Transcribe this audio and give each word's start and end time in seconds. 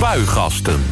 Spuigasten. 0.00 0.84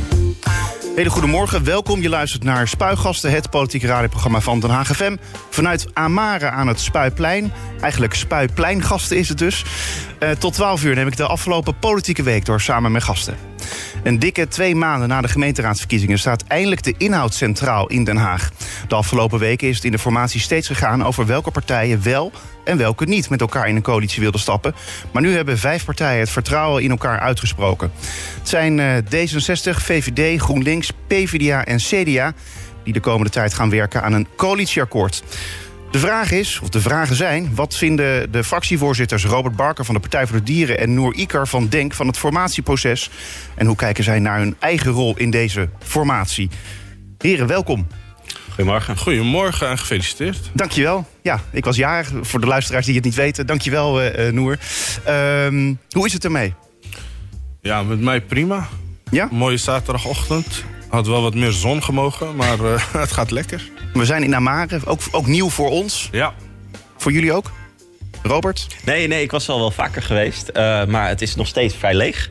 Hele 0.94 1.10
goedemorgen, 1.10 1.64
welkom. 1.64 2.02
Je 2.02 2.08
luistert 2.08 2.44
naar 2.44 2.68
Spuigasten, 2.68 3.30
het 3.30 3.50
politieke 3.50 3.86
radioprogramma 3.86 4.40
van 4.40 4.60
Den 4.60 4.70
Haag 4.70 4.96
FM. 4.96 5.16
Vanuit 5.50 5.86
Amare 5.92 6.50
aan 6.50 6.68
het 6.68 6.80
Spuiplein. 6.80 7.52
Eigenlijk 7.80 8.14
Spuipleingasten 8.14 9.16
is 9.16 9.28
het 9.28 9.38
dus. 9.38 9.64
Uh, 10.20 10.30
tot 10.30 10.54
12 10.54 10.84
uur 10.84 10.94
neem 10.94 11.06
ik 11.06 11.16
de 11.16 11.26
afgelopen 11.26 11.78
politieke 11.78 12.22
week 12.22 12.44
door 12.44 12.60
samen 12.60 12.92
met 12.92 13.02
gasten. 13.02 13.36
Een 14.02 14.18
dikke 14.18 14.48
twee 14.48 14.74
maanden 14.74 15.08
na 15.08 15.20
de 15.20 15.28
gemeenteraadsverkiezingen 15.28 16.18
staat 16.18 16.44
eindelijk 16.46 16.82
de 16.82 16.94
inhoud 16.98 17.34
centraal 17.34 17.86
in 17.86 18.04
Den 18.04 18.16
Haag. 18.16 18.50
De 18.88 18.94
afgelopen 18.94 19.38
weken 19.38 19.68
is 19.68 19.74
het 19.74 19.84
in 19.84 19.90
de 19.90 19.98
formatie 19.98 20.40
steeds 20.40 20.66
gegaan 20.66 21.04
over 21.04 21.26
welke 21.26 21.50
partijen 21.50 22.02
wel 22.02 22.32
en 22.64 22.78
welke 22.78 23.04
niet 23.04 23.30
met 23.30 23.40
elkaar 23.40 23.68
in 23.68 23.76
een 23.76 23.82
coalitie 23.82 24.22
wilden 24.22 24.40
stappen. 24.40 24.74
Maar 25.12 25.22
nu 25.22 25.34
hebben 25.34 25.58
vijf 25.58 25.84
partijen 25.84 26.20
het 26.20 26.30
vertrouwen 26.30 26.82
in 26.82 26.90
elkaar 26.90 27.20
uitgesproken. 27.20 27.92
Het 28.38 28.48
zijn 28.48 28.78
uh, 28.78 28.96
D66, 28.96 29.76
VVD, 29.76 30.40
GroenLinks, 30.40 30.90
PvdA 31.06 31.64
en 31.64 31.76
CDA 31.76 32.34
die 32.86 32.94
de 32.94 33.00
komende 33.00 33.30
tijd 33.30 33.54
gaan 33.54 33.70
werken 33.70 34.02
aan 34.02 34.12
een 34.12 34.26
coalitieakkoord. 34.36 35.22
De 35.96 36.02
vraag 36.02 36.30
is, 36.30 36.60
of 36.62 36.68
de 36.68 36.80
vragen 36.80 37.16
zijn, 37.16 37.54
wat 37.54 37.76
vinden 37.76 38.32
de 38.32 38.44
fractievoorzitters 38.44 39.24
Robert 39.24 39.56
Barker 39.56 39.84
van 39.84 39.94
de 39.94 40.00
Partij 40.00 40.26
voor 40.26 40.36
de 40.36 40.42
Dieren 40.42 40.78
en 40.78 40.94
Noor 40.94 41.14
Ikar 41.14 41.48
van 41.48 41.68
Denk 41.68 41.94
van 41.94 42.06
het 42.06 42.18
formatieproces? 42.18 43.10
En 43.54 43.66
hoe 43.66 43.76
kijken 43.76 44.04
zij 44.04 44.18
naar 44.18 44.38
hun 44.38 44.56
eigen 44.58 44.90
rol 44.90 45.16
in 45.16 45.30
deze 45.30 45.68
formatie? 45.78 46.50
Heren, 47.18 47.46
welkom. 47.46 47.86
Goedemorgen. 48.48 48.98
Goedemorgen 48.98 49.68
en 49.68 49.78
gefeliciteerd. 49.78 50.50
Dankjewel. 50.52 51.08
Ja, 51.22 51.40
ik 51.52 51.64
was 51.64 51.76
jarig. 51.76 52.12
Voor 52.20 52.40
de 52.40 52.46
luisteraars 52.46 52.86
die 52.86 52.94
het 52.94 53.04
niet 53.04 53.14
weten. 53.14 53.46
Dankjewel, 53.46 54.04
uh, 54.04 54.32
Noer. 54.32 54.58
Uh, 55.08 55.74
hoe 55.90 56.06
is 56.06 56.12
het 56.12 56.24
ermee? 56.24 56.54
Ja, 57.60 57.82
met 57.82 58.00
mij 58.00 58.20
prima. 58.20 58.68
Ja? 59.10 59.28
Mooie 59.30 59.56
zaterdagochtend. 59.56 60.64
Had 60.88 61.06
wel 61.06 61.22
wat 61.22 61.34
meer 61.34 61.52
zon 61.52 61.82
gemogen, 61.82 62.36
maar 62.36 62.60
uh, 62.60 62.92
het 62.92 63.12
gaat 63.12 63.30
lekker. 63.30 63.70
We 63.96 64.04
zijn 64.04 64.22
in 64.22 64.34
Amare, 64.34 64.80
ook, 64.84 65.00
ook 65.10 65.26
nieuw 65.26 65.50
voor 65.50 65.70
ons. 65.70 66.08
Ja. 66.12 66.34
Voor 66.96 67.12
jullie 67.12 67.32
ook? 67.32 67.50
Robert? 68.22 68.66
Nee, 68.84 69.06
nee, 69.06 69.22
ik 69.22 69.30
was 69.30 69.48
al 69.48 69.58
wel 69.58 69.70
vaker 69.70 70.02
geweest. 70.02 70.48
Uh, 70.48 70.84
maar 70.84 71.08
het 71.08 71.22
is 71.22 71.34
nog 71.34 71.46
steeds 71.46 71.74
vrij 71.74 71.94
leeg. 71.94 72.28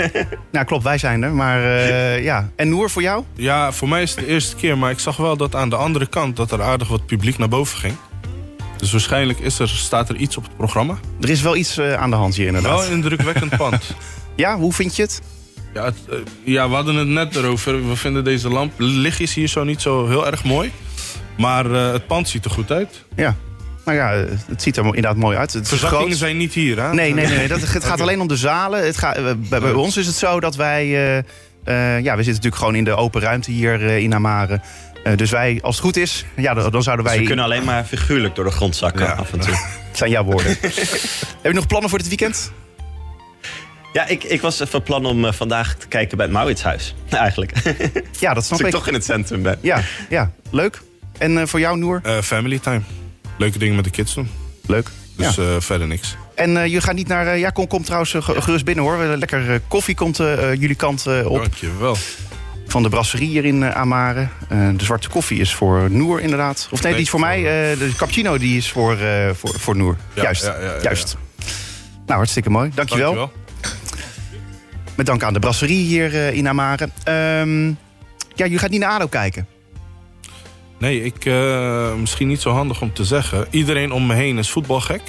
nou, 0.52 0.64
klopt, 0.66 0.84
wij 0.84 0.98
zijn 0.98 1.22
er. 1.22 1.32
Maar 1.32 1.60
uh, 1.62 2.24
ja. 2.24 2.50
En 2.56 2.68
Noor, 2.68 2.90
voor 2.90 3.02
jou? 3.02 3.24
Ja, 3.34 3.72
voor 3.72 3.88
mij 3.88 4.02
is 4.02 4.10
het 4.10 4.18
de 4.18 4.26
eerste 4.26 4.56
keer. 4.56 4.78
Maar 4.78 4.90
ik 4.90 4.98
zag 4.98 5.16
wel 5.16 5.36
dat 5.36 5.54
aan 5.54 5.68
de 5.68 5.76
andere 5.76 6.06
kant... 6.06 6.36
dat 6.36 6.52
er 6.52 6.62
aardig 6.62 6.88
wat 6.88 7.06
publiek 7.06 7.38
naar 7.38 7.48
boven 7.48 7.78
ging. 7.78 7.94
Dus 8.76 8.90
waarschijnlijk 8.92 9.38
is 9.38 9.58
er, 9.58 9.68
staat 9.68 10.08
er 10.08 10.16
iets 10.16 10.36
op 10.36 10.44
het 10.44 10.56
programma. 10.56 10.98
Er 11.20 11.30
is 11.30 11.42
wel 11.42 11.56
iets 11.56 11.78
uh, 11.78 11.94
aan 11.94 12.10
de 12.10 12.16
hand 12.16 12.34
hier 12.34 12.46
inderdaad. 12.46 12.78
Wel 12.78 12.86
een 12.86 12.92
indrukwekkend 12.92 13.56
pand. 13.62 13.94
ja, 14.34 14.56
hoe 14.56 14.72
vind 14.72 14.96
je 14.96 15.02
het? 15.02 15.22
Ja, 15.74 15.84
het, 15.84 15.96
ja, 16.44 16.68
we 16.68 16.74
hadden 16.74 16.94
het 16.94 17.08
net 17.08 17.36
erover. 17.36 17.88
We 17.88 17.96
vinden 17.96 18.24
deze 18.24 18.48
lamp, 18.48 18.72
lichtjes 18.76 19.34
hier 19.34 19.48
zo 19.48 19.64
niet 19.64 19.80
zo 19.80 20.08
heel 20.08 20.26
erg 20.26 20.44
mooi. 20.44 20.72
Maar 21.36 21.64
het 21.64 22.06
pand 22.06 22.28
ziet 22.28 22.44
er 22.44 22.50
goed 22.50 22.70
uit. 22.70 23.04
Ja, 23.16 23.36
nou 23.86 23.98
ja, 23.98 24.24
het 24.48 24.62
ziet 24.62 24.76
er 24.76 24.84
inderdaad 24.84 25.16
mooi 25.16 25.36
uit. 25.36 25.52
Het 25.52 25.68
Verzakkingen 25.68 26.16
zijn 26.16 26.36
niet 26.36 26.52
hier, 26.52 26.82
hè? 26.82 26.94
Nee, 26.94 27.14
nee, 27.14 27.26
nee. 27.26 27.48
Dat, 27.48 27.60
het 27.60 27.84
gaat 27.90 28.00
alleen 28.00 28.20
om 28.20 28.28
de 28.28 28.36
zalen. 28.36 28.84
Het 28.84 28.96
gaat, 28.96 29.14
bij, 29.48 29.60
bij 29.60 29.72
ons 29.72 29.96
is 29.96 30.06
het 30.06 30.16
zo 30.16 30.40
dat 30.40 30.56
wij... 30.56 30.86
Uh, 30.86 31.16
uh, 31.16 32.00
ja, 32.00 32.16
we 32.16 32.22
zitten 32.22 32.26
natuurlijk 32.26 32.56
gewoon 32.56 32.74
in 32.74 32.84
de 32.84 32.94
open 32.94 33.20
ruimte 33.20 33.50
hier 33.50 33.82
uh, 33.82 33.98
in 33.98 34.14
Amare. 34.14 34.60
dus 35.16 35.30
wij, 35.30 35.58
als 35.62 35.76
het 35.76 35.84
goed 35.84 35.96
is, 35.96 36.24
ja, 36.36 36.54
dan, 36.54 36.70
dan 36.70 36.82
zouden 36.82 37.04
wij... 37.04 37.14
Dus 37.14 37.22
we 37.22 37.28
kunnen 37.28 37.44
alleen 37.44 37.64
maar 37.64 37.84
figuurlijk 37.84 38.34
door 38.34 38.44
de 38.44 38.50
grond 38.50 38.76
zakken 38.76 39.06
ja. 39.06 39.12
af 39.12 39.32
en 39.32 39.40
toe. 39.40 39.54
Het 39.88 39.96
zijn 39.96 40.10
jouw 40.10 40.24
woorden. 40.24 40.56
Heb 41.42 41.42
je 41.42 41.52
nog 41.52 41.66
plannen 41.66 41.90
voor 41.90 41.98
dit 41.98 42.08
weekend? 42.08 42.52
Ja, 43.92 44.06
ik, 44.06 44.24
ik 44.24 44.40
was 44.40 44.62
van 44.64 44.82
plan 44.82 45.06
om 45.06 45.32
vandaag 45.32 45.74
te 45.74 45.88
kijken 45.88 46.16
bij 46.16 46.26
het 46.26 46.34
Mauritshuis. 46.34 46.94
Eigenlijk. 47.08 47.52
Ja, 48.20 48.34
dat 48.34 48.44
snap 48.44 48.58
Als 48.58 48.60
ik. 48.60 48.66
ik 48.66 48.72
toch 48.72 48.86
in 48.88 48.94
het 48.94 49.04
centrum 49.04 49.42
ben. 49.42 49.58
Ja, 49.60 49.80
ja. 50.08 50.32
leuk. 50.50 50.82
En 51.18 51.48
voor 51.48 51.60
jou, 51.60 51.78
Noer? 51.78 52.00
family 52.22 52.58
time 52.58 52.82
leuke 53.38 53.58
dingen 53.58 53.74
met 53.74 53.84
de 53.84 53.90
kids 53.90 54.14
doen. 54.14 54.30
Leuk. 54.66 54.90
Dus 55.16 55.34
ja. 55.34 55.42
uh, 55.42 55.56
verder 55.58 55.86
niks. 55.86 56.16
En 56.34 56.50
uh, 56.50 56.66
je 56.66 56.80
gaat 56.80 56.94
niet 56.94 57.08
naar... 57.08 57.26
Uh, 57.26 57.38
ja, 57.38 57.50
kom, 57.50 57.66
kom 57.66 57.84
trouwens 57.84 58.14
gerust 58.20 58.64
binnen 58.64 58.84
hoor. 58.84 58.96
Lekker 58.98 59.60
koffie 59.68 59.94
komt 59.94 60.16
jullie 60.16 60.74
kant 60.74 61.06
op. 61.24 61.36
Dankjewel. 61.36 61.96
Van 62.66 62.82
de 62.82 62.88
brasserie 62.88 63.28
hier 63.28 63.44
in 63.44 63.64
Amare. 63.64 64.28
de 64.48 64.84
zwarte 64.84 65.08
koffie 65.08 65.40
is 65.40 65.54
voor 65.54 65.90
Noer 65.90 66.20
inderdaad. 66.20 66.68
Of 66.70 66.82
nee, 66.82 66.92
die 66.92 67.02
is 67.02 67.10
voor 67.10 67.20
mij. 67.20 67.42
de 67.78 67.92
cappuccino 67.96 68.38
die 68.38 68.56
is 68.56 68.70
voor, 68.70 68.96
voor, 69.34 69.60
voor 69.60 69.76
Noer. 69.76 69.96
Ja, 70.14 70.22
juist. 70.22 70.44
Ja, 70.44 70.60
ja, 70.60 70.76
juist. 70.82 71.16
Nou, 72.06 72.18
hartstikke 72.18 72.50
mooi. 72.50 72.70
Dankjewel. 72.74 73.14
Dankjewel. 73.14 73.44
Met 74.94 75.06
dank 75.06 75.22
aan 75.22 75.32
de 75.32 75.38
brasserie 75.38 75.84
hier 75.84 76.14
in 76.14 76.48
Amare. 76.48 76.88
Um, 77.40 77.78
ja, 78.34 78.44
je 78.44 78.58
gaat 78.58 78.70
niet 78.70 78.80
naar 78.80 78.90
ADO 78.90 79.06
kijken. 79.06 79.46
Nee, 80.78 81.02
ik, 81.02 81.24
uh, 81.24 81.94
misschien 81.94 82.28
niet 82.28 82.40
zo 82.40 82.50
handig 82.50 82.80
om 82.80 82.92
te 82.92 83.04
zeggen. 83.04 83.46
Iedereen 83.50 83.92
om 83.92 84.06
me 84.06 84.14
heen 84.14 84.38
is 84.38 84.50
voetbalgek. 84.50 85.02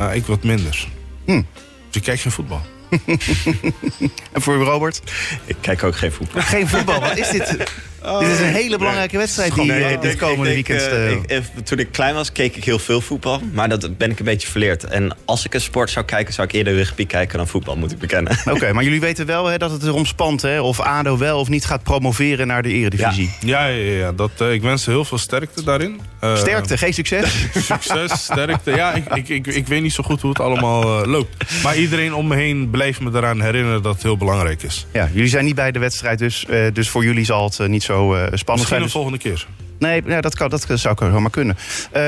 Uh, 0.00 0.14
ik 0.14 0.26
wat 0.26 0.42
minder. 0.42 0.88
Hm. 1.24 1.42
Dus 1.86 1.96
ik 1.96 2.02
kijk 2.02 2.20
geen 2.20 2.32
voetbal. 2.32 2.60
en 4.32 4.42
voor 4.42 4.56
Robert? 4.56 5.02
Ik 5.44 5.56
kijk 5.60 5.82
ook 5.82 5.96
geen 5.96 6.12
voetbal. 6.12 6.42
Geen 6.42 6.68
voetbal, 6.68 7.00
wat 7.00 7.18
is 7.18 7.28
dit? 7.30 7.72
Oh, 8.04 8.18
dit 8.18 8.28
is 8.28 8.38
een 8.38 8.44
hele 8.44 8.78
belangrijke 8.78 9.16
wedstrijd 9.16 9.54
die 9.54 9.64
nee, 9.64 9.98
dit 9.98 10.16
komende 10.16 10.56
ik, 10.56 10.66
weekend... 10.66 10.92
Uh, 10.92 11.36
ik, 11.36 11.44
toen 11.64 11.78
ik 11.78 11.92
klein 11.92 12.14
was, 12.14 12.32
keek 12.32 12.56
ik 12.56 12.64
heel 12.64 12.78
veel 12.78 13.00
voetbal. 13.00 13.40
Maar 13.52 13.68
dat 13.68 13.96
ben 13.96 14.10
ik 14.10 14.18
een 14.18 14.24
beetje 14.24 14.48
verleerd. 14.48 14.84
En 14.84 15.16
als 15.24 15.44
ik 15.44 15.54
een 15.54 15.60
sport 15.60 15.90
zou 15.90 16.04
kijken, 16.04 16.34
zou 16.34 16.46
ik 16.46 16.54
eerder 16.54 16.74
rugby 16.74 17.06
kijken 17.06 17.38
dan 17.38 17.48
voetbal, 17.48 17.76
moet 17.76 17.92
ik 17.92 17.98
bekennen. 17.98 18.32
Oké, 18.32 18.50
okay, 18.50 18.72
maar 18.74 18.84
jullie 18.84 19.00
weten 19.00 19.26
wel 19.26 19.46
hè, 19.46 19.58
dat 19.58 19.70
het 19.70 19.82
erom 19.82 20.06
spant, 20.06 20.42
hè? 20.42 20.60
Of 20.60 20.80
ADO 20.80 21.18
wel 21.18 21.38
of 21.38 21.48
niet 21.48 21.64
gaat 21.64 21.82
promoveren 21.82 22.46
naar 22.46 22.62
de 22.62 22.68
eredivisie. 22.68 23.30
Ja, 23.40 23.66
ja, 23.66 23.76
ja, 23.76 23.96
ja. 23.98 24.12
Dat, 24.12 24.30
uh, 24.42 24.52
ik 24.52 24.62
wens 24.62 24.86
heel 24.86 25.04
veel 25.04 25.18
sterkte 25.18 25.64
daarin. 25.64 26.00
Uh, 26.24 26.36
sterkte, 26.36 26.78
geen 26.78 26.94
succes? 26.94 27.46
succes, 27.72 28.12
sterkte. 28.12 28.70
Ja, 28.70 28.92
ik, 28.92 29.14
ik, 29.14 29.28
ik, 29.28 29.46
ik, 29.46 29.66
weet 29.66 29.82
niet 29.82 29.92
zo 29.92 30.02
goed 30.02 30.20
hoe 30.20 30.30
het 30.30 30.40
allemaal 30.40 31.06
loopt. 31.06 31.62
Maar 31.62 31.76
iedereen 31.76 32.14
om 32.14 32.26
me 32.26 32.36
heen 32.36 32.70
blijft 32.70 33.00
me 33.00 33.10
eraan 33.14 33.40
herinneren 33.40 33.82
dat 33.82 33.94
het 33.94 34.02
heel 34.02 34.16
belangrijk 34.16 34.62
is. 34.62 34.86
Ja, 34.92 35.08
jullie 35.12 35.28
zijn 35.28 35.44
niet 35.44 35.54
bij 35.54 35.72
de 35.72 35.78
wedstrijd, 35.78 36.18
dus, 36.18 36.46
dus 36.72 36.88
voor 36.88 37.04
jullie 37.04 37.24
zal 37.24 37.44
het 37.44 37.68
niet 37.68 37.82
zo 37.82 37.89
spannend 37.90 38.46
Misschien 38.46 38.82
de 38.82 38.88
volgende 38.88 39.18
keer. 39.18 39.46
Nee, 39.78 40.02
ja, 40.06 40.20
dat, 40.20 40.34
kan, 40.34 40.48
dat 40.48 40.66
zou 40.74 40.96
zomaar 40.98 41.30
kunnen. 41.30 41.56
Uh, 41.56 42.00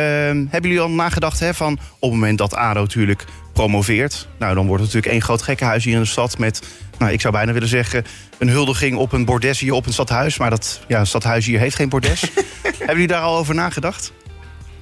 hebben 0.50 0.60
jullie 0.60 0.80
al 0.80 0.90
nagedacht 0.90 1.40
hè, 1.40 1.54
van 1.54 1.72
op 1.72 2.10
het 2.10 2.10
moment 2.10 2.38
dat 2.38 2.54
ADO 2.54 2.80
natuurlijk 2.80 3.24
promoveert... 3.52 4.28
nou, 4.38 4.54
dan 4.54 4.66
wordt 4.66 4.82
het 4.82 4.92
natuurlijk 4.92 5.12
één 5.12 5.22
groot 5.22 5.42
gekkenhuis 5.42 5.84
hier 5.84 5.94
in 5.94 6.00
de 6.00 6.06
stad... 6.06 6.38
met, 6.38 6.62
nou, 6.98 7.12
ik 7.12 7.20
zou 7.20 7.32
bijna 7.32 7.52
willen 7.52 7.68
zeggen, 7.68 8.04
een 8.38 8.48
huldiging 8.48 8.96
op 8.96 9.12
een 9.12 9.24
bordes 9.24 9.60
hier 9.60 9.72
op 9.72 9.86
een 9.86 9.92
stadhuis. 9.92 10.38
Maar 10.38 10.50
dat 10.50 10.80
ja, 10.88 11.04
stadhuis 11.04 11.46
hier 11.46 11.58
heeft 11.58 11.76
geen 11.76 11.88
bordes. 11.88 12.20
hebben 12.62 12.86
jullie 12.86 13.06
daar 13.06 13.22
al 13.22 13.36
over 13.36 13.54
nagedacht? 13.54 14.12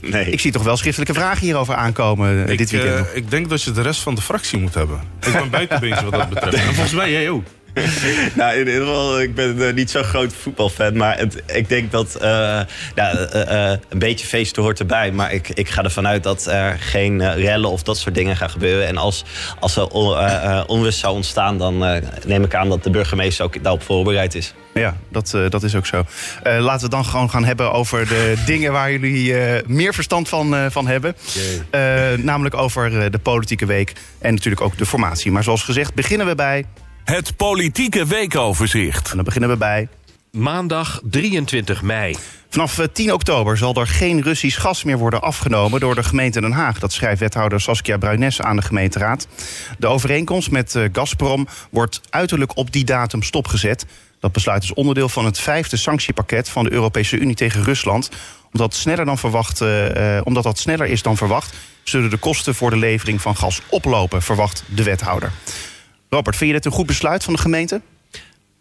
Nee. 0.00 0.30
Ik 0.30 0.40
zie 0.40 0.52
toch 0.52 0.62
wel 0.62 0.76
schriftelijke 0.76 1.14
vragen 1.14 1.44
hierover 1.44 1.74
aankomen 1.74 2.48
ik, 2.48 2.58
dit 2.58 2.70
weekend. 2.70 3.06
Uh, 3.06 3.16
ik 3.16 3.30
denk 3.30 3.48
dat 3.48 3.62
je 3.62 3.70
de 3.70 3.82
rest 3.82 4.00
van 4.00 4.14
de 4.14 4.20
fractie 4.20 4.58
moet 4.58 4.74
hebben. 4.74 5.00
Ik 5.26 5.32
ben 5.32 5.50
buitenbeentje 5.50 6.04
wat 6.04 6.12
dat 6.12 6.28
betreft. 6.28 6.56
En 6.66 6.74
volgens 6.74 6.92
mij 6.92 7.10
jij 7.10 7.30
ook. 7.30 7.44
nou, 8.36 8.52
in 8.52 8.58
ieder 8.58 8.86
geval, 8.86 9.20
ik 9.20 9.34
ben 9.34 9.56
uh, 9.58 9.72
niet 9.72 9.90
zo'n 9.90 10.04
groot 10.04 10.32
voetbalfan. 10.32 10.96
Maar 10.96 11.18
het, 11.18 11.42
ik 11.46 11.68
denk 11.68 11.90
dat 11.90 12.16
uh, 12.16 12.22
nou, 12.94 13.28
uh, 13.34 13.70
een 13.88 13.98
beetje 13.98 14.26
feesten 14.26 14.62
hoort 14.62 14.78
erbij. 14.78 15.12
Maar 15.12 15.32
ik, 15.32 15.48
ik 15.48 15.68
ga 15.68 15.82
ervan 15.82 16.06
uit 16.06 16.22
dat 16.22 16.46
er 16.46 16.78
geen 16.78 17.34
rellen 17.34 17.70
of 17.70 17.82
dat 17.82 17.98
soort 17.98 18.14
dingen 18.14 18.36
gaan 18.36 18.50
gebeuren. 18.50 18.86
En 18.86 18.96
als, 18.96 19.24
als 19.58 19.76
er 19.76 19.88
on, 19.88 20.16
onrust 20.66 20.98
zou 20.98 21.14
ontstaan, 21.14 21.58
dan 21.58 22.02
neem 22.26 22.44
ik 22.44 22.54
aan 22.54 22.68
dat 22.68 22.84
de 22.84 22.90
burgemeester 22.90 23.44
ook 23.44 23.62
daarop 23.62 23.82
voorbereid 23.82 24.34
is. 24.34 24.54
Ja, 24.74 24.96
dat, 25.08 25.36
dat 25.48 25.62
is 25.62 25.74
ook 25.74 25.86
zo. 25.86 26.04
laten 26.42 26.84
we 26.84 26.94
dan 26.94 27.04
gewoon 27.04 27.30
gaan 27.30 27.44
hebben 27.44 27.72
over 27.72 28.08
de 28.08 28.34
dingen 28.46 28.72
waar 28.72 28.90
jullie 28.90 29.34
meer 29.66 29.94
verstand 29.94 30.28
van, 30.28 30.70
van 30.70 30.86
hebben. 30.86 31.16
namelijk 32.22 32.54
over 32.54 33.10
de 33.10 33.18
politieke 33.18 33.66
week 33.66 33.92
en 34.18 34.34
natuurlijk 34.34 34.62
ook 34.62 34.78
de 34.78 34.86
formatie. 34.86 35.32
Maar 35.32 35.44
zoals 35.44 35.62
gezegd, 35.62 35.94
beginnen 35.94 36.26
we 36.26 36.34
bij 36.34 36.64
het 37.10 37.36
politieke 37.36 38.06
weekoverzicht. 38.06 39.10
En 39.10 39.16
dan 39.16 39.24
beginnen 39.24 39.50
we 39.50 39.56
bij... 39.56 39.88
Maandag 40.30 41.00
23 41.02 41.82
mei. 41.82 42.16
Vanaf 42.48 42.80
10 42.92 43.12
oktober 43.12 43.56
zal 43.56 43.74
er 43.74 43.86
geen 43.86 44.22
Russisch 44.22 44.60
gas 44.60 44.84
meer 44.84 44.98
worden 44.98 45.22
afgenomen 45.22 45.80
door 45.80 45.94
de 45.94 46.02
gemeente 46.02 46.40
Den 46.40 46.52
Haag. 46.52 46.78
Dat 46.78 46.92
schrijft 46.92 47.20
wethouder 47.20 47.60
Saskia 47.60 47.96
Bruines 47.98 48.40
aan 48.40 48.56
de 48.56 48.62
gemeenteraad. 48.62 49.26
De 49.78 49.86
overeenkomst 49.86 50.50
met 50.50 50.78
Gazprom 50.92 51.46
wordt 51.70 52.00
uiterlijk 52.10 52.56
op 52.56 52.72
die 52.72 52.84
datum 52.84 53.22
stopgezet. 53.22 53.86
Dat 54.20 54.32
besluit 54.32 54.62
is 54.62 54.74
onderdeel 54.74 55.08
van 55.08 55.24
het 55.24 55.40
vijfde 55.40 55.76
sanctiepakket 55.76 56.48
van 56.48 56.64
de 56.64 56.72
Europese 56.72 57.18
Unie 57.18 57.36
tegen 57.36 57.64
Rusland. 57.64 58.10
Omdat, 58.52 58.74
sneller 58.74 59.04
dan 59.04 59.18
verwacht, 59.18 59.60
uh, 59.60 60.20
omdat 60.24 60.42
dat 60.42 60.58
sneller 60.58 60.86
is 60.86 61.02
dan 61.02 61.16
verwacht, 61.16 61.54
zullen 61.82 62.10
de 62.10 62.16
kosten 62.16 62.54
voor 62.54 62.70
de 62.70 62.76
levering 62.76 63.20
van 63.20 63.36
gas 63.36 63.60
oplopen, 63.68 64.22
verwacht 64.22 64.64
de 64.66 64.82
wethouder. 64.82 65.32
Robert, 66.10 66.36
vind 66.36 66.50
je 66.50 66.56
dit 66.56 66.64
een 66.64 66.72
goed 66.72 66.86
besluit 66.86 67.24
van 67.24 67.32
de 67.32 67.40
gemeente? 67.40 67.80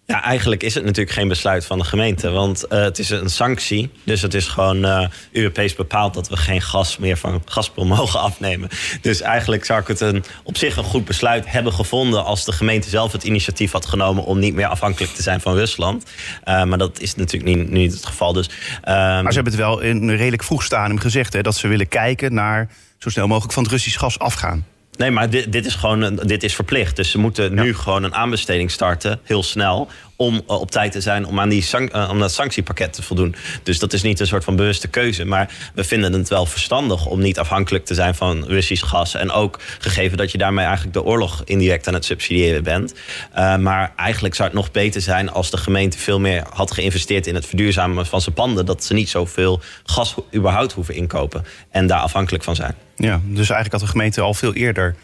Ja, 0.06 0.24
eigenlijk 0.24 0.64
is 0.64 0.74
het 0.74 0.84
natuurlijk 0.84 1.16
geen 1.16 1.28
besluit 1.28 1.66
van 1.66 1.78
de 1.78 1.84
gemeente. 1.84 2.30
Want 2.30 2.66
uh, 2.70 2.82
het 2.82 3.00
is 3.00 3.10
een 3.10 3.30
sanctie. 3.30 3.90
Dus 4.04 4.22
het 4.22 4.34
is 4.34 4.48
gewoon 4.48 4.86
uh, 4.86 5.08
Europees 5.32 5.76
bepaald 5.76 6.14
dat 6.14 6.30
we 6.30 6.38
geen 6.38 6.62
gas 6.62 6.98
meer 6.98 7.18
van 7.18 7.42
Gazprom 7.46 7.88
mogen 7.98 8.20
afnemen. 8.20 8.70
Dus 9.02 9.22
eigenlijk 9.22 9.66
zou 9.66 9.82
ik 9.82 9.88
het 9.88 10.00
een, 10.00 10.24
op 10.44 10.58
zich 10.58 10.78
een 10.78 10.84
goed 10.84 11.06
besluit 11.06 11.52
hebben 11.52 11.74
gevonden. 11.74 12.24
als 12.24 12.46
de 12.46 12.52
gemeente 12.52 12.90
zelf 12.90 13.12
het 13.12 13.24
initiatief 13.24 13.72
had 13.72 13.86
genomen. 13.86 14.24
om 14.24 14.40
niet 14.40 14.54
meer 14.54 14.68
afhankelijk 14.68 15.14
te 15.14 15.22
zijn 15.22 15.42
van 15.42 15.54
Rusland. 15.56 16.04
Uh, 16.04 16.64
maar 16.64 16.78
dat 16.78 17.00
is 17.00 17.16
natuurlijk 17.16 17.56
niet, 17.56 17.70
niet 17.70 17.94
het 17.94 18.06
geval. 18.06 18.34
Dus, 18.34 18.50
maar 18.84 19.24
ze 19.28 19.34
hebben 19.34 19.54
het 19.54 19.62
wel 19.62 19.80
in 19.80 20.10
een 20.10 20.18
redelijk 20.18 20.44
vroeg 20.44 20.64
stadium 20.64 21.00
gezegd. 21.00 21.34
Hè, 21.34 21.42
dat 21.42 21.56
ze 21.56 21.68
willen 21.68 21.88
kijken 21.88 22.34
naar 22.34 22.70
zo 22.98 23.10
snel 23.10 23.28
mogelijk 23.28 23.54
van 23.54 23.64
het 23.64 23.72
Russisch 23.72 24.00
gas 24.00 24.20
afgaan. 24.20 24.66
Nee, 25.00 25.12
maar 25.12 25.30
dit, 25.30 25.52
dit, 25.52 25.66
is 25.66 25.76
gewoon 25.76 26.16
dit 26.16 26.44
is 26.44 26.56
verplicht. 26.56 26.96
Dus 26.96 27.12
ze 27.12 27.18
moeten 27.18 27.54
nu 27.54 27.76
gewoon 27.76 28.04
een 28.04 28.16
aanbesteding 28.16 28.72
starten, 28.72 29.20
heel 29.24 29.44
snel. 29.44 29.88
Om 30.22 30.36
uh, 30.36 30.42
op 30.46 30.72
tijd 30.72 30.92
te 30.92 31.02
zijn 31.02 31.26
om 31.26 31.40
aan 31.40 31.50
die 31.50 31.66
uh, 31.74 32.10
om 32.12 32.20
dat 32.20 32.34
sanctiepakket 32.34 32.94
te 32.94 33.02
voldoen. 33.04 33.36
Dus 33.64 33.80
dat 33.80 33.94
is 33.94 34.02
niet 34.02 34.20
een 34.20 34.28
soort 34.28 34.44
van 34.44 34.56
bewuste 34.56 34.88
keuze. 34.88 35.26
Maar 35.26 35.72
we 35.74 35.84
vinden 35.84 36.14
het 36.14 36.30
wel 36.30 36.46
verstandig 36.46 37.06
om 37.06 37.20
niet 37.20 37.40
afhankelijk 37.40 37.86
te 37.86 37.94
zijn 37.94 38.16
van 38.16 38.46
Russisch 38.46 38.86
gas. 38.86 39.16
En 39.16 39.32
ook 39.32 39.60
gegeven 39.80 40.18
dat 40.18 40.32
je 40.32 40.38
daarmee 40.38 40.66
eigenlijk 40.66 40.94
de 40.94 41.04
oorlog 41.04 41.42
indirect 41.46 41.88
aan 41.88 41.94
het 41.94 42.06
subsidiëren 42.06 42.64
bent. 42.64 42.94
Uh, 43.38 43.58
maar 43.58 43.94
eigenlijk 43.96 44.36
zou 44.36 44.48
het 44.48 44.58
nog 44.58 44.72
beter 44.72 45.02
zijn 45.02 45.32
als 45.32 45.50
de 45.50 45.58
gemeente 45.58 45.98
veel 45.98 46.20
meer 46.20 46.44
had 46.54 46.72
geïnvesteerd 46.72 47.28
in 47.28 47.36
het 47.36 47.46
verduurzamen 47.46 48.06
van 48.06 48.22
zijn 48.22 48.36
panden. 48.36 48.66
Dat 48.66 48.84
ze 48.84 48.94
niet 48.94 49.10
zoveel 49.10 49.62
gas 49.84 50.16
überhaupt 50.36 50.72
hoeven 50.72 50.96
inkopen 50.96 51.46
en 51.70 51.88
daar 51.88 52.00
afhankelijk 52.00 52.44
van 52.44 52.56
zijn. 52.56 52.76
Ja, 52.96 53.22
dus 53.24 53.50
eigenlijk 53.50 53.72
had 53.72 53.82
de 53.82 53.88
gemeente 53.88 54.22
al 54.22 54.34
veel 54.34 54.54
eerder. 54.54 54.96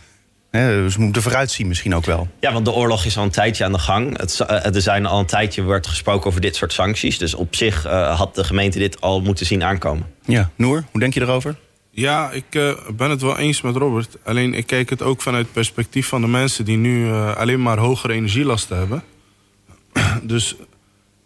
Hè, 0.55 0.89
ze 0.89 0.99
moeten 0.99 1.21
vooruitzien 1.21 1.67
misschien 1.67 1.95
ook 1.95 2.05
wel. 2.05 2.27
Ja, 2.39 2.53
want 2.53 2.65
de 2.65 2.71
oorlog 2.71 3.05
is 3.05 3.17
al 3.17 3.23
een 3.23 3.29
tijdje 3.29 3.63
aan 3.63 3.71
de 3.71 3.79
gang. 3.79 4.17
Het, 4.17 4.39
er 4.75 4.81
zijn 4.81 5.05
al 5.05 5.19
een 5.19 5.25
tijdje 5.25 5.63
wordt 5.63 5.87
gesproken 5.87 6.27
over 6.27 6.41
dit 6.41 6.55
soort 6.55 6.73
sancties. 6.73 7.17
Dus 7.17 7.33
op 7.33 7.55
zich 7.55 7.85
uh, 7.85 8.17
had 8.17 8.35
de 8.35 8.43
gemeente 8.43 8.79
dit 8.79 9.01
al 9.01 9.21
moeten 9.21 9.45
zien 9.45 9.63
aankomen. 9.63 10.07
Ja, 10.25 10.49
Noor, 10.55 10.83
hoe 10.91 10.99
denk 10.99 11.13
je 11.13 11.21
erover? 11.21 11.55
Ja, 11.91 12.31
ik 12.31 12.55
uh, 12.55 12.73
ben 12.93 13.09
het 13.09 13.21
wel 13.21 13.37
eens 13.37 13.61
met 13.61 13.75
Robert. 13.75 14.17
Alleen 14.23 14.53
ik 14.53 14.65
kijk 14.65 14.89
het 14.89 15.01
ook 15.01 15.21
vanuit 15.21 15.43
het 15.43 15.53
perspectief 15.53 16.07
van 16.07 16.21
de 16.21 16.27
mensen 16.27 16.65
die 16.65 16.77
nu 16.77 17.05
uh, 17.05 17.35
alleen 17.35 17.61
maar 17.61 17.77
hogere 17.77 18.13
energielasten 18.13 18.77
hebben. 18.77 19.03
dus 20.33 20.55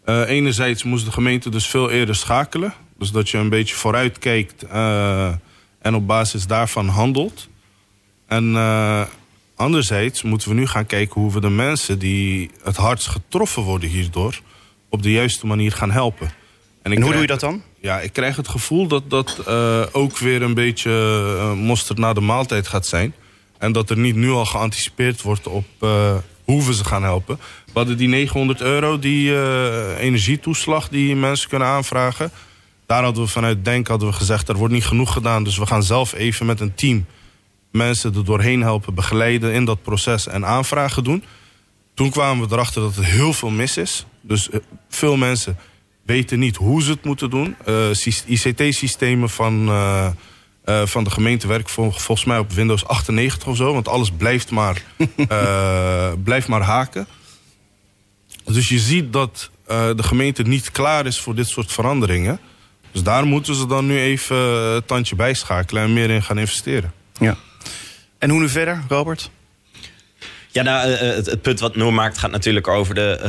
enerzijds 0.05 0.83
moest 0.83 1.05
de 1.05 1.11
gemeente 1.11 1.49
dus 1.49 1.67
veel 1.67 1.89
eerder 1.89 2.15
schakelen. 2.15 2.73
Dus 2.97 3.11
dat 3.11 3.29
je 3.29 3.37
een 3.37 3.49
beetje 3.49 3.75
vooruit 3.75 4.19
kijkt 4.19 4.63
en 5.81 5.95
op 5.95 6.07
basis 6.07 6.47
daarvan 6.47 6.87
handelt. 6.87 7.47
En 8.27 8.55
anderzijds 9.59 10.21
moeten 10.21 10.49
we 10.49 10.55
nu 10.55 10.67
gaan 10.67 10.85
kijken 10.85 11.21
hoe 11.21 11.31
we 11.31 11.41
de 11.41 11.49
mensen 11.49 11.99
die 11.99 12.51
het 12.63 12.75
hardst 12.75 13.07
getroffen 13.07 13.63
worden 13.63 13.89
hierdoor 13.89 14.41
op 14.89 15.03
de 15.03 15.11
juiste 15.11 15.47
manier 15.47 15.71
gaan 15.71 15.91
helpen. 15.91 16.31
En, 16.81 16.91
en 16.91 17.01
hoe 17.01 17.11
doe 17.11 17.21
je 17.21 17.27
dat 17.27 17.39
dan? 17.39 17.61
Ja, 17.81 17.99
ik 17.99 18.13
krijg 18.13 18.35
het 18.35 18.47
gevoel 18.47 18.87
dat 18.87 19.09
dat 19.09 19.41
uh, 19.47 19.81
ook 19.91 20.17
weer 20.17 20.41
een 20.41 20.53
beetje 20.53 20.89
uh, 21.35 21.53
mosterd 21.53 21.97
na 21.97 22.13
de 22.13 22.21
maaltijd 22.21 22.67
gaat 22.67 22.85
zijn. 22.85 23.13
En 23.57 23.71
dat 23.71 23.89
er 23.89 23.97
niet 23.97 24.15
nu 24.15 24.29
al 24.29 24.45
geanticipeerd 24.45 25.21
wordt 25.21 25.47
op 25.47 25.65
hoe 26.43 26.65
we 26.65 26.73
ze 26.73 26.85
gaan 26.85 27.03
helpen. 27.03 27.39
We 27.65 27.71
hadden 27.73 27.97
die 27.97 28.07
900 28.07 28.61
euro, 28.61 28.99
die 28.99 29.31
energietoeslag 29.97 30.89
die 30.89 31.15
mensen 31.15 31.49
kunnen 31.49 31.67
aanvragen. 31.67 32.31
Daar 32.85 33.03
hadden 33.03 33.23
we 33.23 33.29
vanuit 33.29 33.65
Denk 33.65 33.87
hadden 33.87 34.07
we 34.07 34.13
gezegd, 34.13 34.49
er 34.49 34.57
wordt 34.57 34.73
niet 34.73 34.85
genoeg 34.85 35.13
gedaan. 35.13 35.43
Dus 35.43 35.57
we 35.57 35.65
gaan 35.65 35.83
zelf 35.83 36.13
even 36.13 36.45
met 36.45 36.59
een 36.59 36.75
team 36.75 37.05
mensen 37.71 38.15
er 38.15 38.25
doorheen 38.25 38.61
helpen, 38.61 38.93
begeleiden 38.93 39.53
in 39.53 39.65
dat 39.65 39.81
proces 39.81 40.27
en 40.27 40.45
aanvragen 40.45 41.03
doen. 41.03 41.23
Toen 41.93 42.09
kwamen 42.09 42.47
we 42.47 42.53
erachter 42.53 42.81
dat 42.81 42.95
er 42.95 43.03
heel 43.03 43.33
veel 43.33 43.49
mis 43.49 43.77
is. 43.77 44.05
Dus 44.21 44.49
uh, 44.49 44.59
veel 44.89 45.17
mensen 45.17 45.57
weten 46.05 46.39
niet 46.39 46.55
hoe 46.55 46.83
ze 46.83 46.91
het 46.91 47.03
moeten 47.03 47.29
doen. 47.29 47.55
Uh, 47.67 47.89
ICT-systemen 48.25 49.29
van, 49.29 49.67
uh, 49.67 50.09
van 50.85 51.03
de 51.03 51.09
gemeente 51.09 51.47
werken 51.47 51.69
vol, 51.69 51.91
volgens 51.91 52.27
mij 52.27 52.37
op 52.37 52.51
Windows 52.51 52.85
98 52.85 53.47
of 53.47 53.57
zo. 53.57 53.73
Want 53.73 53.87
alles 53.87 54.11
blijft 54.11 54.51
maar, 54.51 54.83
blijft 56.23 56.47
maar 56.47 56.61
haken. 56.61 57.07
Dus 58.43 58.69
je 58.69 58.79
ziet 58.79 59.13
dat 59.13 59.49
de 59.67 60.03
gemeente 60.03 60.43
niet 60.43 60.71
klaar 60.71 61.05
is 61.05 61.19
voor 61.19 61.35
dit 61.35 61.47
soort 61.47 61.71
veranderingen. 61.71 62.39
Dus 62.91 63.03
daar 63.03 63.25
moeten 63.25 63.55
ze 63.55 63.65
dan 63.65 63.85
nu 63.85 63.99
even 63.99 64.37
het 64.73 64.87
tandje 64.87 65.15
bijschakelen 65.15 65.83
en 65.83 65.93
meer 65.93 66.09
in 66.09 66.23
gaan 66.23 66.39
investeren. 66.39 66.93
Ja. 67.19 67.37
En 68.19 68.29
hoe 68.29 68.39
nu 68.39 68.49
verder, 68.49 68.83
Robert? 68.87 69.29
Ja, 70.51 70.61
nou, 70.61 70.89
het, 70.89 71.25
het, 71.25 71.41
punt 71.41 71.59
wat 71.59 71.75
Noor 71.75 71.93
maakt 71.93 72.17
gaat 72.17 72.31
natuurlijk 72.31 72.67
over 72.67 72.95
de, 72.95 73.19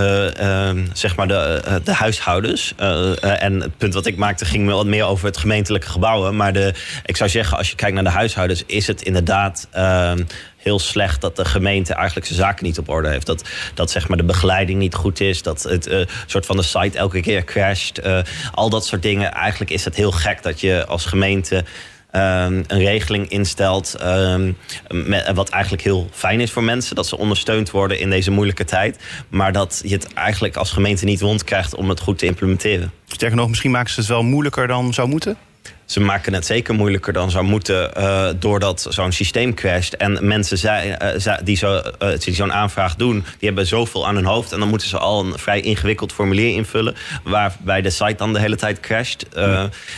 uh, 0.40 0.76
uh, 0.78 0.84
zeg 0.92 1.16
maar 1.16 1.28
de, 1.28 1.80
de 1.84 1.92
huishoudens. 1.92 2.74
en 3.20 3.60
het 3.60 3.78
punt 3.78 3.94
wat 3.94 4.06
ik 4.06 4.16
maakte 4.16 4.44
ging 4.44 4.68
wat 4.68 4.86
meer 4.86 5.04
over 5.04 5.26
het 5.26 5.36
gemeentelijke 5.36 5.88
gebouwen. 5.88 6.36
Maar 6.36 6.52
de, 6.52 6.74
ik 7.04 7.16
zou 7.16 7.30
zeggen, 7.30 7.56
als 7.56 7.70
je 7.70 7.76
kijkt 7.76 7.94
naar 7.94 8.04
de 8.04 8.10
huishoudens, 8.10 8.62
is 8.66 8.86
het 8.86 9.02
inderdaad 9.02 9.68
ehm, 9.70 10.24
heel 10.56 10.78
slecht 10.78 11.20
dat 11.20 11.36
de 11.36 11.44
gemeente 11.44 11.94
eigenlijk 11.94 12.26
zijn 12.26 12.38
zaken 12.38 12.64
niet 12.64 12.78
op 12.78 12.88
orde 12.88 13.08
heeft. 13.08 13.26
Dat, 13.26 13.48
dat 13.74 13.90
zeg 13.90 14.08
maar 14.08 14.16
de 14.16 14.24
begeleiding 14.24 14.78
niet 14.78 14.94
goed 14.94 15.20
is. 15.20 15.42
Dat 15.42 15.62
het 15.62 15.88
uh, 15.88 16.06
soort 16.26 16.46
van 16.46 16.56
de 16.56 16.62
site 16.62 16.98
elke 16.98 17.20
keer 17.20 17.44
crasht. 17.44 18.00
Al 18.52 18.70
dat 18.70 18.86
soort 18.86 19.02
dingen. 19.02 19.32
Eigenlijk 19.32 19.70
is 19.70 19.84
het 19.84 19.94
heel 19.94 20.12
gek 20.12 20.42
dat 20.42 20.60
je 20.60 20.86
als 20.86 21.06
gemeente. 21.06 21.64
Um, 22.12 22.64
een 22.66 22.78
regeling 22.78 23.28
instelt. 23.28 23.96
Um, 24.04 24.56
met, 24.90 25.30
wat 25.34 25.48
eigenlijk 25.48 25.82
heel 25.82 26.08
fijn 26.12 26.40
is 26.40 26.50
voor 26.50 26.64
mensen. 26.64 26.96
Dat 26.96 27.06
ze 27.06 27.18
ondersteund 27.18 27.70
worden 27.70 27.98
in 27.98 28.10
deze 28.10 28.30
moeilijke 28.30 28.64
tijd. 28.64 28.98
Maar 29.28 29.52
dat 29.52 29.80
je 29.84 29.94
het 29.94 30.12
eigenlijk 30.12 30.56
als 30.56 30.70
gemeente 30.70 31.04
niet 31.04 31.20
rondkrijgt 31.20 31.74
om 31.74 31.88
het 31.88 32.00
goed 32.00 32.18
te 32.18 32.26
implementeren. 32.26 32.92
Sterker 33.06 33.36
nog, 33.36 33.48
misschien 33.48 33.70
maken 33.70 33.92
ze 33.92 34.00
het 34.00 34.08
wel 34.08 34.22
moeilijker 34.22 34.66
dan 34.66 34.94
zou 34.94 35.08
moeten? 35.08 35.36
Ze 35.90 36.00
maken 36.00 36.32
het 36.32 36.46
zeker 36.46 36.74
moeilijker 36.74 37.12
dan 37.12 37.30
zou 37.30 37.44
moeten 37.44 37.90
uh, 37.98 38.28
doordat 38.38 38.86
zo'n 38.88 39.12
systeem 39.12 39.54
crasht. 39.54 39.92
En 39.92 40.26
mensen 40.26 40.86
uh, 41.22 41.36
die 41.44 41.56
zo'n 41.56 41.82
uh, 42.02 42.34
zo 42.34 42.48
aanvraag 42.48 42.94
doen, 42.94 43.14
die 43.14 43.48
hebben 43.48 43.66
zoveel 43.66 44.06
aan 44.06 44.14
hun 44.14 44.24
hoofd. 44.24 44.52
En 44.52 44.58
dan 44.58 44.68
moeten 44.68 44.88
ze 44.88 44.98
al 44.98 45.24
een 45.24 45.38
vrij 45.38 45.60
ingewikkeld 45.60 46.12
formulier 46.12 46.54
invullen, 46.54 46.94
waarbij 47.24 47.82
de 47.82 47.90
site 47.90 48.14
dan 48.16 48.32
de 48.32 48.40
hele 48.40 48.56
tijd 48.56 48.80
crasht. 48.80 49.26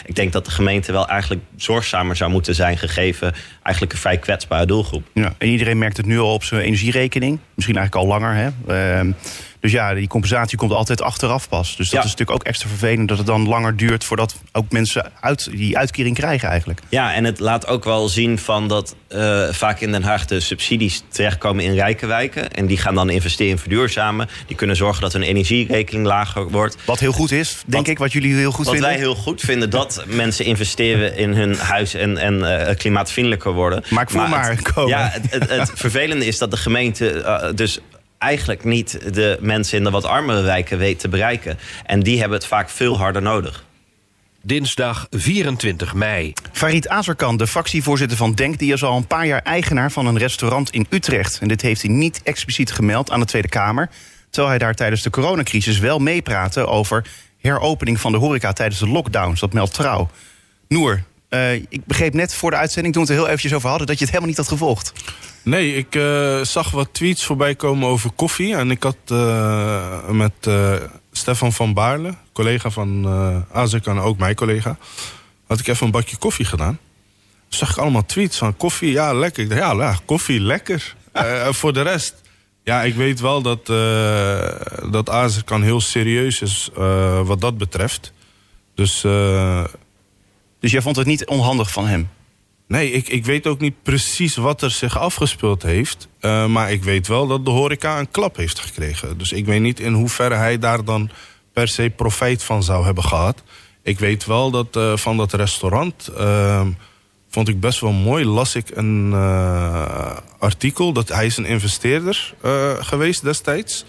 Ik 0.04 0.14
denk 0.14 0.32
dat 0.32 0.44
de 0.44 0.50
gemeente 0.50 0.92
wel 0.92 1.08
eigenlijk 1.08 1.42
zorgzamer 1.56 2.16
zou 2.16 2.30
moeten 2.30 2.54
zijn, 2.54 2.78
gegeven 2.78 3.34
eigenlijk 3.62 3.94
een 3.94 4.00
vrij 4.02 4.18
kwetsbare 4.18 4.66
doelgroep. 4.66 5.04
Ja, 5.12 5.34
en 5.38 5.48
iedereen 5.48 5.78
merkt 5.78 5.96
het 5.96 6.06
nu 6.06 6.18
al 6.18 6.32
op 6.32 6.44
zijn 6.44 6.60
energierekening. 6.60 7.38
Misschien 7.54 7.76
eigenlijk 7.76 8.06
al 8.06 8.12
langer. 8.12 8.34
Hè? 8.34 8.50
Dus 9.62 9.72
ja, 9.72 9.94
die 9.94 10.08
compensatie 10.08 10.58
komt 10.58 10.72
altijd 10.72 11.02
achteraf 11.02 11.48
pas. 11.48 11.76
Dus 11.76 11.90
dat 11.90 11.90
ja. 11.90 11.98
is 11.98 12.10
natuurlijk 12.10 12.30
ook 12.30 12.42
extra 12.46 12.68
vervelend 12.68 13.08
dat 13.08 13.18
het 13.18 13.26
dan 13.26 13.48
langer 13.48 13.76
duurt 13.76 14.04
voordat 14.04 14.36
ook 14.52 14.72
mensen 14.72 15.12
uit, 15.20 15.50
die 15.50 15.78
uitkering 15.78 16.16
krijgen 16.16 16.48
eigenlijk. 16.48 16.80
Ja, 16.88 17.14
en 17.14 17.24
het 17.24 17.38
laat 17.40 17.66
ook 17.66 17.84
wel 17.84 18.08
zien 18.08 18.38
van 18.38 18.68
dat 18.68 18.94
uh, 19.08 19.48
vaak 19.50 19.80
in 19.80 19.92
Den 19.92 20.02
Haag 20.02 20.26
de 20.26 20.40
subsidies 20.40 21.02
terechtkomen 21.08 21.64
in 21.64 21.74
rijke 21.74 22.06
wijken. 22.06 22.52
En 22.52 22.66
die 22.66 22.76
gaan 22.76 22.94
dan 22.94 23.10
investeren 23.10 23.52
in 23.52 23.58
verduurzamen. 23.58 24.28
Die 24.46 24.56
kunnen 24.56 24.76
zorgen 24.76 25.02
dat 25.02 25.12
hun 25.12 25.22
energierekening 25.22 26.06
lager 26.06 26.50
wordt. 26.50 26.76
Wat 26.84 27.00
heel 27.00 27.12
goed 27.12 27.32
is, 27.32 27.62
denk 27.66 27.86
wat, 27.86 27.92
ik, 27.92 27.98
wat 27.98 28.12
jullie 28.12 28.34
heel 28.34 28.52
goed 28.52 28.64
wat 28.64 28.74
vinden. 28.74 28.90
Wat 28.90 28.98
wij 28.98 29.08
heel 29.08 29.22
goed 29.22 29.40
vinden, 29.40 29.70
dat 29.70 30.04
mensen 30.24 30.44
investeren 30.44 31.16
in 31.16 31.34
hun 31.34 31.56
huis 31.56 31.94
en, 31.94 32.18
en 32.18 32.38
uh, 32.38 32.74
klimaatvriendelijker 32.76 33.52
worden. 33.52 33.84
Maar 33.90 34.02
ik 34.02 34.10
voel 34.10 34.20
maar, 34.20 34.30
maar 34.30 34.50
het, 34.56 34.72
komen. 34.72 34.88
Ja, 34.88 35.10
het, 35.12 35.30
het, 35.30 35.50
het 35.50 35.70
vervelende 35.74 36.26
is 36.26 36.38
dat 36.38 36.50
de 36.50 36.56
gemeente 36.56 37.14
uh, 37.14 37.44
dus 37.54 37.80
eigenlijk 38.22 38.64
niet 38.64 39.14
de 39.14 39.38
mensen 39.40 39.78
in 39.78 39.84
de 39.84 39.90
wat 39.90 40.04
armere 40.04 40.42
wijken 40.42 40.78
weet 40.78 40.98
te 40.98 41.08
bereiken. 41.08 41.58
En 41.86 42.00
die 42.00 42.18
hebben 42.20 42.38
het 42.38 42.46
vaak 42.46 42.70
veel 42.70 42.98
harder 42.98 43.22
nodig. 43.22 43.64
Dinsdag 44.44 45.06
24 45.10 45.94
mei. 45.94 46.32
Farid 46.52 46.88
Azarkan, 46.88 47.36
de 47.36 47.46
fractievoorzitter 47.46 48.16
van 48.16 48.32
Denk... 48.32 48.58
die 48.58 48.72
is 48.72 48.82
al 48.82 48.96
een 48.96 49.06
paar 49.06 49.26
jaar 49.26 49.42
eigenaar 49.42 49.92
van 49.92 50.06
een 50.06 50.18
restaurant 50.18 50.70
in 50.70 50.86
Utrecht. 50.90 51.38
En 51.40 51.48
dit 51.48 51.62
heeft 51.62 51.82
hij 51.82 51.90
niet 51.90 52.20
expliciet 52.22 52.72
gemeld 52.72 53.10
aan 53.10 53.20
de 53.20 53.26
Tweede 53.26 53.48
Kamer... 53.48 53.90
terwijl 54.30 54.48
hij 54.48 54.58
daar 54.58 54.74
tijdens 54.74 55.02
de 55.02 55.10
coronacrisis 55.10 55.78
wel 55.78 55.98
meepraatte... 55.98 56.66
over 56.66 57.04
heropening 57.40 58.00
van 58.00 58.12
de 58.12 58.18
horeca 58.18 58.52
tijdens 58.52 58.80
de 58.80 58.88
lockdowns. 58.88 59.40
Dat 59.40 59.52
meldt 59.52 59.74
Trouw. 59.74 60.10
Noer, 60.68 61.02
uh, 61.34 61.54
ik 61.54 61.84
begreep 61.84 62.14
net 62.14 62.34
voor 62.34 62.50
de 62.50 62.56
uitzending, 62.56 62.94
toen 62.94 63.04
we 63.04 63.08
het 63.08 63.18
er 63.18 63.24
heel 63.24 63.34
eventjes 63.34 63.56
over 63.56 63.68
hadden... 63.68 63.86
dat 63.86 63.98
je 63.98 64.04
het 64.04 64.14
helemaal 64.14 64.34
niet 64.34 64.46
had 64.46 64.58
gevolgd. 64.58 64.92
Nee, 65.42 65.74
ik 65.74 65.94
uh, 65.94 66.42
zag 66.42 66.70
wat 66.70 66.88
tweets 66.92 67.24
voorbij 67.24 67.54
komen 67.54 67.88
over 67.88 68.10
koffie. 68.10 68.54
En 68.54 68.70
ik 68.70 68.82
had 68.82 68.96
uh, 69.12 70.08
met 70.08 70.32
Stefan 71.12 71.52
van 71.52 71.74
Baarle, 71.74 72.14
collega 72.32 72.70
van 72.70 73.06
uh, 73.06 73.36
Azek 73.52 73.88
ook 73.88 74.18
mijn 74.18 74.34
collega... 74.34 74.76
had 75.46 75.58
ik 75.58 75.66
even 75.66 75.86
een 75.86 75.92
bakje 75.92 76.16
koffie 76.16 76.44
gedaan. 76.44 76.78
Toen 77.48 77.58
zag 77.58 77.70
ik 77.70 77.76
allemaal 77.76 78.06
tweets 78.06 78.38
van 78.38 78.56
koffie, 78.56 78.92
ja, 78.92 79.12
lekker. 79.12 79.42
Ik 79.42 79.48
dacht, 79.48 79.60
ja, 79.60 79.72
ja 79.72 79.96
koffie, 80.04 80.40
lekker. 80.40 80.94
voor 81.60 81.72
de 81.72 81.82
rest, 81.82 82.14
ja, 82.64 82.82
ik 82.82 82.94
weet 82.94 83.20
wel 83.20 83.42
dat, 83.42 83.66
dat 84.90 85.10
Azek 85.10 85.50
heel 85.50 85.80
serieus 85.80 86.40
is 86.40 86.70
wat 87.24 87.40
dat 87.40 87.58
betreft. 87.58 88.12
Dus... 88.74 89.04
dus 90.62 90.70
jij 90.70 90.82
vond 90.82 90.96
het 90.96 91.06
niet 91.06 91.26
onhandig 91.26 91.70
van 91.70 91.86
hem? 91.86 92.08
Nee, 92.66 92.90
ik, 92.90 93.08
ik 93.08 93.24
weet 93.24 93.46
ook 93.46 93.60
niet 93.60 93.82
precies 93.82 94.36
wat 94.36 94.62
er 94.62 94.70
zich 94.70 94.98
afgespeeld 94.98 95.62
heeft. 95.62 96.08
Uh, 96.20 96.46
maar 96.46 96.72
ik 96.72 96.84
weet 96.84 97.06
wel 97.06 97.26
dat 97.26 97.44
de 97.44 97.50
horeca 97.50 97.98
een 97.98 98.10
klap 98.10 98.36
heeft 98.36 98.58
gekregen. 98.58 99.18
Dus 99.18 99.32
ik 99.32 99.46
weet 99.46 99.60
niet 99.60 99.80
in 99.80 99.92
hoeverre 99.92 100.34
hij 100.34 100.58
daar 100.58 100.84
dan 100.84 101.10
per 101.52 101.68
se 101.68 101.92
profijt 101.96 102.42
van 102.42 102.62
zou 102.62 102.84
hebben 102.84 103.04
gehad. 103.04 103.42
Ik 103.82 103.98
weet 103.98 104.24
wel 104.24 104.50
dat 104.50 104.76
uh, 104.76 104.96
van 104.96 105.16
dat 105.16 105.32
restaurant... 105.32 106.10
Uh, 106.18 106.66
vond 107.28 107.48
ik 107.48 107.60
best 107.60 107.80
wel 107.80 107.92
mooi. 107.92 108.24
Las 108.24 108.54
ik 108.54 108.76
een 108.76 109.10
uh, 109.12 110.16
artikel 110.38 110.92
dat 110.92 111.08
hij 111.08 111.26
is 111.26 111.36
een 111.36 111.44
investeerder 111.44 112.34
geweest 112.80 113.22
destijds. 113.22 113.84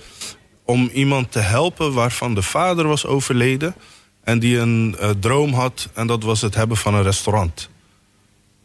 Om 0.66 0.90
iemand 0.94 1.32
te 1.32 1.40
helpen 1.40 1.94
waarvan 1.94 2.36
de 2.36 2.42
vader 2.42 2.88
was 2.88 3.06
overleden. 3.06 3.76
En 4.24 4.40
die 4.40 4.58
een 4.58 4.96
droom 5.20 5.54
had. 5.54 5.90
En 5.94 6.08
dat 6.08 6.24
was 6.24 6.42
het 6.42 6.56
hebben 6.56 6.78
van 6.78 6.94
een 6.94 7.04
restaurant. 7.04 7.70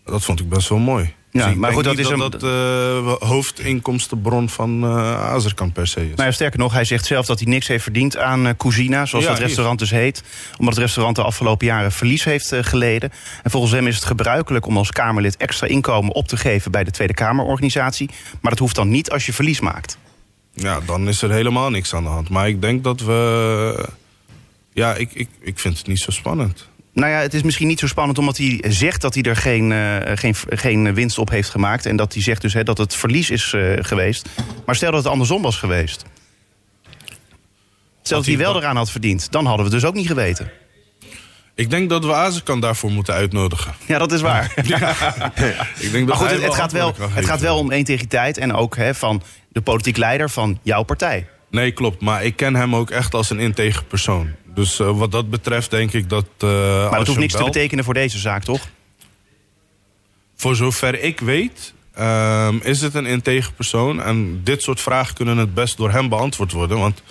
Dat 0.05 0.25
vond 0.25 0.41
ik 0.41 0.49
best 0.49 0.69
wel 0.69 0.79
mooi. 0.79 1.17
Ja, 1.31 1.47
dus 1.47 1.57
maar 1.57 1.73
goed, 1.73 1.85
dat 1.85 1.99
is 1.99 2.09
dat, 2.09 2.33
dat 2.33 2.43
uh, 2.43 3.13
hoofdinkomstenbron 3.13 4.49
van 4.49 4.85
uh, 4.85 5.21
Azerkamp 5.21 5.75
per 5.75 5.87
se 5.87 6.01
is. 6.01 6.15
Nou 6.15 6.29
ja, 6.29 6.31
sterker 6.31 6.59
nog, 6.59 6.73
hij 6.73 6.85
zegt 6.85 7.07
zelf 7.07 7.27
dat 7.27 7.39
hij 7.39 7.49
niks 7.49 7.67
heeft 7.67 7.83
verdiend 7.83 8.17
aan 8.17 8.47
uh, 8.47 8.53
Cousina, 8.57 9.07
zoals 9.07 9.25
ja, 9.25 9.31
dat 9.31 9.41
restaurant 9.41 9.79
dus 9.79 9.91
heet. 9.91 10.23
Omdat 10.59 10.75
het 10.75 10.85
restaurant 10.85 11.17
de 11.17 11.23
afgelopen 11.23 11.67
jaren 11.67 11.93
verlies 11.93 12.25
heeft 12.25 12.55
geleden. 12.61 13.13
En 13.43 13.51
volgens 13.51 13.73
hem 13.73 13.87
is 13.87 13.95
het 13.95 14.05
gebruikelijk 14.05 14.67
om 14.67 14.77
als 14.77 14.91
Kamerlid 14.91 15.37
extra 15.37 15.67
inkomen 15.67 16.15
op 16.15 16.29
te 16.29 16.37
geven 16.37 16.71
bij 16.71 16.85
de 16.85 16.91
Tweede 16.91 17.15
Kamerorganisatie. 17.15 18.11
Maar 18.41 18.51
dat 18.51 18.61
hoeft 18.61 18.75
dan 18.75 18.89
niet 18.89 19.11
als 19.11 19.27
je 19.27 19.33
verlies 19.33 19.61
maakt. 19.61 19.99
Ja, 20.55 20.81
dan 20.87 21.09
is 21.09 21.23
er 21.23 21.31
helemaal 21.31 21.71
niks 21.71 21.95
aan 21.95 22.03
de 22.03 22.09
hand. 22.09 22.29
Maar 22.29 22.49
ik 22.49 22.61
denk 22.61 22.85
dat 22.85 23.01
we. 23.01 23.89
Ja, 24.79 24.95
ik, 24.95 25.11
ik, 25.13 25.29
ik 25.41 25.59
vind 25.59 25.79
het 25.79 25.87
niet 25.87 25.99
zo 25.99 26.11
spannend. 26.11 26.69
Nou 26.93 27.11
ja, 27.13 27.19
het 27.19 27.35
is 27.35 27.43
misschien 27.43 27.67
niet 27.67 27.79
zo 27.79 27.87
spannend 27.87 28.19
omdat 28.19 28.37
hij 28.37 28.65
zegt 28.69 29.01
dat 29.01 29.15
hij 29.15 29.23
er 29.23 29.37
geen, 29.37 29.71
uh, 29.71 29.97
geen, 30.15 30.35
geen 30.49 30.95
winst 30.95 31.19
op 31.19 31.31
heeft 31.31 31.51
gemaakt. 31.51 31.87
En 31.87 31.97
dat 31.97 32.13
hij 32.13 32.23
zegt 32.23 32.43
dus 32.43 32.53
hè, 32.53 32.63
dat 32.63 32.79
het 32.79 32.95
verlies 32.95 33.31
is 33.31 33.53
uh, 33.53 33.77
geweest. 33.81 34.29
Maar 34.67 34.75
stel 34.75 34.91
dat 34.91 35.03
het 35.03 35.13
andersom 35.13 35.43
was 35.43 35.57
geweest. 35.57 36.05
Stel 38.03 38.19
dat 38.19 38.27
hij 38.27 38.37
wel 38.37 38.57
eraan 38.57 38.77
had 38.77 38.91
verdiend. 38.91 39.33
Dan 39.33 39.47
hadden 39.47 39.67
we 39.67 39.73
het 39.73 39.81
dus 39.81 39.91
ook 39.91 39.97
niet 39.97 40.07
geweten. 40.07 40.51
Ik 41.55 41.71
denk 41.71 41.91
dat 41.91 42.05
we 42.05 42.15
Azekan 42.15 42.61
daarvoor 42.61 42.91
moeten 42.91 43.15
uitnodigen. 43.15 43.75
Ja, 43.87 43.99
dat 43.99 44.13
is 44.13 44.21
waar. 44.21 44.55
Ja. 44.65 44.95
Ik 45.79 45.93
denk 45.93 46.09
dat 46.09 46.19
maar 46.19 46.29
goed, 46.29 46.43
het, 46.43 46.55
gaat 46.55 46.73
wel, 46.73 46.95
het 47.11 47.25
gaat 47.25 47.41
wel 47.41 47.59
om 47.59 47.71
integriteit 47.71 48.39
en 48.39 48.55
ook 48.55 48.77
hè, 48.77 48.95
van 48.95 49.23
de 49.49 49.61
politiek 49.61 49.97
leider 49.97 50.31
van 50.31 50.59
jouw 50.63 50.83
partij. 50.83 51.27
Nee, 51.51 51.73
klopt. 51.73 52.01
Maar 52.01 52.25
ik 52.25 52.37
ken 52.37 52.55
hem 52.55 52.77
ook 52.77 52.91
echt 52.91 53.15
als 53.15 53.31
een 53.31 53.39
integer 53.39 53.85
persoon. 53.85 54.35
Dus 54.55 54.81
uh, 54.81 54.99
wat 54.99 55.13
dat 55.13 55.31
betreft 55.31 55.71
denk 55.71 55.93
ik 55.93 56.09
dat... 56.09 56.27
Uh, 56.45 56.51
maar 56.91 56.99
dat 56.99 57.07
hoeft 57.07 57.19
niks 57.19 57.35
te 57.35 57.45
betekenen 57.45 57.85
voor 57.85 57.95
deze 57.95 58.19
zaak, 58.19 58.45
toch? 58.45 58.69
Voor 60.37 60.57
zover 60.57 61.03
ik 61.03 61.21
weet, 61.21 61.75
uh, 61.99 62.55
is 62.63 62.81
het 62.81 62.95
een 62.95 63.07
integer 63.07 63.53
persoon. 63.53 64.03
En 64.03 64.41
dit 64.45 64.63
soort 64.63 64.81
vragen 64.81 65.15
kunnen 65.15 65.37
het 65.37 65.55
best 65.55 65.77
door 65.77 65.91
hem 65.91 66.09
beantwoord 66.09 66.53
worden. 66.53 66.79
Want 66.79 67.03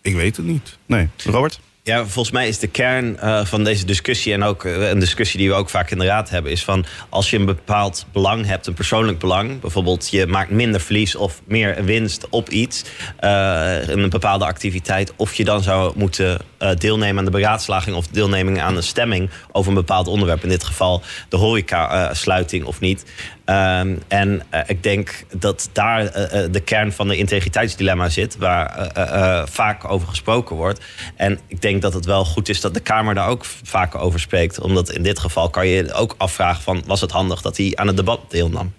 ik 0.00 0.14
weet 0.14 0.36
het 0.36 0.46
niet. 0.46 0.78
Nee. 0.86 1.08
Robert? 1.24 1.60
Ja, 1.86 2.06
volgens 2.06 2.30
mij 2.30 2.48
is 2.48 2.58
de 2.58 2.66
kern 2.66 3.18
uh, 3.22 3.44
van 3.44 3.64
deze 3.64 3.84
discussie... 3.84 4.32
en 4.32 4.42
ook 4.42 4.64
uh, 4.64 4.88
een 4.88 4.98
discussie 4.98 5.38
die 5.38 5.48
we 5.48 5.54
ook 5.54 5.70
vaak 5.70 5.90
in 5.90 5.98
de 5.98 6.04
raad 6.04 6.30
hebben... 6.30 6.52
is 6.52 6.64
van 6.64 6.84
als 7.08 7.30
je 7.30 7.38
een 7.38 7.44
bepaald 7.44 8.06
belang 8.12 8.46
hebt, 8.46 8.66
een 8.66 8.74
persoonlijk 8.74 9.18
belang... 9.18 9.60
bijvoorbeeld 9.60 10.10
je 10.10 10.26
maakt 10.26 10.50
minder 10.50 10.80
verlies 10.80 11.16
of 11.16 11.42
meer 11.44 11.84
winst 11.84 12.28
op 12.30 12.48
iets... 12.48 12.84
Uh, 13.20 13.88
een 13.88 14.10
bepaalde 14.10 14.44
activiteit... 14.44 15.12
of 15.16 15.34
je 15.34 15.44
dan 15.44 15.62
zou 15.62 15.92
moeten 15.96 16.38
deelnemen 16.78 17.18
aan 17.18 17.24
de 17.24 17.30
beraadslaging... 17.30 17.96
of 17.96 18.06
deelneming 18.06 18.60
aan 18.60 18.76
een 18.76 18.82
stemming 18.82 19.30
over 19.52 19.68
een 19.68 19.76
bepaald 19.76 20.08
onderwerp. 20.08 20.42
In 20.42 20.48
dit 20.48 20.64
geval 20.64 21.02
de 21.28 21.36
horeca-sluiting 21.36 22.64
of 22.64 22.80
niet. 22.80 23.04
Um, 23.50 24.02
en 24.08 24.42
uh, 24.54 24.60
ik 24.66 24.82
denk 24.82 25.24
dat 25.38 25.70
daar 25.72 26.02
uh, 26.02 26.12
de 26.50 26.60
kern 26.64 26.92
van 26.92 27.08
de 27.08 27.16
integriteitsdilemma 27.16 28.08
zit, 28.08 28.36
waar 28.36 28.90
uh, 28.96 29.46
vaak 29.46 29.90
over 29.90 30.08
gesproken 30.08 30.56
wordt. 30.56 30.84
En 31.16 31.38
ik 31.46 31.60
denk 31.60 31.82
dat 31.82 31.92
het 31.92 32.04
wel 32.04 32.24
goed 32.24 32.48
is 32.48 32.60
dat 32.60 32.74
de 32.74 32.80
Kamer 32.80 33.14
daar 33.14 33.28
ook 33.28 33.44
vaker 33.62 34.00
over 34.00 34.20
spreekt. 34.20 34.60
Omdat 34.60 34.90
in 34.90 35.02
dit 35.02 35.18
geval 35.18 35.50
kan 35.50 35.66
je 35.66 35.92
ook 35.92 36.14
afvragen 36.18 36.62
van 36.62 36.82
was 36.86 37.00
het 37.00 37.10
handig 37.10 37.40
dat 37.42 37.56
hij 37.56 37.72
aan 37.74 37.86
het 37.86 37.96
debat 37.96 38.20
deelnam. 38.28 38.72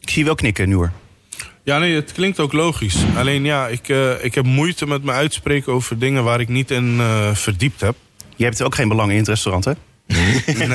Ik 0.00 0.10
zie 0.10 0.24
wel 0.24 0.34
knikken, 0.34 0.68
Noer. 0.68 0.92
Ja, 1.62 1.78
nee, 1.78 1.94
het 1.94 2.12
klinkt 2.12 2.40
ook 2.40 2.52
logisch. 2.52 2.96
Alleen 3.16 3.44
ja, 3.44 3.68
ik, 3.68 3.88
ik 4.22 4.34
heb 4.34 4.44
moeite 4.44 4.86
met 4.86 5.02
me 5.02 5.12
uitspreken 5.12 5.72
over 5.72 5.98
dingen 5.98 6.24
waar 6.24 6.40
ik 6.40 6.48
niet 6.48 6.70
in 6.70 7.00
verdiept 7.32 7.80
heb. 7.80 7.94
Je 8.36 8.44
hebt 8.44 8.62
ook 8.62 8.74
geen 8.74 8.88
belang 8.88 9.10
in 9.10 9.18
het 9.18 9.28
restaurant, 9.28 9.64
hè? 9.64 9.72
Nee. 10.06 10.42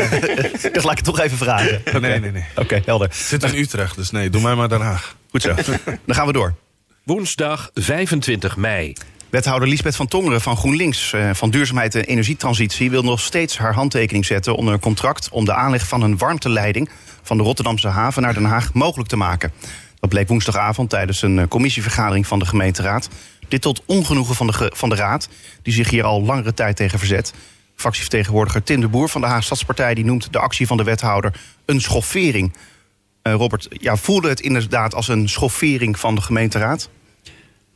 dus 0.73 0.83
laat 0.83 0.91
ik 0.91 0.97
het 0.97 1.03
toch 1.03 1.19
even 1.19 1.37
vragen. 1.37 1.81
Okay. 1.85 1.99
Nee, 2.01 2.19
nee, 2.19 2.31
nee. 2.31 2.43
Oké, 2.55 2.81
helder. 2.85 3.07
Het 3.07 3.17
zit 3.17 3.43
in 3.43 3.55
Utrecht, 3.55 3.95
dus 3.95 4.11
nee, 4.11 4.29
doe 4.29 4.41
mij 4.41 4.55
maar 4.55 4.69
Den 4.69 4.81
Haag. 4.81 5.15
Goed 5.29 5.41
zo. 5.41 5.55
Dan 6.05 6.15
gaan 6.15 6.25
we 6.27 6.33
door. 6.33 6.55
Woensdag 7.03 7.69
25 7.73 8.57
mei. 8.57 8.93
Wethouder 9.29 9.67
Liesbeth 9.67 9.95
van 9.95 10.07
Tongeren 10.07 10.41
van 10.41 10.57
GroenLinks 10.57 11.13
eh, 11.13 11.29
van 11.33 11.49
Duurzaamheid 11.49 11.95
en 11.95 12.03
Energietransitie 12.03 12.89
wil 12.89 13.03
nog 13.03 13.19
steeds 13.19 13.57
haar 13.57 13.73
handtekening 13.73 14.25
zetten 14.25 14.55
onder 14.55 14.73
een 14.73 14.79
contract 14.79 15.29
om 15.29 15.45
de 15.45 15.53
aanleg 15.53 15.87
van 15.87 16.01
een 16.01 16.17
warmteleiding 16.17 16.89
van 17.21 17.37
de 17.37 17.43
Rotterdamse 17.43 17.87
haven 17.87 18.21
naar 18.21 18.33
Den 18.33 18.43
Haag 18.43 18.73
mogelijk 18.73 19.09
te 19.09 19.15
maken. 19.15 19.51
Dat 19.99 20.09
bleek 20.09 20.27
woensdagavond 20.27 20.89
tijdens 20.89 21.21
een 21.21 21.39
eh, 21.39 21.47
commissievergadering 21.47 22.27
van 22.27 22.39
de 22.39 22.45
gemeenteraad. 22.45 23.09
Dit 23.47 23.61
tot 23.61 23.81
ongenoegen 23.85 24.35
van 24.35 24.47
de, 24.47 24.71
van 24.75 24.89
de 24.89 24.95
raad, 24.95 25.29
die 25.61 25.73
zich 25.73 25.89
hier 25.89 26.03
al 26.03 26.21
langere 26.21 26.53
tijd 26.53 26.75
tegen 26.75 26.99
verzet. 26.99 27.33
Fractievertegenwoordiger 27.79 28.63
Tim 28.63 28.81
de 28.81 28.87
Boer 28.87 29.09
van 29.09 29.21
de 29.21 29.27
Haag 29.27 29.43
Stadspartij... 29.43 29.93
die 29.93 30.05
noemt 30.05 30.33
de 30.33 30.39
actie 30.39 30.67
van 30.67 30.77
de 30.77 30.83
wethouder 30.83 31.33
een 31.65 31.81
schoffering. 31.81 32.55
Uh, 33.23 33.33
Robert, 33.33 33.67
ja, 33.69 33.95
voelde 33.95 34.29
het 34.29 34.39
inderdaad 34.39 34.93
als 34.93 35.07
een 35.07 35.29
schoffering 35.29 35.99
van 35.99 36.15
de 36.15 36.21
gemeenteraad? 36.21 36.89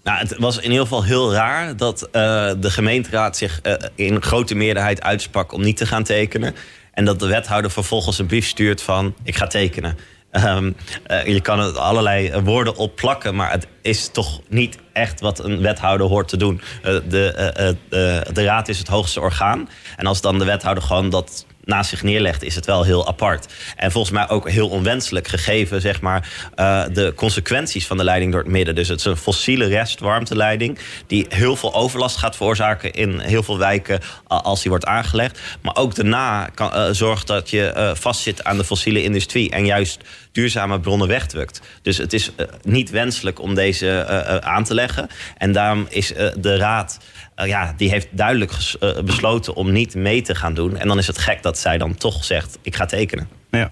Nou, 0.04 0.20
het 0.20 0.38
was 0.38 0.58
in 0.58 0.70
ieder 0.70 0.82
geval 0.82 1.04
heel 1.04 1.34
raar 1.34 1.78
dat 1.78 2.02
uh, 2.02 2.12
de 2.60 2.72
gemeenteraad 2.72 3.38
zich 3.38 3.60
uh, 3.64 3.74
in 3.96 4.22
grote 4.22 4.56
meerderheid 4.56 5.02
uitsprak 5.02 5.52
om 5.52 5.62
niet 5.62 5.78
te 5.78 5.86
gaan 5.86 6.04
tekenen. 6.04 6.56
En 6.92 7.06
dat 7.06 7.20
de 7.20 7.28
wethouder 7.28 7.72
vervolgens 7.72 8.20
een 8.20 8.26
brief 8.26 8.48
stuurt 8.48 8.82
van 8.82 9.16
ik 9.24 9.36
ga 9.36 9.48
tekenen. 9.48 9.98
Um, 10.36 10.76
uh, 11.08 11.26
je 11.26 11.42
kan 11.42 11.60
er 11.60 11.80
allerlei 11.80 12.42
woorden 12.42 12.76
op 12.76 12.96
plakken, 12.96 13.36
maar 13.36 13.52
het 13.52 13.68
is 13.82 14.10
toch 14.12 14.42
niet 14.50 14.78
echt 14.94 15.20
wat 15.20 15.44
een 15.44 15.62
wethouder 15.62 16.08
hoort 16.08 16.28
te 16.28 16.38
doen. 16.38 16.62
De, 16.82 17.78
uh, 17.90 18.34
de 18.34 18.44
raad 18.44 18.68
is 18.68 18.78
het 18.78 18.88
hoogste 18.88 19.20
orgaan. 19.20 19.70
En 19.96 20.06
als 20.06 20.22
dan 20.22 20.40
de 20.40 20.46
wethouder 20.46 20.84
gewoon 20.84 21.10
dat 21.10 21.46
naast 21.66 21.90
zich 21.90 22.04
neerlegt, 22.04 22.44
is 22.44 22.56
het 22.56 22.66
wel 22.66 22.84
heel 22.84 23.08
apart. 23.08 23.54
En 23.76 23.92
volgens 23.92 24.14
mij 24.14 24.30
ook 24.30 24.50
heel 24.50 24.70
onwenselijk 24.70 25.28
gegeven, 25.28 25.82
zeg 25.82 26.02
maar, 26.02 26.30
uh, 26.56 26.84
de 26.94 27.14
consequenties 27.16 27.88
van 27.88 27.98
de 27.98 28.04
leiding 28.04 28.32
door 28.32 28.42
het 28.42 28.52
midden. 28.52 28.76
Dus 28.76 28.88
het 28.88 29.00
is 29.00 29.06
een 29.06 29.18
fossiele 29.18 29.66
restwarmteleiding 29.66 30.78
die 31.08 31.26
heel 31.30 31.56
veel 31.56 31.74
overlast 31.74 32.18
gaat 32.18 32.36
veroorzaken 32.36 32.94
in 32.94 33.20
heel 33.20 33.44
veel 33.44 33.58
wijken 33.58 34.00
als 34.28 34.62
die 34.62 34.70
wordt 34.70 34.86
aangelegd. 34.86 35.40
Maar 35.62 35.76
ook 35.76 35.96
daarna 35.96 36.50
kan, 36.54 36.72
uh, 36.76 36.88
zorgt 36.92 37.28
dat 37.28 37.50
je 37.50 37.92
vastzit 37.94 38.44
aan 38.44 38.58
de 38.58 38.64
fossiele 38.64 39.04
industrie 39.04 39.50
en 39.50 39.66
juist 39.66 40.02
duurzame 40.32 40.80
bronnen 40.80 41.08
wegdrukt. 41.08 41.62
Dus 41.82 41.98
het 41.98 42.14
is 42.14 42.32
niet 42.62 42.90
wenselijk 42.90 43.42
om 43.42 43.56
deze 43.56 44.08
aan 44.44 44.64
te 44.64 44.74
leggen. 44.74 45.10
En 45.38 45.52
daarom 45.52 45.86
is 45.90 46.14
de 46.38 46.56
raad 46.58 47.00
uh, 47.38 47.48
ja, 47.48 47.74
die 47.78 47.90
heeft 47.90 48.08
duidelijk 48.12 48.52
uh, 48.80 49.00
besloten 49.00 49.54
om 49.54 49.72
niet 49.72 49.96
mee 49.96 50.22
te 50.22 50.36
gaan 50.36 50.54
doen. 50.54 50.78
En 50.78 50.88
dan 50.88 50.98
is 50.98 51.08
het 51.08 51.18
gek 51.18 51.44
dat 51.44 51.58
zij 51.58 51.78
dan 51.78 51.96
toch 51.96 52.24
zegt: 52.24 52.58
ik 52.62 52.76
ga 52.76 52.86
tekenen. 52.86 53.28
Ja. 53.52 53.72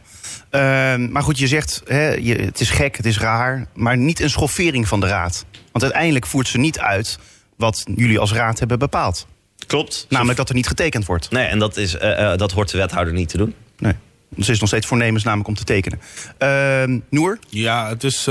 Uh, 0.51 1.09
maar 1.09 1.23
goed, 1.23 1.39
je 1.39 1.47
zegt 1.47 1.81
hè, 1.85 2.09
je, 2.09 2.35
het 2.35 2.59
is 2.59 2.69
gek, 2.69 2.97
het 2.97 3.05
is 3.05 3.19
raar, 3.19 3.67
maar 3.73 3.97
niet 3.97 4.19
een 4.19 4.29
schoffering 4.29 4.87
van 4.87 4.99
de 4.99 5.07
raad. 5.07 5.45
Want 5.71 5.83
uiteindelijk 5.83 6.25
voert 6.25 6.47
ze 6.47 6.57
niet 6.57 6.79
uit 6.79 7.19
wat 7.55 7.83
jullie 7.95 8.19
als 8.19 8.33
raad 8.33 8.59
hebben 8.59 8.79
bepaald. 8.79 9.27
Klopt. 9.67 10.05
Namelijk 10.09 10.37
dat 10.37 10.49
er 10.49 10.55
niet 10.55 10.67
getekend 10.67 11.05
wordt. 11.05 11.31
Nee, 11.31 11.45
en 11.45 11.59
dat, 11.59 11.77
is, 11.77 11.95
uh, 11.95 12.35
dat 12.35 12.51
hoort 12.51 12.71
de 12.71 12.77
wethouder 12.77 13.13
niet 13.13 13.29
te 13.29 13.37
doen. 13.37 13.53
Nee. 13.77 13.93
Dus 14.29 14.49
is 14.49 14.59
nog 14.59 14.69
steeds 14.69 14.85
voornemens 14.85 15.23
namelijk 15.23 15.49
om 15.49 15.55
te 15.55 15.63
tekenen. 15.63 16.01
Uh, 16.39 16.99
Noer? 17.09 17.39
Ja, 17.49 17.89
het 17.89 18.03
is 18.03 18.27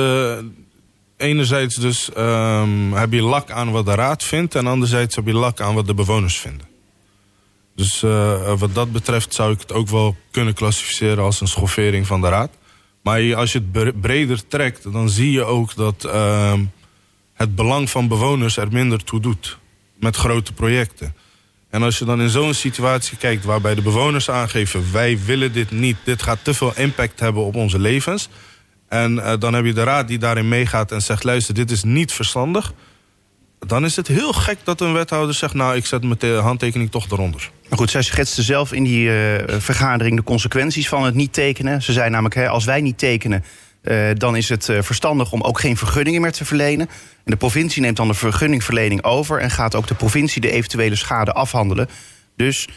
enerzijds 1.20 1.74
dus 1.74 2.08
um, 2.18 2.92
heb 2.92 3.12
je 3.12 3.22
lak 3.22 3.50
aan 3.50 3.70
wat 3.70 3.86
de 3.86 3.94
raad 3.94 4.24
vindt... 4.24 4.54
en 4.54 4.66
anderzijds 4.66 5.16
heb 5.16 5.26
je 5.26 5.34
lak 5.34 5.60
aan 5.60 5.74
wat 5.74 5.86
de 5.86 5.94
bewoners 5.94 6.38
vinden. 6.38 6.68
Dus 7.74 8.02
uh, 8.02 8.58
wat 8.58 8.74
dat 8.74 8.92
betreft 8.92 9.34
zou 9.34 9.52
ik 9.52 9.60
het 9.60 9.72
ook 9.72 9.88
wel 9.88 10.16
kunnen 10.30 10.54
klassificeren... 10.54 11.24
als 11.24 11.40
een 11.40 11.48
schoffering 11.48 12.06
van 12.06 12.20
de 12.20 12.28
raad. 12.28 12.50
Maar 13.02 13.34
als 13.34 13.52
je 13.52 13.62
het 13.72 14.00
breder 14.00 14.46
trekt, 14.46 14.92
dan 14.92 15.08
zie 15.08 15.32
je 15.32 15.44
ook 15.44 15.74
dat... 15.74 16.04
Uh, 16.04 16.52
het 17.34 17.54
belang 17.54 17.90
van 17.90 18.08
bewoners 18.08 18.56
er 18.56 18.72
minder 18.72 19.04
toe 19.04 19.20
doet. 19.20 19.58
Met 19.94 20.16
grote 20.16 20.52
projecten. 20.52 21.14
En 21.70 21.82
als 21.82 21.98
je 21.98 22.04
dan 22.04 22.20
in 22.20 22.28
zo'n 22.28 22.54
situatie 22.54 23.16
kijkt 23.16 23.44
waarbij 23.44 23.74
de 23.74 23.82
bewoners 23.82 24.30
aangeven... 24.30 24.92
wij 24.92 25.18
willen 25.24 25.52
dit 25.52 25.70
niet, 25.70 25.96
dit 26.04 26.22
gaat 26.22 26.44
te 26.44 26.54
veel 26.54 26.72
impact 26.76 27.20
hebben 27.20 27.44
op 27.44 27.54
onze 27.54 27.78
levens 27.78 28.28
en 28.90 29.14
uh, 29.14 29.32
dan 29.38 29.54
heb 29.54 29.64
je 29.64 29.72
de 29.72 29.82
raad 29.82 30.08
die 30.08 30.18
daarin 30.18 30.48
meegaat 30.48 30.92
en 30.92 31.02
zegt... 31.02 31.24
luister, 31.24 31.54
dit 31.54 31.70
is 31.70 31.82
niet 31.82 32.12
verstandig. 32.12 32.72
dan 33.58 33.84
is 33.84 33.96
het 33.96 34.06
heel 34.06 34.32
gek 34.32 34.58
dat 34.64 34.80
een 34.80 34.92
wethouder 34.92 35.34
zegt... 35.34 35.54
nou, 35.54 35.76
ik 35.76 35.86
zet 35.86 36.02
mijn 36.02 36.34
handtekening 36.34 36.90
toch 36.90 37.10
eronder. 37.10 37.50
Maar 37.68 37.78
goed, 37.78 37.90
zij 37.90 38.02
schetste 38.02 38.42
zelf 38.42 38.72
in 38.72 38.84
die 38.84 39.08
uh, 39.08 39.34
vergadering 39.58 40.16
de 40.16 40.22
consequenties 40.22 40.88
van 40.88 41.04
het 41.04 41.14
niet 41.14 41.32
tekenen. 41.32 41.82
Ze 41.82 41.92
zei 41.92 42.10
namelijk, 42.10 42.34
hè, 42.34 42.48
als 42.48 42.64
wij 42.64 42.80
niet 42.80 42.98
tekenen... 42.98 43.44
Uh, 43.82 44.10
dan 44.14 44.36
is 44.36 44.48
het 44.48 44.64
verstandig 44.64 45.32
om 45.32 45.42
ook 45.42 45.60
geen 45.60 45.76
vergunningen 45.76 46.20
meer 46.20 46.32
te 46.32 46.44
verlenen. 46.44 46.88
En 47.24 47.30
de 47.30 47.36
provincie 47.36 47.82
neemt 47.82 47.96
dan 47.96 48.08
de 48.08 48.14
vergunningverlening 48.14 49.04
over... 49.04 49.40
en 49.40 49.50
gaat 49.50 49.74
ook 49.74 49.86
de 49.86 49.94
provincie 49.94 50.40
de 50.40 50.50
eventuele 50.50 50.96
schade 50.96 51.32
afhandelen. 51.32 51.88
Dus 52.40 52.68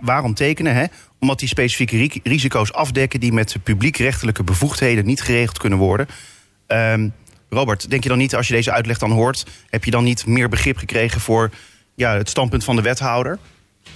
waarom 0.00 0.34
tekenen? 0.34 0.74
Hè? 0.74 0.84
Omdat 1.18 1.38
die 1.38 1.48
specifieke 1.48 2.20
risico's 2.22 2.72
afdekken... 2.72 3.20
die 3.20 3.32
met 3.32 3.56
publiekrechtelijke 3.62 4.42
bevoegdheden 4.42 5.06
niet 5.06 5.22
geregeld 5.22 5.58
kunnen 5.58 5.78
worden... 5.78 6.06
Um, 6.66 7.12
Robert, 7.48 7.90
denk 7.90 8.02
je 8.02 8.08
dan 8.08 8.18
niet, 8.18 8.34
als 8.34 8.48
je 8.48 8.54
deze 8.54 8.72
uitleg 8.72 8.98
dan 8.98 9.10
hoort... 9.10 9.46
heb 9.68 9.84
je 9.84 9.90
dan 9.90 10.04
niet 10.04 10.26
meer 10.26 10.48
begrip 10.48 10.76
gekregen 10.76 11.20
voor 11.20 11.50
ja, 11.94 12.16
het 12.16 12.28
standpunt 12.28 12.64
van 12.64 12.76
de 12.76 12.82
wethouder? 12.82 13.38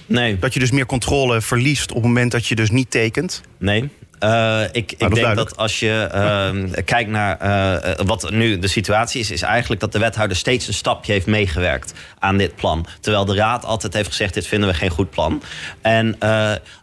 Nee. 0.05 0.39
Dat 0.39 0.53
je 0.53 0.59
dus 0.59 0.71
meer 0.71 0.85
controle 0.85 1.41
verliest 1.41 1.89
op 1.89 1.95
het 1.95 2.05
moment 2.05 2.31
dat 2.31 2.47
je 2.47 2.55
dus 2.55 2.69
niet 2.69 2.91
tekent? 2.91 3.41
Nee, 3.57 3.89
uh, 4.19 4.61
ik, 4.71 4.93
ik 4.97 5.15
denk 5.15 5.35
dat 5.35 5.57
als 5.57 5.79
je 5.79 6.09
uh, 6.13 6.83
kijkt 6.85 7.09
naar 7.09 7.37
uh, 7.41 8.05
wat 8.05 8.31
nu 8.31 8.59
de 8.59 8.67
situatie 8.67 9.19
is, 9.19 9.31
is 9.31 9.41
eigenlijk 9.41 9.81
dat 9.81 9.91
de 9.91 9.99
wethouder 9.99 10.37
steeds 10.37 10.67
een 10.67 10.73
stapje 10.73 11.11
heeft 11.11 11.25
meegewerkt 11.25 11.93
aan 12.19 12.37
dit 12.37 12.55
plan. 12.55 12.85
Terwijl 12.99 13.25
de 13.25 13.35
raad 13.35 13.65
altijd 13.65 13.93
heeft 13.93 14.07
gezegd: 14.07 14.33
dit 14.33 14.47
vinden 14.47 14.69
we 14.69 14.75
geen 14.75 14.89
goed 14.89 15.09
plan. 15.09 15.41
En 15.81 16.17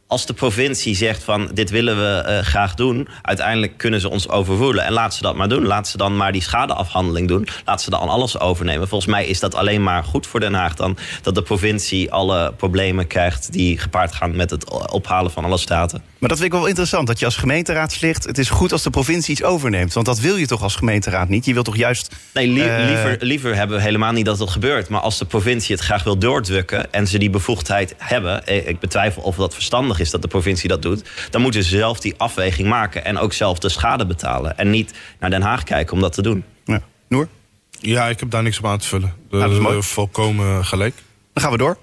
als 0.06 0.26
de 0.26 0.32
provincie 0.32 0.96
zegt 0.96 1.22
van 1.22 1.50
dit 1.54 1.70
willen 1.70 1.96
we 1.96 2.24
uh, 2.28 2.38
graag 2.38 2.74
doen, 2.74 3.08
uiteindelijk 3.22 3.76
kunnen 3.76 4.00
ze 4.00 4.08
ons 4.08 4.28
overvoelen. 4.28 4.84
En 4.84 4.92
laat 4.92 5.14
ze 5.14 5.22
dat 5.22 5.34
maar 5.34 5.48
doen. 5.48 5.66
Laat 5.66 5.88
ze 5.88 5.96
dan 5.96 6.16
maar 6.16 6.32
die 6.32 6.42
schadeafhandeling 6.42 7.28
doen. 7.28 7.48
Laat 7.64 7.82
ze 7.82 7.90
dan 7.90 8.08
alles 8.08 8.40
overnemen. 8.40 8.88
Volgens 8.88 9.10
mij 9.10 9.26
is 9.26 9.40
dat 9.40 9.54
alleen 9.54 9.82
maar 9.82 10.04
goed 10.04 10.26
voor 10.26 10.40
Den 10.40 10.54
Haag 10.54 10.74
dan 10.74 10.96
dat 11.22 11.34
de 11.34 11.42
provincie 11.42 12.12
alle 12.12 12.52
problemen 12.56 13.06
krijgt 13.06 13.52
die 13.52 13.78
gepaard 13.78 14.12
gaan 14.12 14.36
met 14.36 14.50
het 14.50 14.90
ophalen 14.90 15.30
van 15.30 15.44
alle 15.44 15.58
staten. 15.58 16.02
Maar 16.18 16.28
dat 16.28 16.38
vind 16.38 16.52
ik 16.52 16.58
wel 16.58 16.68
interessant, 16.68 17.06
dat 17.06 17.18
je 17.18 17.24
als 17.24 17.36
gemeenteraadslid... 17.36 18.24
het 18.24 18.38
is 18.38 18.50
goed 18.50 18.72
als 18.72 18.82
de 18.82 18.90
provincie 18.90 19.32
iets 19.32 19.42
overneemt. 19.42 19.92
Want 19.92 20.06
dat 20.06 20.20
wil 20.20 20.36
je 20.36 20.46
toch 20.46 20.62
als 20.62 20.76
gemeenteraad 20.76 21.28
niet? 21.28 21.44
Je 21.44 21.52
wilt 21.52 21.64
toch 21.64 21.76
juist... 21.76 22.14
Nee, 22.34 22.48
uh... 22.48 22.54
liever, 22.86 23.16
liever 23.20 23.54
hebben 23.54 23.76
we 23.76 23.82
helemaal 23.82 24.12
niet 24.12 24.24
dat 24.24 24.38
het 24.38 24.50
gebeurt. 24.50 24.88
Maar 24.88 25.00
als 25.00 25.18
de 25.18 25.24
provincie 25.24 25.74
het 25.74 25.84
graag 25.84 26.04
wil 26.04 26.18
doordrukken... 26.18 26.92
en 26.92 27.06
ze 27.06 27.18
die 27.18 27.30
bevoegdheid 27.30 27.94
hebben... 27.98 28.46
Eh, 28.46 28.68
ik 28.68 28.80
betwijfel 28.80 29.22
of 29.22 29.36
dat 29.36 29.54
verstandig 29.54 29.93
is 30.00 30.10
dat 30.10 30.22
de 30.22 30.28
provincie 30.28 30.68
dat 30.68 30.82
doet... 30.82 31.04
dan 31.30 31.40
moeten 31.40 31.62
ze 31.62 31.68
zelf 31.68 32.00
die 32.00 32.14
afweging 32.16 32.68
maken... 32.68 33.04
en 33.04 33.18
ook 33.18 33.32
zelf 33.32 33.58
de 33.58 33.68
schade 33.68 34.06
betalen. 34.06 34.58
En 34.58 34.70
niet 34.70 34.94
naar 35.20 35.30
Den 35.30 35.42
Haag 35.42 35.62
kijken 35.62 35.94
om 35.94 36.00
dat 36.00 36.12
te 36.12 36.22
doen. 36.22 36.44
Ja. 36.64 36.82
Noor? 37.08 37.28
Ja, 37.70 38.08
ik 38.08 38.20
heb 38.20 38.30
daar 38.30 38.42
niks 38.42 38.58
op 38.58 38.66
aan 38.66 38.78
te 38.78 38.88
vullen. 38.88 39.14
De, 39.30 39.38
dat 39.38 39.50
is 39.50 39.58
mooi. 39.58 39.82
Volkomen 39.82 40.64
gelijk. 40.64 40.94
Dan 41.32 41.42
gaan 41.42 41.52
we 41.52 41.58
door. 41.58 41.78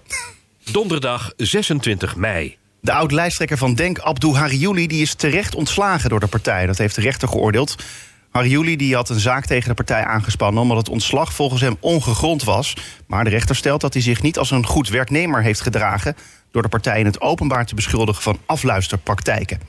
Donderdag 0.72 1.34
26 1.38 2.16
mei. 2.16 2.58
De 2.82 2.92
oud-lijsttrekker 2.92 3.58
van 3.58 3.74
Denk, 3.74 4.00
Abdou 4.00 4.36
Hariouli, 4.36 4.88
die 4.88 5.02
is 5.02 5.14
terecht 5.14 5.56
ontslagen 5.56 6.10
door 6.10 6.20
de 6.20 6.28
partij. 6.28 6.66
Dat 6.66 6.78
heeft 6.78 6.96
de 6.96 7.02
rechter 7.02 7.28
geoordeeld. 7.28 7.76
Hariouli 8.32 8.76
die 8.76 8.96
had 8.96 9.10
een 9.10 9.20
zaak 9.20 9.46
tegen 9.46 9.70
de 9.70 9.76
partij 9.76 10.04
aangespannen... 10.06 10.62
omdat 10.62 10.78
het 10.78 10.90
ontslag 10.90 11.34
volgens 11.34 11.62
hem 11.62 11.78
ongegrond 11.80 12.44
was. 12.44 12.74
Maar 13.08 13.24
de 13.24 13.30
rechter 13.30 13.56
stelt 13.56 13.82
dat 13.82 13.94
hij 13.94 14.02
zich 14.02 14.22
niet 14.22 14.38
als 14.38 14.52
een 14.52 14.66
goed 14.66 14.90
werknemer 14.90 15.44
heeft 15.44 15.62
gedragen... 15.62 16.16
door 16.52 16.62
de 16.62 16.68
partij 16.68 17.00
in 17.00 17.06
het 17.06 17.22
openbaar 17.22 17.66
te 17.66 17.76
beschuldigen 17.76 18.24
van 18.24 18.40
afluisterpraktijken. 18.46 19.60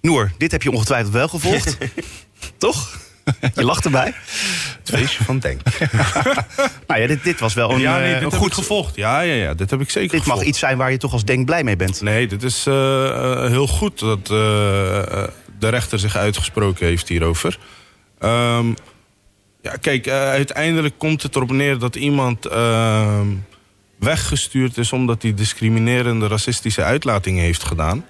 Noor, 0.00 0.32
dit 0.38 0.50
heb 0.50 0.62
je 0.62 0.70
ongetwijfeld 0.70 1.12
wel 1.12 1.28
gevolgd. 1.28 1.78
Toch? 2.58 3.02
Je 3.54 3.64
lacht 3.64 3.84
erbij. 3.84 4.14
Het 4.78 4.90
feestje 4.90 5.24
van 5.24 5.38
Denk. 5.38 5.60
nou 6.86 7.00
ja, 7.00 7.06
dit, 7.06 7.24
dit 7.24 7.40
was 7.40 7.54
wel 7.54 7.70
een, 7.70 7.80
ja, 7.80 7.98
nee, 7.98 8.14
eh, 8.14 8.20
dit 8.20 8.32
een 8.32 8.38
goed 8.38 8.54
gevolgd. 8.54 8.96
Ja, 8.96 9.20
ja, 9.20 9.34
ja, 9.34 9.54
dit 9.54 9.70
heb 9.70 9.80
ik 9.80 9.90
zeker 9.90 10.10
Dit 10.10 10.20
gevolgd. 10.20 10.38
mag 10.38 10.48
iets 10.48 10.58
zijn 10.58 10.76
waar 10.76 10.90
je 10.90 10.96
toch 10.96 11.12
als 11.12 11.24
Denk 11.24 11.46
blij 11.46 11.64
mee 11.64 11.76
bent. 11.76 12.00
Nee, 12.00 12.26
dit 12.26 12.42
is 12.42 12.66
uh, 12.66 12.74
uh, 12.74 13.46
heel 13.46 13.66
goed 13.66 13.98
dat 13.98 14.18
uh, 14.18 14.26
de 15.58 15.68
rechter 15.68 15.98
zich 15.98 16.16
uitgesproken 16.16 16.86
heeft 16.86 17.08
hierover. 17.08 17.58
Um, 18.20 18.74
ja, 19.62 19.76
kijk, 19.80 20.08
uiteindelijk 20.08 20.94
komt 20.98 21.22
het 21.22 21.36
erop 21.36 21.50
neer 21.50 21.78
dat 21.78 21.96
iemand 21.96 22.46
ehm, 22.46 23.26
weggestuurd 24.04 24.78
is... 24.78 24.92
omdat 24.92 25.22
hij 25.22 25.34
discriminerende 25.34 26.26
racistische 26.26 26.82
uitlatingen 26.82 27.42
heeft 27.42 27.64
gedaan. 27.64 28.04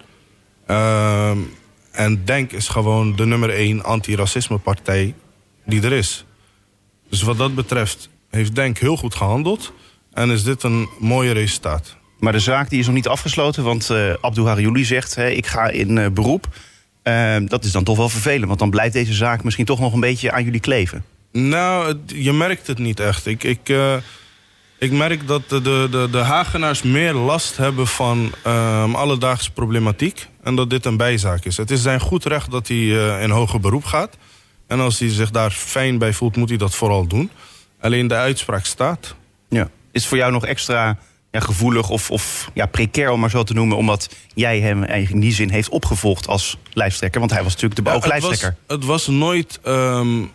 Um, 0.67 1.53
en 1.93 2.25
DENK 2.25 2.53
is 2.53 2.69
gewoon 2.69 3.17
de 3.17 3.27
nummer 3.27 3.51
één 3.51 3.85
antiracismepartij 3.85 5.15
die 5.65 5.83
er 5.83 5.93
is. 5.93 6.25
Dus 7.09 7.23
wat 7.23 7.39
dat 7.39 7.55
betreft 7.55 8.09
heeft 8.31 8.55
DENK 8.55 8.79
heel 8.79 8.97
goed 8.97 9.15
gehandeld. 9.15 9.73
En 10.13 10.31
is 10.31 10.43
dit 10.43 10.63
een 10.63 10.89
mooie 10.99 11.33
resultaat. 11.33 11.97
Maar 12.19 12.33
de 12.33 12.39
zaak 12.39 12.71
die 12.71 12.79
is 12.79 12.87
nog 12.87 12.95
niet 12.95 13.09
afgesloten, 13.09 13.65
want 13.65 13.91
uh, 13.91 14.15
Abdou 14.21 14.47
Hariouli 14.47 14.85
zegt... 14.85 15.15
Hey, 15.15 15.35
ik 15.35 15.47
ga 15.47 15.69
in 15.69 15.97
uh, 15.97 16.09
beroep. 16.09 16.47
Uh, 17.05 17.37
dat 17.47 17.65
is 17.65 17.73
dan 17.73 17.85
toch 17.85 17.97
wel 17.97 18.09
vervelend, 18.09 18.47
want 18.47 18.59
dan 18.59 18.71
blijft 18.71 18.93
deze 18.93 19.15
zaak 19.15 19.45
misschien 19.45 19.65
toch 19.65 19.81
nog 19.81 19.93
een 19.93 20.01
beetje 20.01 20.33
aan 20.33 20.45
jullie 20.45 20.61
kleven. 20.61 21.05
Nou, 21.33 21.89
het, 21.89 21.99
je 22.07 22.33
merkt 22.33 22.67
het 22.67 22.79
niet 22.79 23.01
echt. 23.01 23.27
Ik, 23.27 23.45
ik, 23.45 23.73
ik 24.79 24.91
merk 24.91 25.27
dat 25.27 25.49
de, 25.49 25.61
de, 25.61 26.09
de 26.11 26.19
Hagenaars 26.19 26.83
meer 26.83 27.13
last 27.13 27.57
hebben 27.57 27.87
van 27.87 28.33
um, 28.47 28.95
alledaagse 28.95 29.51
problematiek. 29.51 30.29
En 30.43 30.55
dat 30.55 30.71
dit 30.71 30.85
een 30.85 30.97
bijzaak 30.97 31.45
is. 31.45 31.57
Het 31.57 31.71
is 31.71 31.83
zijn 31.83 32.01
goed 32.01 32.25
recht 32.25 32.51
dat 32.51 32.69
hij 32.69 32.77
uh, 32.77 33.23
in 33.23 33.31
hoger 33.31 33.61
beroep 33.61 33.85
gaat. 33.85 34.17
En 34.67 34.81
als 34.81 34.99
hij 34.99 35.09
zich 35.09 35.31
daar 35.31 35.51
fijn 35.51 35.99
bij 35.99 36.13
voelt, 36.13 36.37
moet 36.37 36.49
hij 36.49 36.59
dat 36.59 36.75
vooral 36.75 37.07
doen. 37.07 37.31
Alleen 37.81 38.07
de 38.07 38.15
uitspraak 38.15 38.65
staat. 38.65 39.15
Ja. 39.49 39.63
Is 39.63 40.01
het 40.01 40.07
voor 40.07 40.19
jou 40.19 40.33
nog 40.33 40.47
extra 40.47 40.99
ja, 41.33 41.41
gevoelig 41.41 41.91
of, 41.91 42.11
of 42.11 42.51
ja, 42.55 42.67
precair, 42.67 43.11
om 43.11 43.21
maar 43.21 43.31
zo 43.31 43.43
te 43.43 43.55
noemen... 43.55 43.77
omdat 43.77 44.09
jij 44.35 44.61
hem 44.61 44.83
eigenlijk 44.83 45.11
in 45.11 45.21
die 45.21 45.35
zin 45.35 45.51
heeft 45.51 45.69
opgevolgd 45.69 46.29
als 46.29 46.57
lijsttrekker? 46.73 47.21
Want 47.21 47.33
hij 47.33 47.43
was 47.43 47.53
natuurlijk 47.53 47.77
de 47.77 47.91
beooglijsttrekker. 47.91 48.57
Ja, 48.67 48.75
het, 48.75 48.85
was, 48.85 48.99
het 48.99 49.07
was 49.07 49.17
nooit... 49.17 49.61
Um, 49.67 50.31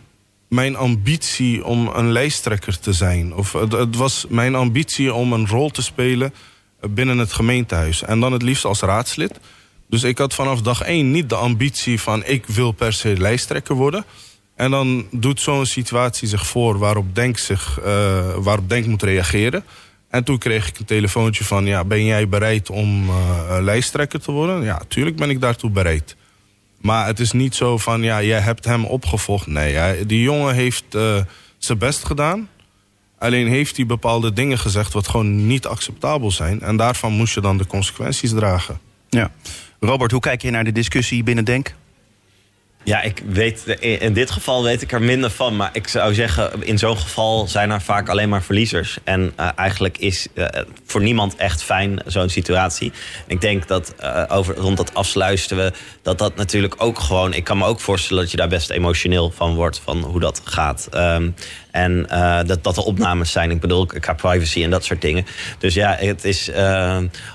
mijn 0.50 0.76
ambitie 0.76 1.64
om 1.64 1.86
een 1.94 2.12
lijsttrekker 2.12 2.78
te 2.78 2.92
zijn. 2.92 3.34
Of 3.34 3.52
het, 3.52 3.96
was 3.96 4.26
mijn 4.28 4.54
ambitie 4.54 5.14
om 5.14 5.32
een 5.32 5.48
rol 5.48 5.70
te 5.70 5.82
spelen 5.82 6.34
binnen 6.80 7.18
het 7.18 7.32
gemeentehuis. 7.32 8.02
En 8.02 8.20
dan 8.20 8.32
het 8.32 8.42
liefst 8.42 8.64
als 8.64 8.80
raadslid. 8.80 9.40
Dus 9.88 10.02
ik 10.02 10.18
had 10.18 10.34
vanaf 10.34 10.62
dag 10.62 10.82
één 10.82 11.10
niet 11.10 11.28
de 11.28 11.34
ambitie 11.34 12.00
van... 12.00 12.24
ik 12.24 12.46
wil 12.46 12.72
per 12.72 12.92
se 12.92 13.16
lijsttrekker 13.18 13.74
worden. 13.74 14.04
En 14.54 14.70
dan 14.70 15.06
doet 15.10 15.40
zo'n 15.40 15.66
situatie 15.66 16.28
zich 16.28 16.46
voor 16.46 16.78
waarop 16.78 17.14
Denk, 17.14 17.38
zich, 17.38 17.78
uh, 17.80 18.34
waarop 18.36 18.68
Denk 18.68 18.86
moet 18.86 19.02
reageren. 19.02 19.64
En 20.08 20.24
toen 20.24 20.38
kreeg 20.38 20.68
ik 20.68 20.78
een 20.78 20.84
telefoontje 20.84 21.44
van... 21.44 21.66
ja, 21.66 21.84
ben 21.84 22.04
jij 22.04 22.28
bereid 22.28 22.70
om 22.70 23.08
uh, 23.08 23.56
lijsttrekker 23.60 24.20
te 24.20 24.32
worden? 24.32 24.62
Ja, 24.62 24.80
tuurlijk 24.88 25.16
ben 25.16 25.30
ik 25.30 25.40
daartoe 25.40 25.70
bereid. 25.70 26.16
Maar 26.80 27.06
het 27.06 27.20
is 27.20 27.32
niet 27.32 27.54
zo 27.54 27.78
van, 27.78 28.02
ja, 28.02 28.22
jij 28.22 28.40
hebt 28.40 28.64
hem 28.64 28.84
opgevolgd. 28.84 29.46
Nee, 29.46 30.06
die 30.06 30.22
jongen 30.22 30.54
heeft 30.54 30.84
uh, 30.90 31.20
zijn 31.58 31.78
best 31.78 32.04
gedaan. 32.04 32.48
Alleen 33.18 33.48
heeft 33.48 33.76
hij 33.76 33.86
bepaalde 33.86 34.32
dingen 34.32 34.58
gezegd 34.58 34.92
wat 34.92 35.08
gewoon 35.08 35.46
niet 35.46 35.66
acceptabel 35.66 36.30
zijn. 36.30 36.60
En 36.60 36.76
daarvan 36.76 37.12
moest 37.12 37.34
je 37.34 37.40
dan 37.40 37.58
de 37.58 37.66
consequenties 37.66 38.30
dragen. 38.30 38.80
Ja. 39.08 39.30
Robert, 39.80 40.10
hoe 40.10 40.20
kijk 40.20 40.42
je 40.42 40.50
naar 40.50 40.64
de 40.64 40.72
discussie 40.72 41.22
binnen 41.22 41.44
Denk? 41.44 41.74
Ja, 42.84 43.02
ik 43.02 43.22
weet, 43.26 43.64
in 43.80 44.12
dit 44.12 44.30
geval 44.30 44.62
weet 44.62 44.82
ik 44.82 44.92
er 44.92 45.02
minder 45.02 45.30
van. 45.30 45.56
Maar 45.56 45.70
ik 45.72 45.88
zou 45.88 46.14
zeggen, 46.14 46.62
in 46.62 46.78
zo'n 46.78 46.96
geval 46.96 47.48
zijn 47.48 47.70
er 47.70 47.80
vaak 47.80 48.08
alleen 48.08 48.28
maar 48.28 48.42
verliezers. 48.42 48.98
En 49.04 49.32
uh, 49.40 49.48
eigenlijk 49.56 49.98
is 49.98 50.26
uh, 50.34 50.46
voor 50.84 51.02
niemand 51.02 51.36
echt 51.36 51.62
fijn 51.62 52.02
zo'n 52.06 52.28
situatie. 52.28 52.92
Ik 53.26 53.40
denk 53.40 53.68
dat 53.68 53.94
uh, 54.00 54.24
over, 54.28 54.54
rond 54.54 54.76
dat 54.76 54.94
afsluisteren, 54.94 55.72
dat 56.02 56.18
dat 56.18 56.36
natuurlijk 56.36 56.74
ook 56.78 56.98
gewoon... 56.98 57.34
Ik 57.34 57.44
kan 57.44 57.58
me 57.58 57.64
ook 57.64 57.80
voorstellen 57.80 58.22
dat 58.22 58.30
je 58.30 58.36
daar 58.36 58.48
best 58.48 58.70
emotioneel 58.70 59.30
van 59.30 59.54
wordt, 59.54 59.80
van 59.84 59.98
hoe 59.98 60.20
dat 60.20 60.40
gaat. 60.44 60.88
Um, 60.94 61.34
en 61.70 62.06
dat, 62.46 62.64
dat 62.64 62.76
er 62.76 62.82
opnames 62.82 63.32
zijn. 63.32 63.50
Ik 63.50 63.60
bedoel, 63.60 63.86
qua 63.86 64.12
privacy 64.12 64.62
en 64.62 64.70
dat 64.70 64.84
soort 64.84 65.00
dingen. 65.00 65.26
Dus 65.58 65.74
ja, 65.74 65.96
het 65.98 66.24
is, 66.24 66.50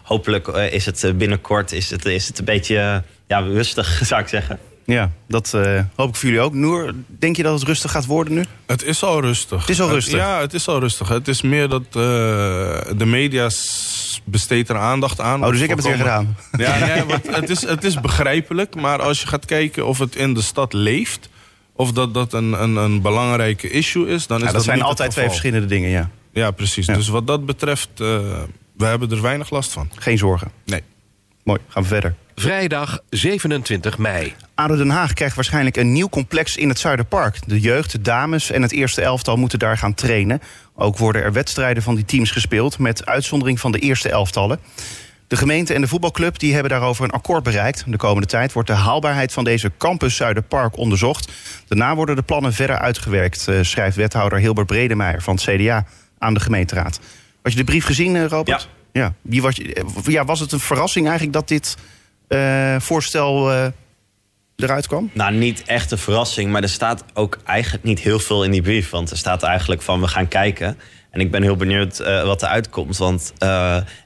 hopelijk 0.03 0.47
is 0.47 0.85
het 0.85 1.13
binnenkort 1.17 1.71
is 1.71 1.89
het, 1.89 2.05
is 2.05 2.27
het 2.27 2.39
een 2.39 2.45
beetje 2.45 3.03
ja, 3.27 3.39
rustig, 3.39 3.99
zou 4.05 4.21
ik 4.21 4.27
zeggen. 4.27 4.59
Ja, 4.85 5.11
dat 5.27 5.51
uh, 5.55 5.81
hoop 5.95 6.09
ik 6.09 6.15
voor 6.15 6.29
jullie 6.29 6.43
ook. 6.43 6.53
Noor, 6.53 6.93
denk 7.07 7.35
je 7.35 7.43
dat 7.43 7.59
het 7.59 7.67
rustig 7.67 7.91
gaat 7.91 8.05
worden 8.05 8.33
nu? 8.33 8.45
Het 8.65 8.83
is 8.83 9.03
al 9.03 9.21
rustig. 9.21 9.59
Het 9.59 9.69
is 9.69 9.81
al 9.81 9.89
rustig? 9.89 10.19
ja, 10.19 10.39
het 10.39 10.53
is 10.53 10.67
al 10.67 10.79
rustig. 10.79 11.07
Het 11.07 11.27
is 11.27 11.41
meer 11.41 11.69
dat 11.69 11.81
uh, 11.81 11.93
de 11.93 13.05
media 13.05 13.49
besteedt 14.23 14.69
er 14.69 14.77
aandacht 14.77 15.21
aan. 15.21 15.43
Oh, 15.43 15.51
dus 15.51 15.61
ik 15.61 15.69
heb 15.69 15.77
het 15.77 15.87
weer 15.87 15.97
gedaan. 15.97 16.35
Ja, 16.57 16.71
het, 17.39 17.49
is, 17.49 17.61
het 17.61 17.83
is 17.83 18.01
begrijpelijk. 18.01 18.75
Maar 18.75 19.01
als 19.01 19.21
je 19.21 19.27
gaat 19.27 19.45
kijken 19.45 19.85
of 19.85 19.99
het 19.99 20.15
in 20.15 20.33
de 20.33 20.41
stad 20.41 20.73
leeft... 20.73 21.29
of 21.73 21.91
dat 21.91 22.13
dat 22.13 22.33
een, 22.33 22.63
een, 22.63 22.75
een 22.75 23.01
belangrijke 23.01 23.69
issue 23.69 24.07
is... 24.07 24.27
dan 24.27 24.37
is 24.37 24.43
ja, 24.43 24.47
dat, 24.47 24.55
dat 24.55 24.63
zijn 24.63 24.81
altijd 24.81 25.11
twee 25.11 25.27
verschillende 25.27 25.67
dingen, 25.67 25.89
ja. 25.89 26.09
Ja, 26.33 26.51
precies. 26.51 26.85
Ja. 26.85 26.93
Dus 26.93 27.07
wat 27.07 27.27
dat 27.27 27.45
betreft, 27.45 27.89
uh, 27.97 28.19
we 28.77 28.85
hebben 28.85 29.11
er 29.11 29.21
weinig 29.21 29.49
last 29.49 29.71
van. 29.71 29.89
Geen 29.95 30.17
zorgen? 30.17 30.51
Nee. 30.65 30.81
Mooi, 31.45 31.59
gaan 31.67 31.83
we 31.83 31.89
verder. 31.89 32.15
Vrijdag 32.35 32.99
27 33.09 33.97
mei. 33.97 34.33
ADO 34.55 34.75
Den 34.75 34.89
Haag 34.89 35.13
krijgt 35.13 35.35
waarschijnlijk 35.35 35.77
een 35.77 35.91
nieuw 35.91 36.09
complex 36.09 36.57
in 36.57 36.69
het 36.69 36.79
Zuiderpark. 36.79 37.39
De 37.47 37.59
jeugd, 37.59 37.91
de 37.91 38.01
dames 38.01 38.51
en 38.51 38.61
het 38.61 38.71
eerste 38.71 39.01
elftal 39.01 39.35
moeten 39.35 39.59
daar 39.59 39.77
gaan 39.77 39.93
trainen. 39.93 40.41
Ook 40.75 40.97
worden 40.97 41.23
er 41.23 41.33
wedstrijden 41.33 41.83
van 41.83 41.95
die 41.95 42.05
teams 42.05 42.31
gespeeld... 42.31 42.79
met 42.79 43.05
uitzondering 43.05 43.59
van 43.59 43.71
de 43.71 43.79
eerste 43.79 44.09
elftallen. 44.09 44.59
De 45.27 45.35
gemeente 45.35 45.73
en 45.73 45.81
de 45.81 45.87
voetbalclub 45.87 46.39
die 46.39 46.53
hebben 46.53 46.71
daarover 46.71 47.03
een 47.03 47.11
akkoord 47.11 47.43
bereikt. 47.43 47.83
De 47.87 47.97
komende 47.97 48.27
tijd 48.27 48.53
wordt 48.53 48.69
de 48.69 48.75
haalbaarheid 48.75 49.33
van 49.33 49.43
deze 49.43 49.71
campus 49.77 50.15
Zuiderpark 50.15 50.77
onderzocht. 50.77 51.31
Daarna 51.67 51.95
worden 51.95 52.15
de 52.15 52.21
plannen 52.21 52.53
verder 52.53 52.77
uitgewerkt... 52.77 53.47
eh, 53.47 53.61
schrijft 53.61 53.95
wethouder 53.95 54.39
Hilbert 54.39 54.67
Bredemeijer 54.67 55.21
van 55.21 55.35
het 55.35 55.43
CDA 55.43 55.85
aan 56.17 56.33
de 56.33 56.39
gemeenteraad. 56.39 56.99
Had 57.41 57.51
je 57.51 57.57
de 57.57 57.63
brief 57.63 57.85
gezien, 57.85 58.15
eh, 58.15 58.25
Robert? 58.25 58.61
Ja. 58.61 58.74
Wie 59.21 59.41
was, 59.41 59.59
ja, 60.03 60.25
was 60.25 60.39
het 60.39 60.51
een 60.51 60.59
verrassing 60.59 61.05
eigenlijk 61.05 61.37
dat 61.37 61.47
dit 61.47 61.75
eh, 62.27 62.75
voorstel 62.79 63.51
eh, 63.51 63.65
eruit 64.55 64.87
kwam? 64.87 65.09
Nou, 65.13 65.33
niet 65.33 65.63
echt 65.63 65.91
een 65.91 65.97
verrassing, 65.97 66.51
maar 66.51 66.61
er 66.61 66.69
staat 66.69 67.03
ook 67.13 67.37
eigenlijk 67.45 67.83
niet 67.83 67.99
heel 67.99 68.19
veel 68.19 68.43
in 68.43 68.51
die 68.51 68.61
brief. 68.61 68.89
Want 68.89 69.11
er 69.11 69.17
staat 69.17 69.43
eigenlijk 69.43 69.81
van 69.81 70.01
we 70.01 70.07
gaan 70.07 70.27
kijken. 70.27 70.77
En 71.11 71.21
ik 71.21 71.31
ben 71.31 71.41
heel 71.41 71.55
benieuwd 71.55 71.99
eh, 71.99 72.23
wat 72.23 72.41
er 72.41 72.47
uitkomt. 72.47 72.97
Want 72.97 73.33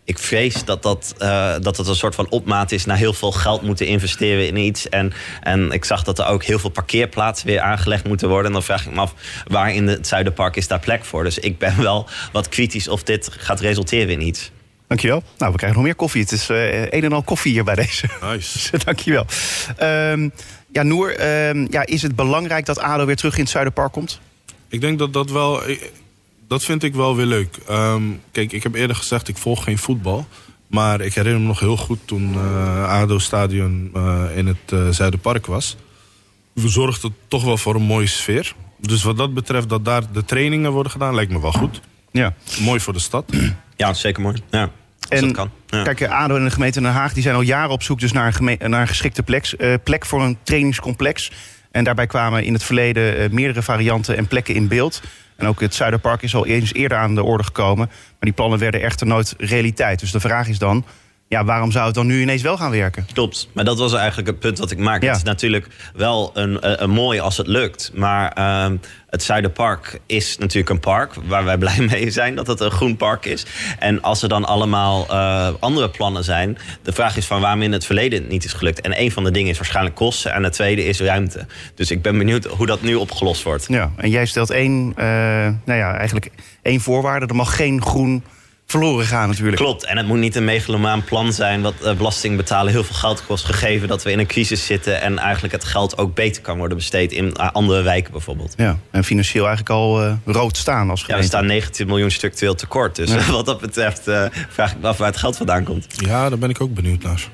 ik 0.03 0.17
vrees 0.17 0.65
dat, 0.65 0.83
dat, 0.83 1.15
dat 1.61 1.77
het 1.77 1.87
een 1.87 1.95
soort 1.95 2.15
van 2.15 2.29
opmaat 2.29 2.71
is 2.71 2.85
naar 2.85 2.97
heel 2.97 3.13
veel 3.13 3.31
geld 3.31 3.61
moeten 3.61 3.87
investeren 3.87 4.47
in 4.47 4.57
iets. 4.57 4.89
En, 4.89 5.13
en 5.41 5.71
ik 5.71 5.85
zag 5.85 6.03
dat 6.03 6.19
er 6.19 6.25
ook 6.25 6.43
heel 6.43 6.59
veel 6.59 6.69
parkeerplaatsen 6.69 7.47
weer 7.47 7.59
aangelegd 7.59 8.07
moeten 8.07 8.27
worden. 8.27 8.45
En 8.45 8.53
dan 8.53 8.63
vraag 8.63 8.85
ik 8.85 8.93
me 8.93 8.99
af, 8.99 9.13
waar 9.47 9.73
in 9.73 9.87
het 9.87 10.07
Zuiderpark 10.07 10.55
is 10.55 10.67
daar 10.67 10.79
plek 10.79 11.05
voor? 11.05 11.23
Dus 11.23 11.39
ik 11.39 11.57
ben 11.57 11.81
wel 11.81 12.07
wat 12.31 12.49
kritisch 12.49 12.87
of 12.87 13.03
dit 13.03 13.29
gaat 13.31 13.59
resulteren 13.59 14.13
in 14.13 14.21
iets. 14.21 14.51
Dankjewel. 14.89 15.23
Nou, 15.37 15.51
we 15.51 15.57
krijgen 15.57 15.77
nog 15.77 15.87
meer 15.87 15.95
koffie. 15.95 16.21
Het 16.21 16.31
is 16.31 16.49
eh, 16.49 16.81
een 16.81 17.03
en 17.03 17.13
al 17.13 17.23
koffie 17.23 17.51
hier 17.51 17.63
bij 17.63 17.75
deze. 17.75 18.09
Nice. 18.21 18.77
Dankjewel. 18.85 19.25
Ehm 19.77 20.29
ja, 20.71 20.83
Noor, 20.83 21.09
ehm, 21.09 21.67
ja, 21.69 21.85
is 21.85 22.01
het 22.01 22.15
belangrijk 22.15 22.65
dat 22.65 22.79
ADO 22.79 23.05
weer 23.05 23.15
terug 23.15 23.35
in 23.35 23.41
het 23.41 23.49
Zuiderpark 23.51 23.91
komt? 23.91 24.19
Ik 24.67 24.81
denk 24.81 24.99
dat 24.99 25.13
dat 25.13 25.31
wel. 25.31 25.69
ik- 25.69 25.91
Dat 26.47 26.63
vind 26.63 26.83
ik 26.83 26.93
wel 26.95 27.15
weer 27.15 27.25
leuk. 27.25 27.57
Ehm, 27.67 28.03
kijk, 28.31 28.51
ik 28.51 28.63
heb 28.63 28.73
eerder 28.75 28.95
gezegd, 28.95 29.27
ik 29.27 29.37
volg 29.37 29.63
geen 29.63 29.77
voetbal. 29.77 30.27
Maar 30.67 31.01
ik 31.01 31.13
herinner 31.13 31.41
me 31.41 31.47
nog 31.47 31.59
heel 31.59 31.77
goed 31.77 31.99
toen 32.05 32.33
eh 32.33 32.89
ADO-stadion 33.01 33.91
in 34.35 34.47
het 34.47 34.57
eh, 34.71 34.89
Zuiderpark 34.89 35.45
was. 35.45 35.75
We 36.53 36.67
zorgden 36.69 37.15
toch 37.27 37.43
wel 37.43 37.57
voor 37.57 37.75
een 37.75 37.81
mooie 37.81 38.07
sfeer. 38.07 38.53
Dus 38.79 39.03
wat 39.03 39.17
dat 39.17 39.33
betreft, 39.33 39.69
dat 39.69 39.85
daar 39.85 40.11
de 40.11 40.25
trainingen 40.25 40.71
worden 40.71 40.91
gedaan, 40.91 41.15
lijkt 41.15 41.31
me 41.31 41.41
wel 41.41 41.51
goed. 41.51 41.81
Ja. 42.11 42.33
Mooi 42.59 42.79
voor 42.79 42.93
de 42.93 42.99
stad. 42.99 43.25
Ja, 43.79 43.93
zeker 43.93 44.21
mooi. 44.21 44.35
Ja, 44.49 44.69
als 45.09 45.19
dat 45.19 45.31
kan. 45.31 45.51
Ja. 45.67 45.83
kijk, 45.83 46.07
ADO 46.07 46.35
en 46.35 46.43
de 46.43 46.51
gemeente 46.51 46.81
Den 46.81 46.91
Haag 46.91 47.13
die 47.13 47.23
zijn 47.23 47.35
al 47.35 47.41
jaren 47.41 47.71
op 47.71 47.83
zoek 47.83 47.99
dus 47.99 48.11
naar, 48.11 48.37
een 48.39 48.69
naar 48.69 48.81
een 48.81 48.87
geschikte 48.87 49.23
plek, 49.23 49.45
eh, 49.45 49.73
plek 49.83 50.05
voor 50.05 50.21
een 50.21 50.37
trainingscomplex. 50.43 51.31
En 51.71 51.83
daarbij 51.83 52.07
kwamen 52.07 52.43
in 52.43 52.53
het 52.53 52.63
verleden 52.63 53.17
eh, 53.17 53.29
meerdere 53.29 53.61
varianten 53.61 54.17
en 54.17 54.27
plekken 54.27 54.55
in 54.55 54.67
beeld. 54.67 55.01
En 55.35 55.47
ook 55.47 55.59
het 55.59 55.75
Zuiderpark 55.75 56.21
is 56.21 56.35
al 56.35 56.45
eens 56.45 56.73
eerder 56.73 56.97
aan 56.97 57.15
de 57.15 57.23
orde 57.23 57.43
gekomen. 57.43 57.87
Maar 57.87 58.17
die 58.19 58.31
plannen 58.31 58.59
werden 58.59 58.81
echter 58.81 59.07
nooit 59.07 59.33
realiteit. 59.37 59.99
Dus 59.99 60.11
de 60.11 60.19
vraag 60.19 60.47
is 60.47 60.57
dan, 60.57 60.85
ja, 61.29 61.43
waarom 61.43 61.71
zou 61.71 61.85
het 61.85 61.95
dan 61.95 62.07
nu 62.07 62.21
ineens 62.21 62.41
wel 62.41 62.57
gaan 62.57 62.71
werken? 62.71 63.07
Klopt, 63.13 63.49
maar 63.53 63.65
dat 63.65 63.77
was 63.77 63.93
eigenlijk 63.93 64.27
het 64.27 64.39
punt 64.39 64.57
wat 64.57 64.71
ik 64.71 64.77
maakte. 64.77 65.05
Ja. 65.05 65.11
Het 65.11 65.21
is 65.21 65.27
natuurlijk 65.27 65.67
wel 65.93 66.31
een, 66.33 66.69
een, 66.69 66.83
een 66.83 66.89
mooi 66.89 67.19
als 67.19 67.37
het 67.37 67.47
lukt. 67.47 67.91
Maar 67.93 68.31
ehm, 68.31 68.77
het 69.09 69.23
Zuiderpark 69.23 69.99
is 70.05 70.37
natuurlijk 70.37 70.69
een 70.69 70.79
park 70.79 71.13
waar 71.13 71.43
wij 71.43 71.57
blij 71.67 71.79
mee 71.79 72.11
zijn 72.11 72.35
dat 72.35 72.47
het 72.47 72.59
een 72.59 72.71
groen 72.71 72.97
park 72.97 73.25
is. 73.25 73.45
En 73.79 74.01
als 74.01 74.21
er 74.21 74.29
dan 74.29 74.45
allemaal 74.45 75.07
eh, 75.09 75.49
andere 75.59 75.89
plannen 75.89 76.23
zijn, 76.23 76.57
de 76.83 76.91
vraag 76.91 77.17
is 77.17 77.25
van 77.25 77.41
waarom 77.41 77.61
in 77.61 77.71
het 77.71 77.85
verleden 77.85 78.19
het 78.19 78.29
niet 78.29 78.45
is 78.45 78.53
gelukt. 78.53 78.81
En 78.81 79.01
een 79.01 79.11
van 79.11 79.23
de 79.23 79.31
dingen 79.31 79.51
is 79.51 79.57
waarschijnlijk 79.57 79.95
kosten 79.95 80.33
en 80.33 80.43
het 80.43 80.53
tweede 80.53 80.85
is 80.85 80.99
ruimte. 80.99 81.45
Dus 81.75 81.91
ik 81.91 82.01
ben 82.01 82.17
benieuwd 82.17 82.45
hoe 82.45 82.65
dat 82.65 82.81
nu 82.81 82.95
opgelost 82.95 83.43
wordt. 83.43 83.65
Ja, 83.67 83.91
en 83.95 84.09
jij 84.09 84.25
stelt 84.25 84.49
één, 84.49 84.93
eh, 84.95 85.05
nou 85.65 85.79
ja, 85.79 85.97
eigenlijk 85.97 86.31
één 86.61 86.79
voorwaarde. 86.79 87.25
Er 87.25 87.35
mag 87.35 87.55
geen 87.55 87.81
groen 87.81 88.23
verloren 88.69 89.05
gaan 89.05 89.29
natuurlijk. 89.29 89.55
Klopt, 89.57 89.85
en 89.85 89.97
het 89.97 90.05
moet 90.07 90.17
niet 90.17 90.35
een 90.35 90.43
megalomaan 90.43 91.03
plan 91.03 91.33
zijn 91.33 91.61
wat 91.61 91.73
eh, 91.83 91.93
belasting 91.93 92.37
betalen 92.37 92.71
heel 92.71 92.83
veel 92.83 92.95
geld 92.95 93.25
kost, 93.25 93.45
gegeven 93.45 93.87
dat 93.87 94.03
we 94.03 94.11
in 94.11 94.19
een 94.19 94.27
crisis 94.27 94.65
zitten 94.65 95.01
en 95.01 95.17
eigenlijk 95.19 95.53
het 95.53 95.63
geld 95.63 95.97
ook 95.97 96.15
beter 96.15 96.41
kan 96.41 96.57
worden 96.57 96.77
besteed 96.77 97.11
in 97.11 97.33
eh, 97.33 97.51
andere 97.51 97.81
wijken 97.81 98.11
bijvoorbeeld. 98.11 98.53
Ja, 98.57 98.77
en 98.91 99.03
financieel 99.03 99.45
eigenlijk 99.47 99.75
al 99.75 100.01
eh, 100.03 100.13
rood 100.25 100.57
staan 100.57 100.89
als 100.89 100.99
Ja, 100.99 101.05
we 101.05 101.11
gemeente. 101.11 101.35
staan 101.35 101.45
19 101.45 101.87
miljoen 101.87 102.11
structureel 102.11 102.55
tekort. 102.55 102.95
Dus 102.95 103.11
Ja. 103.11 103.31
wat 103.31 103.45
dat 103.45 103.59
betreft 103.61 104.07
eh, 104.07 104.25
vraag 104.49 104.71
ik 104.71 104.77
me 104.81 104.87
af 104.87 104.97
waar 104.97 105.07
het 105.07 105.17
geld 105.17 105.37
vandaan 105.37 105.63
komt. 105.63 105.85
Ja, 105.89 106.29
daar 106.29 106.37
ben 106.39 106.49
ik 106.49 106.61
ook 106.61 106.73
benieuwd 106.73 107.03
naar. 107.03 107.27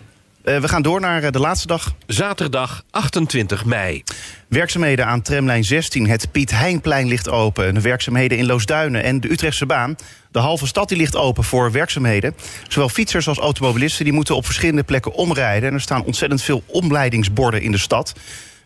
Eh, 0.45 0.60
we 0.60 0.67
gaan 0.67 0.81
door 0.81 0.99
naar 0.99 1.23
eh, 1.23 1.31
de 1.31 1.39
laatste 1.39 1.67
dag. 1.67 1.95
Zaterdag 2.08 2.84
28 2.91 3.65
mei. 3.65 4.03
Werkzaamheden 4.47 5.05
aan 5.05 5.21
tramlijn 5.21 5.63
16. 5.63 6.08
Het 6.08 6.31
Piet 6.31 6.51
Heinplein 6.51 7.08
ligt 7.08 7.29
open. 7.29 7.73
De 7.73 7.81
werkzaamheden 7.81 8.38
in 8.38 8.45
Loosduinen 8.45 9.03
en 9.03 9.19
de 9.21 9.31
Utrechtse 9.31 9.65
baan. 9.65 9.95
De 10.31 10.39
halve 10.39 10.67
stad 10.67 10.89
die 10.89 10.97
ligt 10.97 11.15
open 11.15 11.43
voor 11.43 11.71
werkzaamheden. 11.71 12.36
Zowel 12.67 12.89
fietsers 12.89 13.27
als 13.27 13.38
automobilisten 13.38 14.03
die 14.03 14.13
moeten 14.13 14.36
op 14.36 14.45
verschillende 14.45 14.84
plekken 14.84 15.13
omrijden. 15.13 15.69
En 15.69 15.75
er 15.75 15.81
staan 15.81 16.03
ontzettend 16.03 16.41
veel 16.41 16.63
omleidingsborden 16.67 17.62
in 17.62 17.71
de 17.71 17.77
stad. 17.77 18.13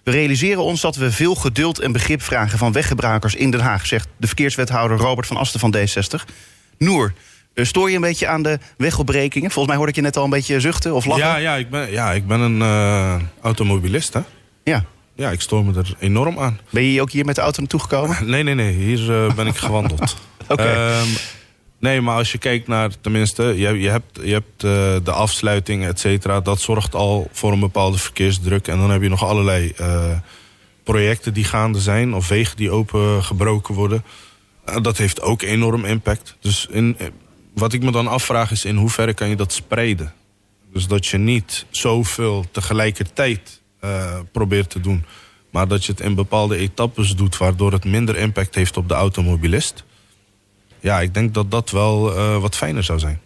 We 0.04 0.12
realiseren 0.12 0.64
ons 0.64 0.82
dat 0.82 0.96
we 0.96 1.12
veel 1.12 1.36
geduld 1.36 1.80
en 1.80 1.92
begrip 1.92 2.22
vragen 2.22 2.58
van 2.58 2.72
weggebruikers 2.72 3.36
in 3.36 3.52
Den 3.52 3.60
Haag, 3.60 3.86
zegt 3.86 4.08
de 4.18 4.28
verkeerswethouder 4.28 4.98
Robert 4.98 5.28
van 5.28 5.38
Asten 5.38 5.60
van 5.60 5.76
D60. 5.76 6.26
Noer, 6.78 7.14
stoor 7.66 7.90
je 7.90 7.96
een 7.96 8.02
beetje 8.02 8.28
aan 8.28 8.44
de 8.44 8.60
wegopbrekingen? 8.78 9.52
Volgens 9.52 9.68
mij 9.68 9.76
hoorde 9.76 9.92
ik 9.92 9.96
je 9.96 10.02
net 10.02 10.18
al 10.18 10.24
een 10.24 10.30
beetje 10.30 10.60
zuchten 10.60 10.94
of 10.94 11.06
lachen. 11.06 11.26
Ja, 11.26 11.36
ja, 11.36 11.56
ik 11.56 11.70
ben, 11.70 11.92
ja, 11.92 12.12
ik 12.12 12.28
ben 12.28 12.40
een 12.40 12.62
eh, 12.62 13.16
automobilist, 13.42 14.14
hè. 14.14 14.22
Ja. 14.64 14.86
Ja, 15.16 15.32
ik 15.32 15.42
stoor 15.42 15.66
me 15.66 15.74
er 15.74 15.96
enorm 16.00 16.40
aan. 16.40 16.60
Ben 16.70 16.84
je 16.84 17.02
ook 17.02 17.12
hier 17.12 17.26
met 17.26 17.36
de 17.36 17.42
auto 17.42 17.60
naartoe 17.60 17.80
gekomen? 17.80 18.18
Nee, 18.30 18.44
nee, 18.44 18.56
nee. 18.56 18.74
Hier 18.74 19.26
eh, 19.26 19.34
ben 19.34 19.48
ik 19.48 19.56
gewandeld. 19.56 20.16
Oké. 20.48 20.64
Ehm, 20.64 21.08
nee, 21.80 22.02
maar 22.02 22.16
als 22.16 22.32
je 22.32 22.38
kijkt 22.38 22.68
naar, 22.68 22.90
tenminste, 23.02 23.44
je, 23.44 23.80
je 23.80 23.90
hebt, 23.90 24.20
je 24.24 24.32
hebt 24.32 24.64
eh, 24.64 24.96
de 25.04 25.12
afsluiting, 25.12 25.86
et 25.86 26.00
cetera. 26.00 26.40
Dat 26.40 26.62
zorgt 26.62 26.96
al 26.96 27.30
voor 27.32 27.52
een 27.52 27.60
bepaalde 27.60 27.98
verkeersdruk. 27.98 28.68
En 28.68 28.78
dan 28.78 28.92
heb 28.92 29.02
je 29.02 29.10
nog 29.10 29.24
allerlei 29.24 29.74
eh, 29.78 30.18
projecten 30.84 31.34
die 31.34 31.44
gaande 31.44 31.80
zijn. 31.80 32.14
Of 32.14 32.28
wegen 32.28 32.58
die 32.58 32.72
opengebroken 32.72 33.76
worden. 33.76 34.04
Eh, 34.66 34.82
dat 34.82 34.98
heeft 34.98 35.22
ook 35.22 35.42
enorm 35.42 35.86
impact. 35.86 36.36
Dus 36.40 36.68
in, 36.72 36.96
eh, 36.98 37.08
wat 37.54 37.74
ik 37.74 37.84
me 37.84 37.92
dan 37.92 38.08
afvraag 38.08 38.52
is 38.52 38.66
in 38.66 38.76
hoeverre 38.76 39.14
kan 39.14 39.30
je 39.30 39.36
dat 39.36 39.54
spreiden? 39.54 40.14
Dus 40.74 40.88
dat 40.88 41.08
je 41.08 41.18
niet 41.18 41.66
zoveel 41.70 42.46
tegelijkertijd 42.52 43.62
eh, 43.80 44.20
probeert 44.32 44.70
te 44.70 44.80
doen. 44.80 45.06
Maar 45.50 45.68
dat 45.68 45.86
je 45.86 45.92
het 45.92 46.02
in 46.02 46.16
bepaalde 46.16 46.58
etappes 46.58 47.16
doet... 47.16 47.38
waardoor 47.38 47.72
het 47.72 47.86
minder 47.86 48.18
impact 48.18 48.56
heeft 48.56 48.78
op 48.78 48.88
de 48.88 48.94
automobilist. 48.94 49.84
Ja, 50.80 51.02
ik 51.02 51.14
denk 51.14 51.34
dat 51.34 51.52
dat 51.52 51.70
wel 51.70 52.16
eh, 52.16 52.42
wat 52.42 52.56
fijner 52.56 52.84
zou 52.84 53.00
zijn. 53.00 53.20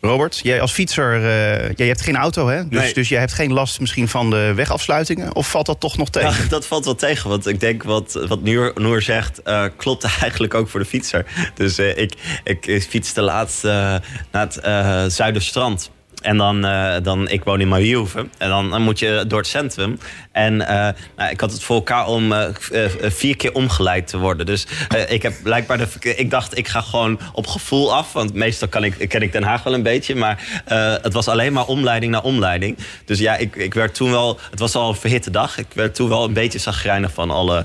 Robert, 0.00 0.40
jij 0.42 0.60
als 0.60 0.72
fietser, 0.72 1.14
eh, 1.14 1.72
jij 1.74 1.86
hebt 1.86 2.00
geen 2.00 2.16
auto, 2.16 2.48
hè? 2.48 2.68
Dus, 2.68 2.80
Nee. 2.80 2.94
dus 2.94 3.08
jij 3.08 3.18
hebt 3.20 3.32
geen 3.32 3.52
last 3.52 3.80
misschien 3.80 4.08
van 4.08 4.30
de 4.30 4.52
wegafsluitingen? 4.54 5.34
Of 5.34 5.50
valt 5.50 5.66
dat 5.66 5.80
toch 5.80 5.96
nog 5.96 6.10
tegen? 6.10 6.42
Ja, 6.42 6.48
dat 6.48 6.66
valt 6.66 6.84
wel 6.84 6.94
tegen, 6.94 7.30
want 7.30 7.46
ik 7.46 7.60
denk 7.60 7.82
wat, 7.82 8.12
wat 8.28 8.42
Noor, 8.42 8.72
Noor 8.74 9.02
zegt, 9.02 9.42
eh, 9.42 9.64
klopt 9.76 10.04
eigenlijk 10.20 10.54
ook 10.54 10.68
voor 10.68 10.80
de 10.80 10.86
fietser. 10.86 11.26
Dus 11.54 11.78
eh, 11.78 11.96
ik, 11.96 12.14
ik 12.44 12.86
fietste 12.88 13.20
laatst 13.20 13.64
eh, 13.64 13.70
naar 14.32 14.48
het 14.60 15.12
Zuiderstrand. 15.12 15.90
En 16.26 16.36
dan, 16.36 16.64
eh, 16.64 16.94
dan, 17.02 17.28
ik 17.28 17.44
woon 17.44 17.60
in 17.60 17.68
Mariehoeven. 17.68 18.30
En 18.38 18.48
dan, 18.48 18.70
dan 18.70 18.82
moet 18.82 18.98
je 18.98 19.24
door 19.28 19.38
het 19.38 19.48
centrum. 19.48 19.98
En 20.32 20.68
eh, 20.68 20.88
nou, 21.16 21.30
ik 21.30 21.40
had 21.40 21.52
het 21.52 21.62
voor 21.62 21.76
elkaar 21.76 22.06
om 22.06 22.32
eh, 22.32 22.48
vier 23.00 23.36
keer 23.36 23.52
omgeleid 23.52 24.06
te 24.06 24.18
worden. 24.18 24.46
Dus 24.46 24.66
ik 25.08 25.22
heb 25.22 25.34
blijkbaar 25.42 25.78
de 25.78 26.14
Ik 26.16 26.30
dacht, 26.30 26.58
ik 26.58 26.68
ga 26.68 26.80
gewoon 26.80 27.20
op 27.32 27.46
gevoel 27.46 27.94
af. 27.94 28.12
Want 28.12 28.34
meestal 28.34 28.68
kan 28.68 28.84
ik, 28.84 29.08
ken 29.08 29.22
ik 29.22 29.32
Den 29.32 29.42
Haag 29.42 29.62
wel 29.62 29.74
een 29.74 29.82
beetje. 29.82 30.14
Maar 30.14 30.62
het 31.02 31.12
was 31.12 31.28
alleen 31.28 31.52
maar 31.52 31.66
omleiding 31.66 32.12
naar 32.12 32.22
omleiding. 32.22 32.78
Dus 33.04 33.18
ja, 33.18 33.36
ik, 33.36 33.56
ik 33.56 33.74
werd 33.74 33.94
toen 33.94 34.10
wel... 34.10 34.38
Het 34.50 34.58
was 34.58 34.74
al 34.74 34.88
een 34.88 34.94
verhitte 34.94 35.30
dag. 35.30 35.58
Ik 35.58 35.66
werd 35.74 35.94
toen 35.94 36.08
wel 36.08 36.24
een 36.24 36.32
beetje 36.32 36.58
zagrijnig 36.58 37.12
van 37.12 37.30
alle 37.30 37.64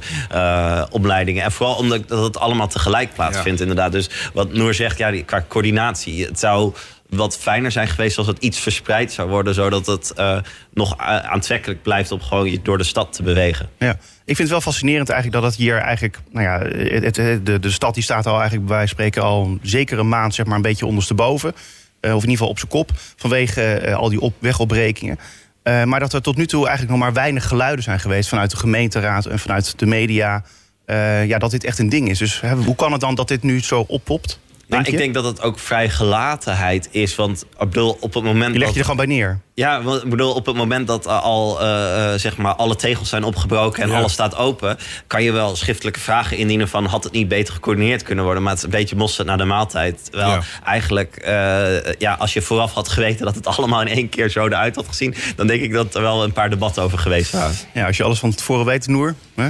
omleidingen. 0.89 1.43
En 1.43 1.51
vooral 1.51 1.75
omdat 1.75 2.07
dat 2.07 2.23
het 2.23 2.39
allemaal 2.39 2.67
tegelijk 2.67 3.13
plaatsvindt, 3.13 3.61
inderdaad. 3.61 3.91
Dus 3.91 4.09
wat 4.33 4.53
Noor 4.53 4.73
zegt, 4.73 4.97
ja, 4.97 5.11
die, 5.11 5.23
qua 5.23 5.45
coördinatie. 5.47 6.25
Het 6.25 6.39
zou 6.39 6.73
wat 7.17 7.37
fijner 7.37 7.71
zijn 7.71 7.87
geweest 7.87 8.17
als 8.17 8.27
het 8.27 8.37
iets 8.37 8.59
verspreid 8.59 9.11
zou 9.11 9.29
worden... 9.29 9.53
zodat 9.53 9.85
het 9.85 10.13
eh, 10.13 10.37
nog 10.73 10.99
a- 10.99 11.21
aantrekkelijk 11.21 11.81
blijft 11.81 12.11
om 12.11 12.21
gewoon 12.21 12.59
door 12.63 12.77
de 12.77 12.83
stad 12.83 13.13
te 13.13 13.23
bewegen. 13.23 13.69
Ja. 13.77 13.91
Ik 14.25 14.35
vind 14.35 14.37
het 14.37 14.49
wel 14.49 14.61
fascinerend 14.61 15.09
eigenlijk 15.09 15.41
dat 15.41 15.51
het 15.51 15.61
hier 15.61 15.77
eigenlijk... 15.77 16.19
Nou 16.31 16.45
ja, 16.45 16.59
het, 16.99 17.15
de, 17.15 17.59
de 17.59 17.71
stad 17.71 17.93
die 17.93 18.03
staat 18.03 18.25
al 18.25 18.39
eigenlijk 18.39 18.67
bij 18.67 18.87
spreken 18.87 19.23
al 19.23 19.57
zeker 19.61 19.99
een 19.99 20.09
maand 20.09 20.35
zeg 20.35 20.45
maar 20.45 20.55
een 20.55 20.61
beetje 20.61 20.85
ondersteboven. 20.85 21.53
Eh, 21.99 22.15
of 22.15 22.23
in 22.23 22.29
ieder 22.29 22.31
geval 22.31 22.47
op 22.49 22.57
zijn 22.57 22.71
kop. 22.71 22.91
Vanwege 23.15 23.61
eh, 23.73 23.95
al 23.95 24.09
die 24.09 24.19
op, 24.19 24.33
wegopbrekingen. 24.39 25.19
Eh, 25.63 25.83
maar 25.83 25.99
dat 25.99 26.13
er 26.13 26.21
tot 26.21 26.37
nu 26.37 26.47
toe 26.47 26.67
eigenlijk 26.67 26.89
nog 26.89 26.99
maar 26.99 27.13
weinig 27.13 27.47
geluiden 27.47 27.83
zijn 27.83 27.99
geweest... 27.99 28.29
vanuit 28.29 28.51
de 28.51 28.57
gemeenteraad 28.57 29.25
en 29.25 29.39
vanuit 29.39 29.79
de 29.79 29.85
media... 29.85 30.43
eh, 30.85 31.25
ja, 31.27 31.37
dat 31.37 31.51
dit 31.51 31.63
echt 31.63 31.79
een 31.79 31.89
ding 31.89 32.09
is. 32.09 32.17
Dus 32.17 32.41
hè, 32.41 32.55
hoe 32.55 32.75
kan 32.75 32.91
het 32.91 33.01
dan 33.01 33.15
dat 33.15 33.27
dit 33.27 33.43
nu 33.43 33.61
zo 33.61 33.85
oppopt? 33.87 34.39
Denk 34.71 34.87
ik 34.87 34.97
denk 34.97 35.13
dat 35.13 35.23
het 35.23 35.41
ook 35.41 35.59
vrij 35.59 35.89
gelatenheid 35.89 36.87
is. 36.91 37.15
Want 37.15 37.41
ik 37.59 37.69
bedoel, 37.69 37.97
op 37.99 38.13
het 38.13 38.23
moment 38.23 38.53
Je 38.53 38.59
legt 38.59 38.65
dat... 38.65 38.73
je 38.73 38.79
er 38.79 38.85
gewoon 38.85 39.05
bij 39.05 39.15
neer. 39.15 39.39
Ja, 39.53 39.81
want 39.81 40.03
ik 40.03 40.09
bedoel, 40.09 40.33
op 40.33 40.45
het 40.45 40.55
moment 40.55 40.87
dat 40.87 41.07
uh, 41.07 41.21
al 41.23 41.61
uh, 41.61 41.67
uh, 41.67 42.13
zeg 42.19 42.37
maar 42.37 42.53
alle 42.55 42.75
tegels 42.75 43.09
zijn 43.09 43.23
opgebroken 43.23 43.83
en 43.83 43.89
Ja. 43.89 43.97
alles 43.97 44.11
staat 44.13 44.35
open, 44.35 44.77
kan 45.07 45.23
je 45.23 45.31
wel 45.31 45.55
schriftelijke 45.55 45.99
vragen 45.99 46.37
indienen 46.37 46.67
van 46.67 46.85
had 46.85 47.03
het 47.03 47.13
niet 47.13 47.27
beter 47.27 47.53
gecoördineerd 47.53 48.03
kunnen 48.03 48.23
worden, 48.23 48.43
maar 48.43 48.51
het 48.51 48.59
is 48.61 48.65
een 48.65 48.79
beetje 48.79 48.95
mosterd 48.95 49.27
naar 49.27 49.37
de 49.37 49.45
maaltijd. 49.45 50.05
Terwijl 50.09 50.29
Ja. 50.31 50.41
eigenlijk, 50.65 51.15
eh, 51.15 51.93
ja, 51.99 52.13
als 52.19 52.33
je 52.33 52.41
vooraf 52.41 52.73
had 52.73 52.89
geweten 52.89 53.25
dat 53.25 53.35
het 53.35 53.47
allemaal 53.47 53.81
in 53.81 53.87
één 53.87 54.09
keer 54.09 54.29
zo 54.29 54.45
eruit 54.45 54.75
had 54.75 54.87
gezien, 54.87 55.15
dan 55.35 55.47
denk 55.47 55.61
ik 55.61 55.73
dat 55.73 55.95
er 55.95 56.01
wel 56.01 56.23
een 56.23 56.31
paar 56.33 56.49
debatten 56.49 56.83
over 56.83 56.97
geweest 56.97 57.31
waren. 57.31 57.55
Ja, 57.73 57.85
als 57.87 57.97
je 57.97 58.03
alles 58.03 58.19
van 58.19 58.35
tevoren 58.35 58.65
weet, 58.65 58.87
Noer. 58.87 59.15
Hè? 59.35 59.49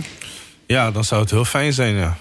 Ja, 0.67 0.91
dan 0.91 1.03
zou 1.03 1.21
het 1.21 1.31
heel 1.31 1.45
fijn 1.45 1.73
zijn, 1.73 1.95
ja. 1.95 2.17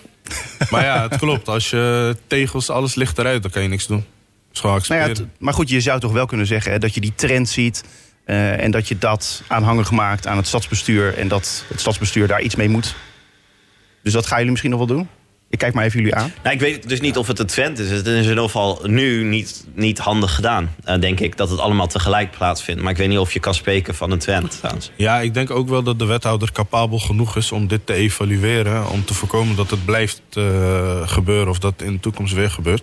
Maar 0.71 0.85
ja, 0.85 1.03
het 1.09 1.17
klopt. 1.19 1.49
Als 1.49 1.71
je 1.71 2.17
tegels, 2.27 2.71
alles 2.71 2.95
ligt 2.95 3.19
eruit, 3.19 3.43
dan 3.43 3.51
kan 3.51 3.63
je 3.63 3.69
niks 3.69 3.87
doen. 3.87 3.97
Dat 3.99 4.55
is 4.55 4.61
gewoon 4.61 4.81
Nou 4.89 5.01
ja, 5.01 5.09
het- 5.09 5.25
maar 5.39 5.55
goed, 5.55 5.69
je 5.69 5.81
zou 5.81 6.01
toch 6.01 6.13
wel 6.13 6.27
kunnen 6.27 6.47
zeggen 6.47 6.73
hè, 6.73 6.79
dat 6.79 6.95
je 6.95 7.01
die 7.01 7.13
trend 7.15 7.49
ziet. 7.49 7.85
eh, 8.25 8.63
en 8.63 8.71
dat 8.71 8.89
je 8.89 8.99
dat 8.99 9.43
aanhangig 9.47 9.91
maakt 9.91 10.27
aan 10.27 10.37
het 10.37 10.47
stadsbestuur. 10.47 11.19
En 11.19 11.29
dat 11.29 11.65
het 11.69 11.81
stadsbestuur 11.81 12.27
daar 12.27 12.41
iets 12.43 12.55
mee 12.55 12.69
moet. 12.69 12.95
Dus 14.03 14.13
dat 14.13 14.27
gaan 14.27 14.37
jullie 14.37 14.51
misschien 14.51 14.71
nog 14.71 14.79
wel 14.87 14.97
doen? 14.97 15.09
Ik 15.51 15.59
kijk 15.59 15.75
maar 15.75 15.85
even 15.85 15.99
jullie 15.99 16.15
aan. 16.15 16.33
Nou, 16.43 16.55
ik 16.55 16.61
weet 16.61 16.89
dus 16.89 17.01
niet 17.01 17.17
of 17.17 17.27
het 17.27 17.39
een 17.39 17.47
trend 17.47 17.79
is. 17.79 17.91
Het 17.91 18.07
is 18.07 18.23
in 18.23 18.29
ieder 18.29 18.45
geval 18.45 18.81
nu 18.83 19.25
niet, 19.25 19.67
niet 19.75 19.99
handig 19.99 20.35
gedaan, 20.35 20.75
eh, 20.85 21.01
denk 21.01 21.21
ik, 21.21 21.37
dat 21.37 21.51
het 21.51 21.59
allemaal 21.59 21.87
tegelijk 21.87 22.31
plaatsvindt. 22.31 22.83
Maar 22.83 22.91
ik 22.91 22.97
weet 22.97 23.09
niet 23.09 23.19
of 23.19 23.33
je 23.33 23.41
kan 23.41 23.55
spreken 23.55 23.95
van 23.95 24.11
een 24.11 24.19
trend. 24.19 24.59
trouwens. 24.59 24.91
Ja, 24.97 25.21
ik 25.21 25.35
denk 25.35 25.51
ook 25.51 25.69
wel 25.69 25.83
dat 25.83 25.99
de 25.99 26.05
wethouder 26.05 26.53
capabel 26.53 26.99
genoeg 26.99 27.37
is 27.37 27.53
om 27.53 27.67
dit 27.67 27.87
te 27.87 27.93
evalueren. 27.93 28.89
Om 28.89 29.05
te 29.05 29.15
voorkomen 29.15 29.57
dat 29.57 29.71
het 29.71 29.85
blijft 29.85 30.23
eh, 30.33 31.09
gebeuren 31.09 31.49
of 31.49 31.59
dat 31.59 31.83
in 31.83 31.93
de 31.93 32.01
toekomst 32.01 32.35
weer 32.35 32.51
gebeurt. 32.51 32.83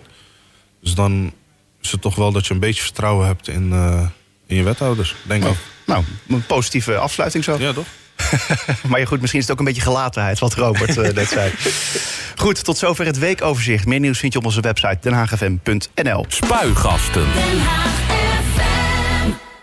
Dus 0.82 0.94
dan 0.94 1.32
is 1.80 1.90
het 1.90 2.00
toch 2.00 2.14
wel 2.14 2.32
dat 2.32 2.46
je 2.46 2.54
een 2.54 2.60
beetje 2.60 2.82
vertrouwen 2.82 3.26
hebt 3.26 3.48
in, 3.48 3.72
eh, 3.72 4.06
in 4.46 4.56
je 4.56 4.62
wethouder, 4.62 5.14
denk 5.22 5.44
ik. 5.44 5.56
Nou, 5.86 6.04
een 6.28 6.46
positieve 6.46 6.96
afsluiting 6.96 7.44
zo. 7.44 7.56
Ja, 7.58 7.72
toch? 7.72 7.86
Maar 8.88 9.00
ja, 9.00 9.06
goed, 9.06 9.20
misschien 9.20 9.40
is 9.40 9.46
het 9.46 9.52
ook 9.52 9.58
een 9.58 9.72
beetje 9.72 9.90
gelatenheid, 9.90 10.38
wat 10.38 10.54
Robert 10.54 10.96
eh, 10.98 11.12
net 11.14 11.28
zei. 11.28 11.52
Goed, 12.36 12.64
tot 12.64 12.78
zover 12.78 13.06
het 13.06 13.18
weekoverzicht. 13.18 13.86
Meer 13.86 14.00
nieuws 14.00 14.18
vind 14.18 14.32
je 14.32 14.38
op 14.38 14.44
onze 14.44 14.60
website 14.60 14.98
denhagfm.nl. 15.00 16.24
Spuigasten. 16.28 17.26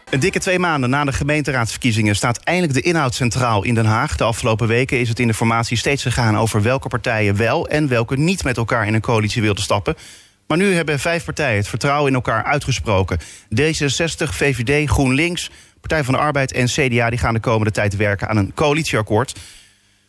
Een 0.10 0.20
dikke 0.20 0.40
twee 0.40 0.60
maanden 0.60 0.90
na 0.90 1.04
de 1.04 1.14
gemeenteraadsverkiezingen 1.14 2.16
staat 2.16 2.38
eindelijk 2.38 2.74
de 2.74 2.82
inhoud 2.82 3.16
centraal 3.16 3.64
in 3.64 3.74
Den 3.74 3.86
Haag. 3.86 4.16
De 4.16 4.24
afgelopen 4.24 4.68
weken 4.68 5.00
is 5.00 5.10
het 5.10 5.20
in 5.20 5.28
de 5.28 5.34
formatie 5.34 5.78
steeds 5.78 6.04
gegaan 6.04 6.38
over 6.38 6.62
welke 6.62 6.88
partijen 6.88 7.36
wel 7.36 7.68
en 7.68 7.88
welke 7.88 8.18
niet 8.18 8.44
met 8.44 8.58
elkaar 8.58 8.88
in 8.88 8.94
een 8.94 9.02
coalitie 9.02 9.42
wilden 9.42 9.64
stappen. 9.64 9.96
Maar 10.48 10.58
nu 10.58 10.74
hebben 10.74 11.00
vijf 11.00 11.26
partijen 11.26 11.58
het 11.58 11.68
vertrouwen 11.68 12.08
in 12.08 12.16
elkaar 12.16 12.44
uitgesproken. 12.44 13.20
D66, 13.62 14.30
VVD, 14.30 14.90
GroenLinks, 14.90 15.50
Partij 15.88 16.04
van 16.04 16.14
de 16.14 16.20
Arbeid 16.20 16.52
en 16.52 16.66
CDA 16.66 17.10
die 17.10 17.20
gaan 17.20 17.34
de 17.34 17.40
komende 17.40 17.72
tijd 17.72 17.96
werken 17.96 18.30
aan 18.30 18.38
een 18.38 18.54
coalitieakkoord. 18.54 19.36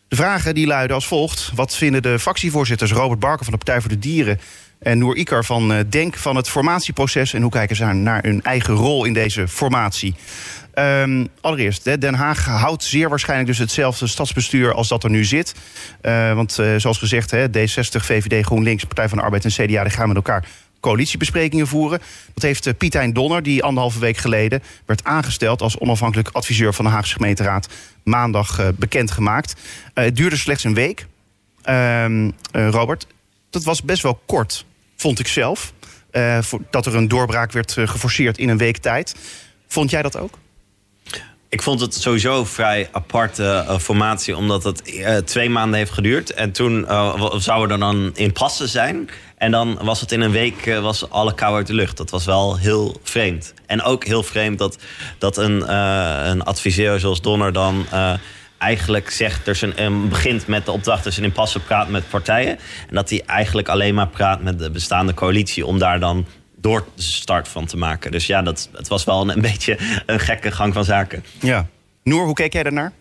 De 0.09 0.17
vragen 0.17 0.55
die 0.55 0.67
luiden 0.67 0.95
als 0.95 1.07
volgt. 1.07 1.51
Wat 1.55 1.77
vinden 1.77 2.03
de 2.03 2.19
fractievoorzitters 2.19 2.93
Robert 2.93 3.21
Barker 3.21 3.45
van 3.45 3.53
de 3.53 3.65
Partij 3.65 3.81
voor 3.81 3.91
de 3.91 3.99
Dieren... 3.99 4.41
en 4.79 4.99
Noor 4.99 5.17
Ikar 5.17 5.45
van 5.45 5.73
eh, 5.73 5.79
Denk 5.89 6.17
van 6.17 6.37
het 6.37 6.49
formatieproces... 6.49 7.33
en 7.33 7.43
hoe 7.43 7.51
kijken 7.51 7.77
ze 7.77 7.85
naar 7.85 8.23
hun 8.23 8.43
eigen 8.43 8.75
rol 8.75 9.05
in 9.05 9.13
deze 9.13 9.49
formatie? 9.49 10.15
Ehm, 10.75 11.27
allereerst, 11.41 12.01
Den 12.01 12.15
Haag 12.15 12.45
houdt 12.45 12.85
zeer 12.85 13.09
waarschijnlijk 13.09 13.49
dus 13.49 13.59
hetzelfde 13.59 14.07
stadsbestuur 14.07 14.75
als 14.75 14.89
dat 14.89 15.05
er 15.05 15.11
nu 15.11 15.25
zit. 15.25 15.55
Eh, 16.01 16.35
want 16.35 16.59
eh, 16.59 16.75
zoals 16.77 16.99
gezegd, 16.99 17.31
hè, 17.31 17.49
D60, 17.49 18.05
VVD, 18.05 18.45
GroenLinks, 18.45 18.85
Partij 18.85 19.09
van 19.09 19.19
de 19.19 19.25
Arbeid 19.25 19.45
en 19.45 19.51
CDA... 19.51 19.83
die 19.83 19.93
gaan 19.93 20.09
met 20.09 20.17
elkaar 20.17 20.45
coalitiebesprekingen 20.81 21.67
voeren. 21.67 22.01
Dat 22.35 22.43
heeft 22.43 22.67
eh, 22.67 22.75
Pietijn 22.79 23.13
Donner, 23.13 23.43
die 23.43 23.63
anderhalve 23.63 23.99
week 23.99 24.17
geleden... 24.17 24.63
werd 24.87 25.05
aangesteld 25.05 25.63
als 25.63 25.79
onafhankelijk 25.79 26.29
adviseur 26.33 26.75
van 26.75 26.85
de 26.85 26.91
Haagse 26.91 27.15
gemeenteraad... 27.15 27.69
maandag 28.03 28.59
eh, 28.59 28.69
bekendgemaakt. 28.77 29.61
Eh, 29.95 30.05
het 30.05 30.17
duurde 30.17 30.37
slechts 30.37 30.65
een 30.65 30.75
week. 30.75 31.07
Ehm, 31.63 32.31
eh, 32.53 32.69
Robert, 32.69 33.07
dat 33.51 33.65
was 33.65 33.83
best 33.83 34.03
wel 34.03 34.21
kort, 34.27 34.65
vond 34.97 35.19
ik 35.19 35.29
zelf. 35.29 35.73
dat 36.71 36.87
er 36.87 36.95
een 36.95 37.09
doorbraak 37.09 37.53
werd 37.53 37.73
geforceerd 37.73 38.39
in 38.39 38.49
een 38.49 38.59
week 38.59 38.77
tijd. 38.77 39.15
Vond 39.69 39.91
jij 39.91 40.03
dat 40.03 40.19
ook? 40.19 40.39
Ik 41.49 41.63
vond 41.63 41.81
het 41.81 41.95
sowieso 41.95 42.39
een 42.39 42.47
vrij 42.47 42.89
aparte 42.93 43.45
eh, 43.69 43.79
formatie, 43.79 44.37
omdat 44.37 44.65
het 44.65 44.83
eh, 44.83 45.17
twee 45.17 45.51
maanden 45.51 45.79
heeft 45.79 45.91
geduurd. 45.93 46.33
En 46.33 46.53
toen 46.53 46.87
eh, 46.89 47.21
w- 47.21 47.39
zou 47.39 47.71
er 47.71 47.79
dan 47.79 48.11
in 48.15 48.33
passen 48.33 48.69
zijn. 48.69 49.09
En 49.37 49.51
dan 49.51 49.79
was 49.83 50.01
het 50.01 50.13
in 50.13 50.21
een 50.21 50.31
week 50.31 50.67
eh, 50.67 50.81
was 50.81 51.11
alle 51.11 51.35
kou 51.35 51.57
uit 51.57 51.67
de 51.67 51.75
lucht. 51.75 51.97
Dat 51.97 52.11
was 52.11 52.25
wel 52.25 52.57
heel 52.59 53.01
vreemd. 53.03 53.55
En 53.67 53.83
ook 53.83 54.05
heel 54.05 54.23
vreemd 54.23 54.59
dat, 54.59 54.79
dat 55.19 55.37
een, 55.37 55.67
eh, 55.67 56.21
een 56.25 56.43
adviseur 56.43 57.01
zoals 57.01 57.21
Donner 57.21 57.53
dan. 57.53 57.87
eh, 57.91 58.13
Eigenlijk 58.59 59.11
zegt, 59.11 59.63
een, 59.63 59.83
een 59.83 60.09
begint 60.09 60.47
met 60.47 60.65
de 60.65 60.73
opdracht 60.73 61.05
dus 61.05 61.19
in 61.19 61.33
passen 61.33 61.63
praat 61.65 61.89
met 61.89 62.09
partijen. 62.09 62.59
En 62.89 62.95
dat 62.95 63.11
hij 63.11 63.23
eigenlijk 63.27 63.69
alleen 63.69 63.95
maar 63.95 64.09
praat 64.09 64.43
met 64.43 64.59
de 64.59 64.71
bestaande 64.71 65.15
coalitie 65.15 65.67
om 65.67 65.79
daar 65.79 66.01
dan 66.01 66.27
door 66.67 66.85
de 66.95 67.03
start 67.03 67.49
van 67.49 67.67
te 67.67 67.77
maken. 67.77 68.11
Dus 68.11 68.27
ja, 68.27 68.43
dat, 68.43 68.69
het 68.73 68.89
was 68.89 69.05
wel 69.05 69.21
een, 69.21 69.29
een 69.29 69.41
beetje 69.41 69.79
een 70.07 70.21
gekke 70.21 70.51
gang 70.51 70.73
van 70.75 70.85
zaken. 70.85 71.25
Ja. 71.41 71.67
Noor, 72.03 72.25
hoe 72.25 72.35
keek 72.35 72.53
jij 72.53 72.63
daarnaar? 72.63 72.93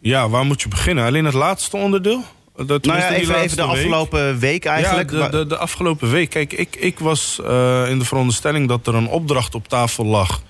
Ja, 0.00 0.28
waar 0.28 0.44
moet 0.44 0.62
je 0.62 0.68
beginnen? 0.68 1.04
Alleen 1.04 1.24
het 1.24 1.34
laatste 1.34 1.76
onderdeel? 1.76 2.24
Dat, 2.66 2.84
Nou 2.84 2.98
ja, 2.98 3.10
even, 3.10 3.34
even 3.34 3.56
de 3.56 3.62
week. 3.62 3.72
afgelopen 3.72 4.38
week 4.38 4.64
eigenlijk. 4.64 5.10
Ja, 5.10 5.28
de, 5.28 5.36
de, 5.38 5.46
de 5.46 5.56
afgelopen 5.56 6.10
week. 6.10 6.30
Kijk, 6.30 6.52
ik, 6.52 6.76
ik 6.76 6.98
was 6.98 7.40
eh, 7.44 7.84
in 7.90 7.98
de 7.98 8.04
veronderstelling 8.04 8.68
dat 8.68 8.86
er 8.86 8.94
een 8.94 9.08
opdracht 9.08 9.54
op 9.54 9.68
tafel 9.68 10.04
lag. 10.04 10.42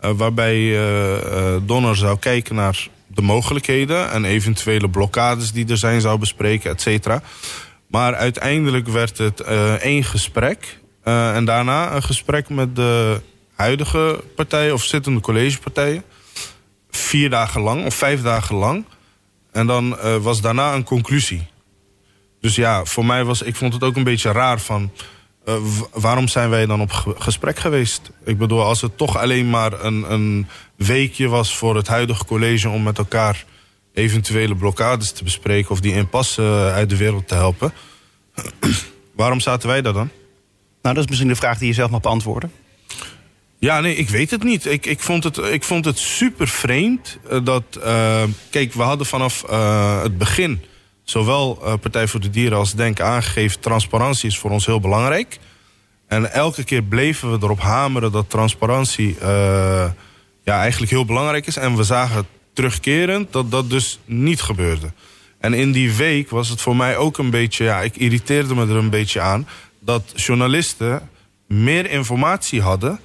eh, 0.00 0.10
waarbij 0.10 0.54
eh, 0.56 1.16
eh, 1.54 1.62
Donner 1.66 1.96
zou 1.96 2.18
kijken 2.18 2.54
naar 2.54 2.88
de 3.06 3.22
mogelijkheden. 3.22 4.10
En 4.10 4.24
eventuele 4.24 4.88
blokkades 4.90 5.52
die 5.52 5.68
er 5.68 5.76
zijn 5.78 6.00
zou 6.00 6.18
bespreken, 6.18 6.70
et 6.70 6.80
cetera. 6.80 7.22
Maar 7.88 8.14
uiteindelijk 8.14 8.88
werd 8.88 9.18
het 9.18 9.40
eh, 9.40 9.72
één 9.72 10.04
gesprek. 10.04 10.78
Eh, 11.08 11.36
en 11.36 11.44
daarna 11.44 11.94
een 11.94 12.02
gesprek 12.02 12.48
met 12.48 12.76
de 12.76 13.20
huidige 13.54 14.24
partijen 14.36 14.72
of 14.74 14.84
zittende 14.84 15.20
collegepartijen. 15.20 16.02
Vier 16.90 17.30
dagen 17.30 17.60
lang 17.60 17.84
of 17.84 17.94
vijf 17.94 18.22
dagen 18.22 18.54
lang. 18.56 18.84
En 19.52 19.66
dan 19.66 19.98
eh, 19.98 20.16
was 20.16 20.40
daarna 20.40 20.74
een 20.74 20.84
conclusie. 20.84 21.46
Dus 22.40 22.54
ja, 22.54 22.84
voor 22.84 23.04
mij 23.04 23.24
was, 23.24 23.42
ik 23.42 23.56
vond 23.56 23.72
het 23.72 23.82
ook 23.82 23.96
een 23.96 24.04
beetje 24.04 24.32
raar 24.32 24.60
van... 24.60 24.92
eh, 25.44 25.54
waarom 25.92 26.28
zijn 26.28 26.50
wij 26.50 26.66
dan 26.66 26.80
op 26.80 26.92
ge- 26.92 27.14
gesprek 27.18 27.58
geweest? 27.58 28.10
Ik 28.24 28.38
bedoel, 28.38 28.62
als 28.62 28.80
het 28.80 28.96
toch 28.96 29.16
alleen 29.18 29.50
maar 29.50 29.84
een, 29.84 30.12
een 30.12 30.48
weekje 30.76 31.28
was 31.28 31.56
voor 31.56 31.76
het 31.76 31.88
huidige 31.88 32.24
college... 32.24 32.68
om 32.68 32.82
met 32.82 32.98
elkaar 32.98 33.44
eventuele 33.94 34.56
blokkades 34.56 35.12
te 35.12 35.24
bespreken... 35.24 35.70
of 35.70 35.80
die 35.80 35.94
impasse 35.94 36.70
uit 36.74 36.90
de 36.90 36.96
wereld 36.96 37.28
te 37.28 37.34
helpen. 37.34 37.72
waarom 39.16 39.40
zaten 39.40 39.68
wij 39.68 39.82
daar 39.82 39.92
dan? 39.92 40.10
Nou, 40.88 41.00
dat 41.00 41.08
is 41.08 41.16
misschien 41.16 41.34
de 41.34 41.46
vraag 41.46 41.58
die 41.58 41.68
je 41.68 41.74
zelf 41.74 41.90
mag 41.90 42.00
beantwoorden. 42.00 42.52
Ja, 43.58 43.80
nee, 43.80 43.96
ik 43.96 44.08
weet 44.08 44.30
het 44.30 44.42
niet. 44.42 44.66
Ik, 44.66 44.86
ik, 44.86 45.00
vond, 45.00 45.24
het, 45.24 45.36
ik 45.36 45.64
vond 45.64 45.84
het 45.84 45.98
super 45.98 46.48
vreemd 46.48 47.18
eh, 47.30 47.38
dat... 47.44 47.62
eh, 47.82 48.22
kijk, 48.50 48.72
we 48.72 48.82
hadden 48.82 49.06
vanaf 49.06 49.44
eh, 49.44 50.02
het 50.02 50.18
begin... 50.18 50.64
zowel 51.04 51.54
Partij 51.80 52.06
voor 52.06 52.20
de 52.20 52.30
Dieren 52.30 52.58
als 52.58 52.74
Denk 52.74 53.00
aangegeven... 53.00 53.60
transparantie 53.60 54.28
is 54.28 54.38
voor 54.38 54.50
ons 54.50 54.66
heel 54.66 54.80
belangrijk. 54.80 55.38
En 56.06 56.32
elke 56.32 56.64
keer 56.64 56.82
bleven 56.82 57.30
we 57.30 57.38
erop 57.42 57.60
hameren 57.60 58.12
dat 58.12 58.30
transparantie... 58.30 59.16
ja, 60.44 60.60
eigenlijk 60.60 60.90
heel 60.90 61.04
belangrijk 61.04 61.46
is. 61.46 61.56
En 61.56 61.76
we 61.76 61.82
zagen 61.82 62.26
terugkerend 62.52 63.32
dat 63.32 63.50
dat 63.50 63.70
dus 63.70 63.98
niet 64.04 64.40
gebeurde. 64.40 64.92
En 65.40 65.54
in 65.54 65.72
die 65.72 65.92
week 65.92 66.30
was 66.30 66.48
het 66.48 66.60
voor 66.60 66.76
mij 66.76 66.96
ook 66.96 67.18
een 67.18 67.30
beetje... 67.30 67.64
Ja, 67.64 67.80
ik 67.80 67.96
irriteerde 67.96 68.54
me 68.54 68.62
er 68.62 68.76
een 68.76 68.90
beetje 68.90 69.20
aan... 69.20 69.46
dat 69.88 70.12
journalisten 70.14 71.08
meer 71.46 71.90
informatie 71.90 72.62
hadden 72.62 73.00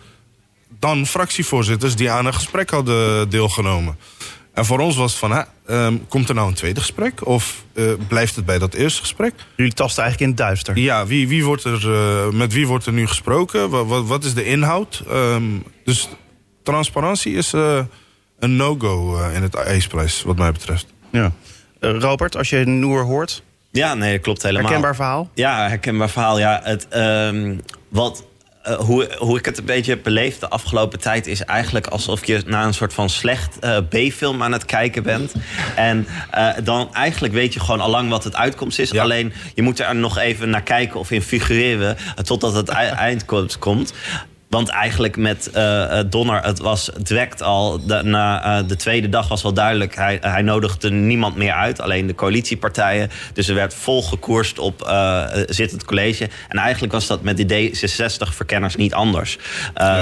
dan 0.80 1.06
fractievoorzitters 1.06 1.96
die 1.96 2.12
aan 2.12 2.26
een 2.26 2.34
gesprek 2.34 2.70
hadden 2.70 3.30
deelgenomen. 3.30 3.98
En 4.54 4.66
voor 4.66 4.80
ons 4.80 4.96
was 4.96 5.12
het 5.12 5.20
van, 5.20 5.32
hè, 5.32 5.42
ehm, 5.66 5.98
komt 6.08 6.30
er 6.30 6.36
nou 6.36 6.48
een 6.48 6.54
tweede 6.54 6.80
gesprek? 6.80 7.26
Of 7.26 7.66
eh, 7.74 7.84
blijft 8.08 8.36
het 8.36 8.46
bij 8.46 8.60
dat 8.60 8.74
eerste 8.74 9.02
gesprek? 9.02 9.34
Jullie 9.56 9.74
tasten 9.74 10.04
eigenlijk 10.04 10.32
in 10.32 10.38
het 10.38 10.48
duister. 10.48 10.78
Ja, 10.78 11.06
wie, 11.06 11.28
wie 11.28 11.46
wordt 11.46 11.64
er, 11.64 11.94
eh, 11.94 12.30
met 12.30 12.54
wie 12.54 12.68
wordt 12.68 12.86
er 12.86 12.94
nu 12.94 13.08
gesproken? 13.08 13.70
Wat, 13.70 13.88
wat, 13.88 14.06
wat 14.06 14.24
is 14.24 14.34
de 14.34 14.46
inhoud? 14.46 15.04
Ehm, 15.10 15.44
dus 15.84 16.10
transparantie 16.64 17.34
is 17.36 17.54
eh, 17.54 17.80
een 18.40 18.56
no-go 18.56 19.24
in 19.28 19.42
het 19.42 19.56
ijsprijs, 19.56 20.24
wat 20.24 20.38
mij 20.38 20.52
betreft. 20.52 20.86
Ja. 21.12 21.32
Robert, 21.80 22.38
als 22.38 22.50
je 22.50 22.66
Noor 22.66 23.02
hoort, 23.02 23.44
Ja, 23.74 23.94
nee, 23.94 24.12
dat 24.14 24.22
klopt 24.22 24.42
helemaal. 24.44 24.62
herkenbaar 24.64 24.96
verhaal? 24.96 25.30
Ja, 25.34 25.68
herkenbaar 25.68 26.10
verhaal. 26.10 26.40
Ja, 26.40 26.60
het, 26.64 26.88
ehm, 26.88 27.56
wat 27.90 28.24
eh, 28.64 28.74
hoe, 28.76 29.10
hoe 29.18 29.38
ik 29.38 29.46
het 29.46 29.58
een 29.58 29.66
beetje 29.66 29.92
heb 29.92 30.04
beleefd 30.04 30.40
de 30.40 30.50
afgelopen 30.50 31.00
tijd 31.00 31.28
is 31.28 31.42
eigenlijk 31.46 31.88
alsof 31.88 32.26
je 32.26 32.44
naar 32.46 32.66
een 32.66 32.74
soort 32.74 32.94
van 32.94 33.10
slecht 33.10 33.60
eh, 33.60 33.78
B-film 33.90 34.44
aan 34.44 34.52
het 34.52 34.66
kijken 34.66 35.04
bent. 35.04 35.34
En 35.76 36.08
eh, 36.32 36.48
dan 36.64 36.94
eigenlijk 36.94 37.34
weet 37.34 37.54
je 37.54 37.60
gewoon 37.60 37.82
al 37.82 37.90
lang 37.90 38.10
wat 38.10 38.24
het 38.24 38.36
uitkomst 38.36 38.80
is. 38.80 38.90
Ja. 38.90 39.02
Alleen 39.02 39.34
je 39.56 39.62
moet 39.62 39.80
er 39.80 39.96
nog 39.96 40.18
even 40.18 40.50
naar 40.50 40.64
kijken 40.64 41.00
of 41.00 41.12
in 41.12 41.22
figureren 41.22 41.98
totdat 42.24 42.54
het 42.54 42.70
ei- 42.70 42.90
eindkomst 42.90 43.60
komt. 43.60 43.94
Want 44.54 44.70
eigenlijk 44.70 45.18
met 45.18 45.50
eh, 45.52 46.00
eh, 46.00 46.06
Donner, 46.10 46.44
het 46.44 46.60
was 46.60 46.90
direct 46.98 47.42
al, 47.42 47.86
de, 47.86 48.04
na 48.04 48.44
eh, 48.44 48.68
de 48.68 48.76
tweede 48.76 49.10
dag 49.10 49.28
was 49.28 49.42
wel 49.42 49.54
duidelijk, 49.54 49.96
hij, 49.96 50.18
hij 50.22 50.42
nodigde 50.42 50.92
niemand 50.92 51.36
meer 51.36 51.52
uit, 51.52 51.82
alleen 51.82 52.08
de 52.08 52.16
coalitiepartijen. 52.16 53.10
Dus 53.34 53.48
er 53.48 53.56
werd 53.56 53.74
vol 53.74 54.04
gekoerst 54.04 54.60
op 54.60 54.82
eh, 54.82 55.24
zittend 55.48 55.86
college. 55.86 56.30
En 56.50 56.58
eigenlijk 56.58 56.94
was 56.94 57.08
dat 57.08 57.22
met 57.22 57.38
die 57.38 57.72
D66-verkenners 57.72 58.76
niet 58.76 58.94
anders. 58.94 59.38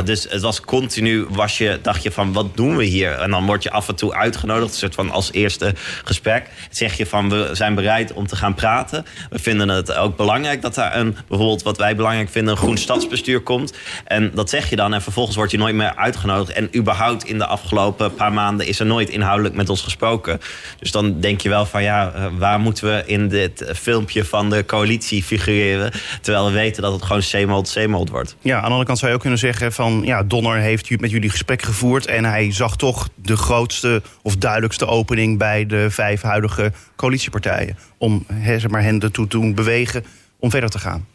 Dus 0.04 0.28
het 0.30 0.42
was 0.42 0.62
continu, 0.62 1.26
was 1.30 1.58
je, 1.58 1.80
dacht 1.82 2.04
je 2.04 2.12
van, 2.12 2.34
wat 2.34 2.58
doen 2.58 2.78
we 2.78 2.84
hier? 2.84 3.12
En 3.12 3.32
dan 3.32 3.46
word 3.46 3.64
je 3.64 3.72
af 3.72 3.88
en 3.88 3.96
toe 3.96 4.14
uitgenodigd, 4.14 4.72
een 4.72 4.78
soort 4.78 4.96
van 4.96 5.12
als 5.12 5.32
eerste 5.32 5.74
gesprek. 6.04 6.50
Zeg 6.70 6.98
je 6.98 7.06
van, 7.06 7.30
we 7.30 7.50
zijn 7.52 7.76
bereid 7.76 8.14
om 8.14 8.28
te 8.28 8.36
gaan 8.36 8.54
praten. 8.54 9.06
We 9.30 9.40
vinden 9.40 9.70
het 9.70 9.94
ook 9.94 10.18
belangrijk 10.18 10.62
dat 10.62 10.76
daar 10.76 10.96
een, 10.98 11.16
bijvoorbeeld 11.28 11.64
wat 11.64 11.78
wij 11.78 11.96
belangrijk 11.96 12.30
vinden, 12.30 12.54
een 12.54 12.60
groen 12.60 12.78
stadsbestuur 12.78 13.42
komt. 13.42 13.74
En 14.06 14.32
dat 14.42 14.50
zeg 14.50 14.70
je 14.70 14.76
dan 14.76 14.94
en 14.94 15.02
vervolgens 15.02 15.36
word 15.36 15.52
je 15.52 15.58
nooit 15.58 15.76
meer 15.76 15.96
uitgenodigd. 15.96 16.58
En 16.58 16.76
überhaupt 16.76 17.24
in 17.24 17.38
de 17.38 17.46
afgelopen 17.46 18.14
paar 18.14 18.34
maanden 18.34 18.68
is 18.68 18.80
er 18.80 18.86
nooit 18.86 19.10
inhoudelijk 19.10 19.56
met 19.56 19.70
ons 19.70 19.82
gesproken. 19.82 20.40
Dus 20.80 20.92
dan 20.92 21.20
denk 21.20 21.42
je 21.42 21.50
wel 21.50 21.66
van 21.66 21.84
ja, 21.84 22.12
eh, 22.12 22.26
waar 22.38 22.60
moeten 22.60 22.88
we 22.88 23.04
in 23.06 23.28
dit 23.28 23.72
filmpje 23.76 24.26
van 24.26 24.50
de 24.50 24.66
coalitie 24.66 25.24
figureren? 25.24 25.92
Terwijl 26.22 26.46
we 26.46 26.52
weten 26.52 26.82
dat 26.82 26.94
het 26.94 27.04
gewoon 27.04 27.22
zeemold 27.22 27.70
zeemold 27.70 28.10
wordt. 28.10 28.36
Ja, 28.42 28.56
aan 28.56 28.62
de 28.62 28.68
andere 28.68 28.86
kant 28.86 28.98
zou 28.98 29.10
je 29.10 29.16
ook 29.16 29.22
kunnen 29.22 29.40
zeggen 29.40 29.74
van... 29.74 30.02
ja, 30.06 30.24
Donner 30.24 30.58
heeft 30.58 31.00
met 31.00 31.12
jullie 31.12 31.30
gesprek 31.30 31.62
gevoerd... 31.62 32.06
en 32.06 32.26
hij 32.26 32.54
zag 32.54 32.78
toch 32.78 33.10
de 33.16 33.38
grootste 33.38 34.02
of 34.22 34.36
duidelijkste 34.36 34.86
opening... 34.86 35.38
bij 35.38 35.66
de 35.66 35.90
vijf 35.90 36.22
huidige 36.22 36.72
coalitiepartijen. 36.96 37.78
Om 37.98 38.26
zeg 38.44 38.68
maar, 38.68 38.84
hen 38.84 39.00
ertoe 39.00 39.28
te 39.28 39.38
doen 39.38 39.56
bewegen 39.56 40.06
om 40.40 40.50
verder 40.50 40.70
te 40.70 40.80
gaan. 40.80 41.08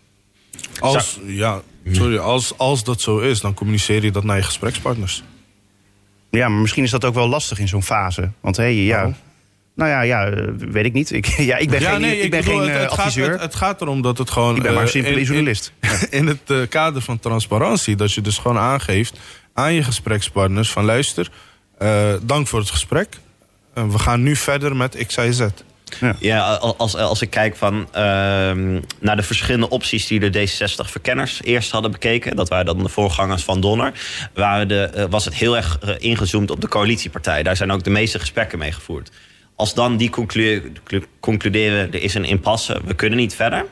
Als, 0.81 1.21
ja, 1.27 1.63
sorry, 1.95 2.17
als, 2.17 2.59
als 2.59 2.85
dat 2.85 3.01
zo 3.01 3.19
is, 3.19 3.41
dan 3.41 3.55
communiceer 3.55 4.05
je 4.05 4.11
dat 4.11 4.25
naar 4.25 4.37
je 4.37 4.43
gesprekspartners. 4.43 5.23
Ja, 6.31 6.49
maar 6.49 6.61
misschien 6.61 6.85
is 6.85 6.91
dat 6.91 7.05
ook 7.05 7.15
wel 7.15 7.29
lastig 7.29 7.59
in 7.59 7.69
zo'n 7.69 7.83
fase. 7.83 8.31
Want 8.41 8.57
hé, 8.57 8.65
ja... 8.65 8.95
Waarom? 8.95 9.17
Nou 9.75 9.91
ja, 9.91 10.01
ja, 10.01 10.27
eh, 10.27 10.49
weet 10.57 10.85
ik 10.85 10.93
niet. 10.93 11.11
Ik, 11.13 11.27
ja, 11.51 11.57
ik 11.57 11.71
ben 11.71 11.81
ja, 11.81 11.91
geen, 11.91 12.01
nee, 12.01 12.21
ik 12.21 12.31
ben 12.31 12.41
bedoel, 12.41 12.59
geen 12.59 12.69
het, 12.69 12.77
eh, 12.77 12.83
het 12.83 12.91
gaat, 12.93 12.99
adviseur. 12.99 13.31
het, 13.31 13.41
het 13.41 13.55
gaat 13.55 13.81
erom 13.81 14.03
dat 14.03 14.19
het 14.19 14.31
gewoon... 14.31 14.57
ik 14.57 14.63
ben 14.63 14.73
maar 14.75 14.81
eh, 14.81 14.87
een 14.87 14.93
simpele 14.93 15.15
in- 15.15 15.21
in- 15.21 15.27
journalist. 15.27 15.73
in 16.11 16.27
het 16.27 16.41
eh, 16.47 16.59
kader 16.69 17.03
van 17.03 17.19
transparantie. 17.19 17.97
Dat 17.97 18.13
je 18.13 18.21
dus 18.21 18.39
gewoon 18.39 18.59
aangeeft 18.59 19.19
aan 19.55 19.75
je 19.75 19.83
gesprekspartners 19.83 20.71
van 20.71 20.85
luister, 20.85 21.31
eh, 21.79 22.15
dank 22.23 22.47
voor 22.47 22.59
het 22.59 22.71
gesprek. 22.71 23.09
Eh, 23.75 23.85
we 23.89 23.99
gaan 23.99 24.23
nu 24.23 24.37
verder 24.37 24.77
met 24.77 25.07
X, 25.07 25.17
Y, 25.17 25.31
Z. 25.33 25.47
Ja, 26.21 26.55
als, 26.55 26.97
als 26.97 27.23
ik 27.23 27.31
kijk 27.31 27.57
van, 27.57 27.89
ehm, 27.93 28.81
naar 29.01 29.17
de 29.17 29.23
verschillende 29.23 29.69
opties 29.69 30.07
die 30.07 30.21
de 30.21 30.31
D66-verkenners 30.31 31.43
eerst 31.43 31.71
hadden 31.71 31.91
bekeken, 31.91 32.37
dat 32.37 32.49
waren 32.49 32.67
dan 32.67 32.79
de 32.79 32.89
voorgangers 32.89 33.45
van 33.45 33.61
Donner, 33.61 33.93
waren 34.35 34.69
de, 34.69 34.83
eh, 34.83 35.05
was 35.11 35.25
het 35.25 35.35
heel 35.35 35.57
erg 35.57 35.79
eh, 35.79 35.95
ingezoomd 35.99 36.51
op 36.51 36.61
de 36.61 36.69
coalitiepartij. 36.69 37.43
Daar 37.43 37.57
zijn 37.57 37.73
ook 37.73 37.85
de 37.85 37.91
meeste 37.91 38.19
gesprekken 38.19 38.59
mee 38.59 38.73
gevoerd. 38.73 39.11
Als 39.57 39.75
dan 39.75 39.97
die 39.97 40.11
conclu- 40.11 40.73
clu- 40.85 41.05
concluderen, 41.21 41.93
er 41.93 42.03
is 42.03 42.15
een 42.15 42.25
impasse, 42.25 42.81
we 42.85 42.95
kunnen 42.95 43.19
niet 43.19 43.35
verder. 43.35 43.65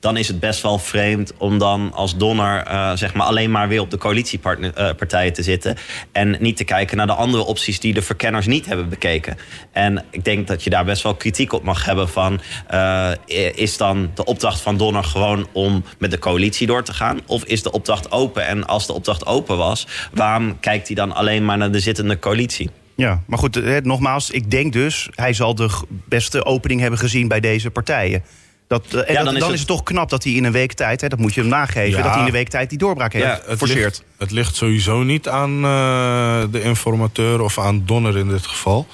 Dan 0.00 0.16
is 0.16 0.28
het 0.28 0.40
best 0.40 0.62
wel 0.62 0.78
vreemd 0.78 1.32
om 1.38 1.58
dan 1.58 1.92
als 1.94 2.16
Donner 2.16 2.62
eh, 2.62 2.92
zeg 2.94 3.14
maar 3.14 3.26
alleen 3.26 3.50
maar 3.50 3.68
weer 3.68 3.80
op 3.80 3.90
de 3.90 3.98
coalitiepartijen 3.98 5.32
te 5.32 5.42
zitten. 5.42 5.76
En 6.12 6.36
niet 6.40 6.56
te 6.56 6.64
kijken 6.64 6.96
naar 6.96 7.06
de 7.06 7.12
andere 7.14 7.44
opties 7.44 7.80
die 7.80 7.94
de 7.94 8.02
verkenners 8.02 8.46
niet 8.46 8.66
hebben 8.66 8.88
bekeken. 8.88 9.36
En 9.72 10.04
ik 10.10 10.24
denk 10.24 10.46
dat 10.46 10.64
je 10.64 10.70
daar 10.70 10.84
best 10.84 11.02
wel 11.02 11.14
kritiek 11.14 11.52
op 11.52 11.62
mag 11.62 11.84
hebben 11.84 12.08
van... 12.08 12.40
eh, 12.66 13.10
is 13.54 13.76
dan 13.76 14.10
de 14.14 14.24
opdracht 14.24 14.60
van 14.60 14.76
Donner 14.76 15.04
gewoon 15.04 15.48
om 15.52 15.84
met 15.98 16.10
de 16.10 16.18
coalitie 16.18 16.66
door 16.66 16.82
te 16.82 16.92
gaan? 16.94 17.20
Of 17.26 17.44
is 17.44 17.62
de 17.62 17.70
opdracht 17.70 18.10
open? 18.10 18.46
En 18.46 18.66
als 18.66 18.86
de 18.86 18.92
opdracht 18.92 19.26
open 19.26 19.56
was, 19.56 19.86
waarom 20.12 20.60
kijkt 20.60 20.86
hij 20.86 20.96
dan 20.96 21.14
alleen 21.14 21.44
maar 21.44 21.58
naar 21.58 21.70
de 21.72 21.80
zittende 21.80 22.18
coalitie? 22.18 22.70
Ja, 22.96 23.22
maar 23.26 23.38
goed, 23.38 23.56
eh, 23.56 23.76
nogmaals, 23.82 24.30
ik 24.30 24.50
denk 24.50 24.72
dus... 24.72 25.08
hij 25.14 25.32
zal 25.32 25.54
de 25.54 25.70
beste 25.88 26.44
opening 26.44 26.80
hebben 26.80 26.98
gezien 26.98 27.28
bij 27.28 27.40
deze 27.40 27.70
partijen. 27.70 28.22
Dat, 28.68 28.84
eh, 28.86 29.00
en 29.00 29.12
Ja, 29.12 29.14
dat- 29.14 29.24
dan 29.24 29.34
is 29.36 29.40
is 29.42 29.48
het- 29.48 29.58
het 29.58 29.66
toch 29.66 29.82
knap 29.82 30.10
dat 30.10 30.24
hij 30.24 30.32
in 30.32 30.44
een 30.44 30.52
week 30.52 30.72
tijd... 30.72 31.00
Hè, 31.00 31.08
dat 31.08 31.18
moet 31.18 31.34
je 31.34 31.40
hem 31.40 31.48
nageven, 31.50 31.90
Ja. 31.96 32.02
dat 32.02 32.10
hij 32.10 32.20
in 32.20 32.26
een 32.26 32.32
week 32.32 32.48
tijd 32.48 32.68
die 32.68 32.78
doorbraak 32.78 33.12
heeft 33.12 33.24
Ja, 33.26 33.40
Het 33.46 33.58
forceerd. 33.58 33.78
ligt, 33.80 34.04
het 34.18 34.30
ligt 34.30 34.56
sowieso 34.56 35.02
niet 35.02 35.28
aan 35.28 35.64
eh, 35.64 36.42
de 36.50 36.62
informateur 36.62 37.40
of 37.40 37.58
aan 37.58 37.82
Donner 37.86 38.16
in 38.16 38.28
dit 38.28 38.46
geval. 38.46 38.86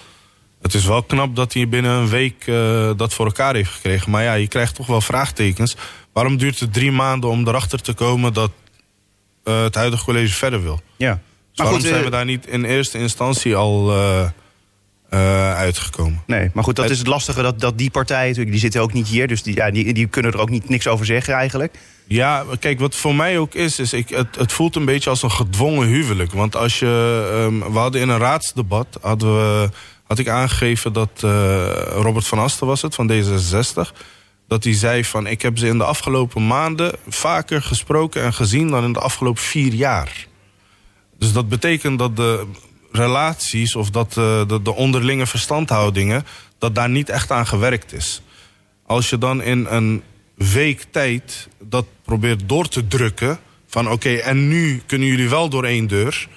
Het 0.62 0.74
is 0.74 0.84
wel 0.84 1.02
knap 1.02 1.36
dat 1.36 1.52
hij 1.52 1.68
binnen 1.68 1.90
een 1.92 2.08
week 2.08 2.46
eh, 2.46 2.90
dat 2.96 3.14
voor 3.14 3.26
elkaar 3.26 3.54
heeft 3.54 3.70
gekregen. 3.70 4.10
Maar 4.10 4.22
ja, 4.22 4.34
je 4.34 4.48
krijgt 4.48 4.74
toch 4.74 4.86
wel 4.86 5.00
vraagtekens. 5.00 5.76
Waarom 6.12 6.36
duurt 6.36 6.60
het 6.60 6.72
drie 6.72 6.92
maanden 6.92 7.30
om 7.30 7.48
erachter 7.48 7.80
te 7.82 7.92
komen 7.92 8.32
dat 8.32 8.50
eh, 9.44 9.62
het 9.62 9.74
huidige 9.74 10.04
college 10.04 10.34
verder 10.34 10.62
wil? 10.62 10.80
Ja. 10.96 11.20
Dus 11.52 11.64
waarom 11.64 11.80
zijn 11.80 11.94
eh, 11.94 12.04
we 12.04 12.10
daar 12.10 12.24
niet 12.24 12.46
in 12.46 12.64
eerste 12.64 12.98
instantie 12.98 13.56
al 13.56 13.90
eh, 13.90 14.28
eh, 15.08 15.54
uitgekomen? 15.54 16.22
Nee, 16.26 16.50
maar 16.54 16.64
goed, 16.64 16.76
dat 16.76 16.90
is 16.90 16.98
het 16.98 17.06
lastige. 17.06 17.42
Dat, 17.42 17.60
dat 17.60 17.78
die 17.78 17.90
partijen, 17.90 18.26
natuurlijk, 18.26 18.50
die 18.50 18.60
zitten 18.60 18.80
ook 18.80 18.92
niet 18.92 19.08
hier. 19.08 19.28
Dus 19.28 19.42
die, 19.42 19.56
ja, 19.56 19.70
die, 19.70 19.92
die 19.92 20.06
kunnen 20.06 20.32
er 20.32 20.40
ook 20.40 20.50
niet, 20.50 20.68
niks 20.68 20.86
over 20.86 21.06
zeggen 21.06 21.34
eigenlijk. 21.34 21.74
Ja, 22.06 22.44
kijk, 22.58 22.80
wat 22.80 22.94
voor 22.94 23.14
mij 23.14 23.38
ook 23.38 23.54
is, 23.54 23.78
is 23.78 23.92
ik, 23.92 24.08
het, 24.08 24.36
het 24.36 24.52
voelt 24.52 24.76
een 24.76 24.84
beetje 24.84 25.10
als 25.10 25.22
een 25.22 25.30
gedwongen 25.30 25.88
huwelijk. 25.88 26.32
Want 26.32 26.56
als 26.56 26.78
je, 26.78 27.30
ehm, 27.32 27.72
we 27.72 27.78
hadden 27.78 28.00
in 28.00 28.08
een 28.08 28.18
raadsdebat, 28.18 28.98
hadden 29.00 29.34
we, 29.34 29.68
had 30.06 30.18
ik 30.18 30.28
aangegeven 30.28 30.92
dat 30.92 31.10
eh, 31.20 31.72
Robert 31.86 32.26
van 32.26 32.38
Asten 32.38 32.66
was 32.66 32.82
het, 32.82 32.94
van 32.94 33.10
D66. 33.12 33.92
Dat 34.48 34.64
hij 34.64 34.74
zei 34.74 35.04
van, 35.04 35.26
ik 35.26 35.42
heb 35.42 35.58
ze 35.58 35.66
in 35.66 35.78
de 35.78 35.84
afgelopen 35.84 36.46
maanden 36.46 36.92
vaker 37.08 37.62
gesproken 37.62 38.22
en 38.22 38.32
gezien 38.32 38.68
dan 38.68 38.84
in 38.84 38.92
de 38.92 39.00
afgelopen 39.00 39.42
vier 39.42 39.72
jaar. 39.72 40.26
Dus 41.22 41.32
dat 41.32 41.48
betekent 41.48 41.98
dat 41.98 42.16
de 42.16 42.46
relaties 42.92 43.74
of 43.74 43.90
dat 43.90 44.16
eh, 44.16 44.48
de, 44.48 44.62
de 44.62 44.74
onderlinge 44.74 45.26
verstandhoudingen, 45.26 46.24
dat 46.58 46.74
daar 46.74 46.88
niet 46.90 47.08
echt 47.08 47.30
aan 47.30 47.46
gewerkt 47.46 47.92
is. 47.92 48.22
Als 48.86 49.10
je 49.10 49.18
dan 49.18 49.42
in 49.42 49.66
een 49.70 50.02
week 50.34 50.84
tijd 50.90 51.48
dat 51.60 51.84
probeert 52.04 52.48
door 52.48 52.68
te 52.68 52.86
drukken, 52.86 53.38
van 53.66 53.90
oké, 53.90 54.14
en 54.14 54.48
nu 54.48 54.82
kunnen 54.86 55.08
jullie 55.08 55.28
wel 55.28 55.48
door 55.48 55.64
één 55.64 55.86
deur. 55.86 56.28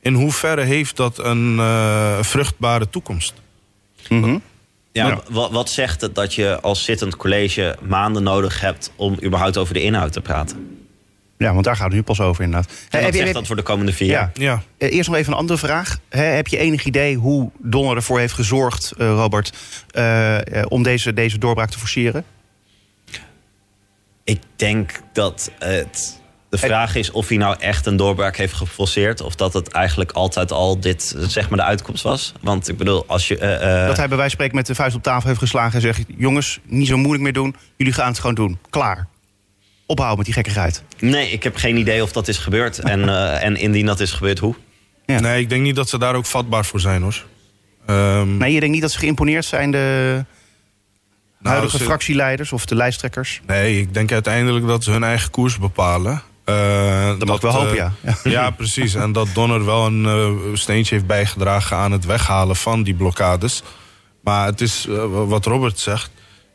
In 0.00 0.14
hoeverre 0.14 0.62
heeft 0.62 0.96
dat 0.96 1.18
een 1.18 1.58
eh, 1.58 2.22
vruchtbare 2.22 2.90
toekomst? 2.90 3.34
Ja, 4.92 5.06
Ja. 5.06 5.22
Wat, 5.28 5.50
wat 5.50 5.70
zegt 5.70 6.00
het 6.00 6.14
dat 6.14 6.34
je 6.34 6.60
als 6.60 6.84
zittend 6.84 7.16
college 7.16 7.76
maanden 7.82 8.22
nodig 8.22 8.60
hebt 8.60 8.92
om 8.96 9.16
überhaupt 9.22 9.56
over 9.56 9.74
de 9.74 9.82
inhoud 9.82 10.12
te 10.12 10.20
praten? 10.20 10.83
Ja, 11.38 11.52
want 11.52 11.64
daar 11.64 11.76
gaat 11.76 11.84
het 11.86 11.94
nu 11.94 12.02
pas 12.02 12.20
over 12.20 12.44
inderdaad. 12.44 12.70
En 12.70 12.74
wat 12.90 13.00
heb 13.00 13.02
je- 13.10 13.12
zegt 13.12 13.24
heb- 13.24 13.34
dat 13.34 13.46
voor 13.46 13.56
de 13.56 13.62
komende 13.62 13.92
vier 13.92 14.08
Ja. 14.08 14.12
jaar? 14.14 14.30
Ja, 14.34 14.62
Eh, 14.78 14.92
Eerst 14.94 15.08
nog 15.08 15.18
even 15.18 15.32
een 15.32 15.38
andere 15.38 15.58
vraag. 15.58 15.98
Hè, 16.08 16.22
heb 16.22 16.46
je 16.46 16.56
enig 16.58 16.84
idee 16.84 17.16
hoe 17.16 17.50
Donner 17.58 17.96
ervoor 17.96 18.18
heeft 18.18 18.32
gezorgd, 18.34 18.92
eh, 18.98 19.06
Robert, 19.08 19.52
eh, 19.90 20.60
eh, 20.60 20.66
om 20.68 20.82
deze, 20.82 21.12
deze 21.14 21.38
doorbraak 21.38 21.70
te 21.70 21.78
forceren? 21.78 22.24
Ik 24.24 24.40
denk 24.56 25.00
dat 25.12 25.50
het. 25.58 26.22
De 26.48 26.58
vraag 26.60 26.94
is 26.94 27.10
of 27.10 27.28
hij 27.28 27.36
nou 27.36 27.56
echt 27.58 27.86
een 27.86 27.96
doorbraak 27.96 28.36
heeft 28.36 28.52
geforceerd. 28.54 29.20
Of 29.20 29.34
dat 29.34 29.52
het 29.52 29.68
eigenlijk 29.68 30.12
altijd 30.12 30.52
al 30.52 30.80
dit, 30.80 31.14
zeg 31.18 31.48
maar, 31.48 31.58
de 31.58 31.64
uitkomst 31.64 32.02
was. 32.02 32.32
Want 32.40 32.68
ik 32.68 32.76
bedoel, 32.76 33.04
als 33.06 33.28
je. 33.28 33.38
eh, 33.38 33.80
eh, 33.82 33.86
Dat 33.86 33.96
hij 33.96 34.08
bij 34.08 34.16
wijze 34.16 34.16
van 34.16 34.30
spreken 34.30 34.54
met 34.56 34.66
de 34.66 34.74
vuist 34.74 34.96
op 34.96 35.02
tafel 35.02 35.28
heeft 35.28 35.40
geslagen 35.40 35.74
en 35.74 35.80
zegt: 35.80 36.02
Jongens, 36.16 36.60
niet 36.64 36.86
zo 36.86 36.96
moeilijk 36.96 37.22
meer 37.22 37.32
doen. 37.32 37.56
Jullie 37.76 37.92
gaan 37.92 38.08
het 38.08 38.18
gewoon 38.18 38.34
doen. 38.34 38.58
Klaar. 38.70 39.06
Ophouden 39.86 40.16
met 40.16 40.26
die 40.26 40.34
gekkigheid. 40.34 40.82
Nee, 40.98 41.30
ik 41.30 41.42
heb 41.42 41.56
geen 41.56 41.76
idee 41.76 42.02
of 42.02 42.12
dat 42.12 42.28
is 42.28 42.38
gebeurd. 42.38 42.78
En, 42.78 43.08
eh, 43.08 43.44
en 43.44 43.56
indien 43.56 43.86
dat 43.86 44.00
is 44.00 44.12
gebeurd, 44.12 44.38
hoe? 44.38 44.54
Ja. 45.06 45.20
nee, 45.20 45.40
ik 45.40 45.48
denk 45.48 45.62
niet 45.62 45.76
dat 45.76 45.88
ze 45.88 45.98
daar 45.98 46.14
ook 46.14 46.26
vatbaar 46.26 46.64
voor 46.64 46.80
zijn 46.80 47.02
hoor. 47.02 47.24
Ehm, 47.86 48.36
Nee, 48.36 48.52
je 48.52 48.58
denkt 48.58 48.72
niet 48.74 48.82
dat 48.82 48.92
ze 48.92 48.98
geïmponeerd 48.98 49.44
zijn, 49.44 49.70
de 49.70 50.24
nou, 51.38 51.54
huidige 51.56 51.78
ze- 51.78 51.84
fractieleiders 51.84 52.52
of 52.52 52.64
de 52.66 52.74
lijsttrekkers? 52.74 53.40
Nee, 53.46 53.80
ik 53.80 53.94
denk 53.94 54.12
uiteindelijk 54.12 54.66
dat 54.66 54.84
ze 54.84 54.90
hun 54.90 55.04
eigen 55.04 55.30
koers 55.30 55.58
bepalen. 55.58 56.22
Eh, 56.44 57.06
Dat 57.18 57.24
mag 57.24 57.36
ik 57.36 57.42
wel 57.42 57.50
eh, 57.50 57.56
hopen, 57.58 57.74
ja. 57.74 57.92
ja. 58.00 58.16
Ja, 58.30 58.50
precies. 58.50 58.94
En 58.94 59.12
dat 59.12 59.28
Donner 59.34 59.64
wel 59.64 59.86
een 59.86 60.04
eh, 60.06 60.54
steentje 60.56 60.94
heeft 60.94 61.06
bijgedragen 61.06 61.76
aan 61.76 61.92
het 61.92 62.04
weghalen 62.04 62.56
van 62.56 62.82
die 62.82 62.94
blokkades. 62.94 63.62
Maar 64.22 64.46
het 64.46 64.60
is 64.60 64.86
eh, 64.88 65.04
wat 65.10 65.46
Robert 65.46 65.78
zegt. 65.78 66.10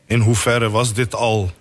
In 0.08 0.20
hoeverre 0.20 0.70
was 0.70 0.94
dit 0.94 1.16
al 1.16 1.44
eh, 1.44 1.52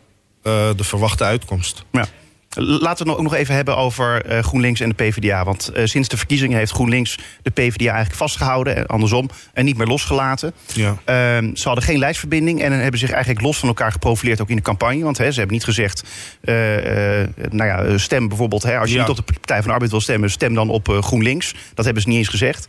de 0.76 0.84
verwachte 0.84 1.24
uitkomst? 1.24 1.84
Ja. 1.92 2.06
Laten 2.54 3.04
we 3.04 3.10
het 3.10 3.18
ook 3.18 3.24
nog 3.24 3.34
even 3.34 3.54
hebben 3.54 3.76
over 3.76 4.24
eh, 4.24 4.42
GroenLinks 4.42 4.80
en 4.80 4.88
de 4.88 4.94
PvdA. 4.94 5.44
Want 5.44 5.68
eh, 5.68 5.84
sinds 5.84 6.08
de 6.08 6.16
verkiezingen 6.16 6.58
heeft 6.58 6.72
GroenLinks 6.72 7.18
de 7.42 7.50
PvdA 7.50 7.84
eigenlijk 7.84 8.14
vastgehouden. 8.14 8.76
En 8.76 8.86
andersom, 8.86 9.30
en 9.52 9.64
niet 9.64 9.76
meer 9.76 9.86
losgelaten. 9.86 10.52
Ja. 10.72 10.96
Ehm, 11.04 11.54
ze 11.54 11.66
hadden 11.66 11.84
geen 11.84 11.98
lijstverbinding 11.98 12.62
en 12.62 12.72
hebben 12.72 13.00
zich 13.00 13.10
eigenlijk 13.10 13.42
los 13.42 13.58
van 13.58 13.68
elkaar 13.68 13.92
geprofileerd 13.92 14.40
ook 14.40 14.48
in 14.48 14.56
de 14.56 14.62
campagne. 14.62 15.02
Want 15.04 15.18
hè, 15.18 15.30
ze 15.30 15.38
hebben 15.38 15.56
niet 15.56 15.64
gezegd, 15.64 16.04
eh, 16.40 17.20
eh, 17.22 17.28
nou 17.50 17.68
ja, 17.68 17.98
stem 17.98 18.28
bijvoorbeeld, 18.28 18.62
hè, 18.62 18.78
als 18.78 18.88
je 18.90 18.94
Ja. 18.96 19.00
niet 19.00 19.18
op 19.18 19.26
de 19.26 19.32
Partij 19.32 19.56
van 19.56 19.66
de 19.66 19.72
Arbeid 19.72 19.90
wil 19.90 20.00
stemmen, 20.00 20.30
stem 20.30 20.54
dan 20.54 20.68
op 20.70 20.88
eh, 20.88 21.02
GroenLinks. 21.02 21.54
Dat 21.74 21.84
hebben 21.84 22.02
ze 22.02 22.08
niet 22.08 22.18
eens 22.18 22.28
gezegd. 22.28 22.68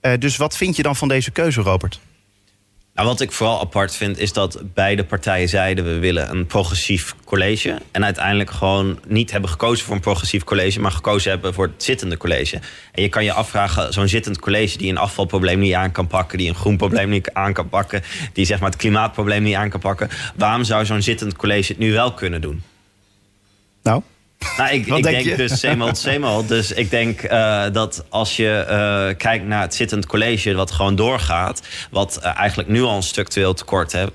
Eh, 0.00 0.12
dus 0.18 0.36
wat 0.36 0.56
vind 0.56 0.76
je 0.76 0.82
dan 0.82 0.96
van 0.96 1.08
deze 1.08 1.30
keuze, 1.30 1.60
Robert? 1.60 2.00
Nou, 2.94 3.08
wat 3.08 3.20
ik 3.20 3.32
vooral 3.32 3.60
apart 3.60 3.96
vind, 3.96 4.18
is 4.18 4.32
dat 4.32 4.62
beide 4.74 5.04
partijen 5.04 5.48
zeiden... 5.48 5.84
we 5.84 5.98
willen 5.98 6.30
een 6.30 6.46
progressief 6.46 7.14
college. 7.24 7.78
En 7.90 8.04
uiteindelijk 8.04 8.50
gewoon 8.50 8.98
niet 9.06 9.30
hebben 9.30 9.50
gekozen 9.50 9.84
voor 9.86 9.94
een 9.94 10.00
progressief 10.00 10.44
college... 10.44 10.80
maar 10.80 10.90
gekozen 10.90 11.30
hebben 11.30 11.54
voor 11.54 11.66
het 11.66 11.82
zittende 11.82 12.16
college. 12.16 12.60
En 12.92 13.02
je 13.02 13.08
kan 13.08 13.24
je 13.24 13.32
afvragen, 13.32 13.92
zo'n 13.92 14.08
zittend 14.08 14.38
college... 14.38 14.78
die 14.78 14.90
een 14.90 14.98
afvalprobleem 14.98 15.58
niet 15.58 15.74
aan 15.74 15.92
kan 15.92 16.06
pakken... 16.06 16.38
die 16.38 16.48
een 16.48 16.54
groen 16.54 16.76
probleem 16.76 17.08
niet 17.08 17.30
aan 17.32 17.52
kan 17.52 17.68
pakken... 17.68 18.02
die 18.32 18.44
zeg 18.44 18.60
maar 18.60 18.70
het 18.70 18.78
klimaatprobleem 18.78 19.42
niet 19.42 19.54
aan 19.54 19.70
kan 19.70 19.80
pakken... 19.80 20.08
waarom 20.36 20.64
zou 20.64 20.84
zo'n 20.84 21.02
zittend 21.02 21.36
college 21.36 21.72
het 21.72 21.78
nu 21.78 21.92
wel 21.92 22.12
kunnen 22.12 22.40
doen? 22.40 22.62
Nou, 23.82 24.02
Nou, 24.56 24.72
ik, 24.72 24.86
ik 24.86 25.02
denk 25.02 25.36
dus 25.36 25.60
same 25.92 26.28
old. 26.28 26.48
Dus 26.48 26.72
ik 26.72 26.90
denk 26.90 27.22
eh, 27.22 27.64
dat 27.72 28.04
als 28.08 28.36
je 28.36 28.50
eh, 28.50 29.16
kijkt 29.16 29.46
naar 29.46 29.60
het 29.62 29.74
zittend 29.74 30.06
college... 30.06 30.54
wat 30.54 30.70
gewoon 30.70 30.96
doorgaat... 30.96 31.62
wat 31.90 32.16
eh, 32.16 32.36
eigenlijk 32.36 32.68
nu 32.68 32.82
al 32.82 32.96
een 32.96 33.02
structureel 33.02 33.54
tekort 33.54 33.92
heeft... 33.92 34.10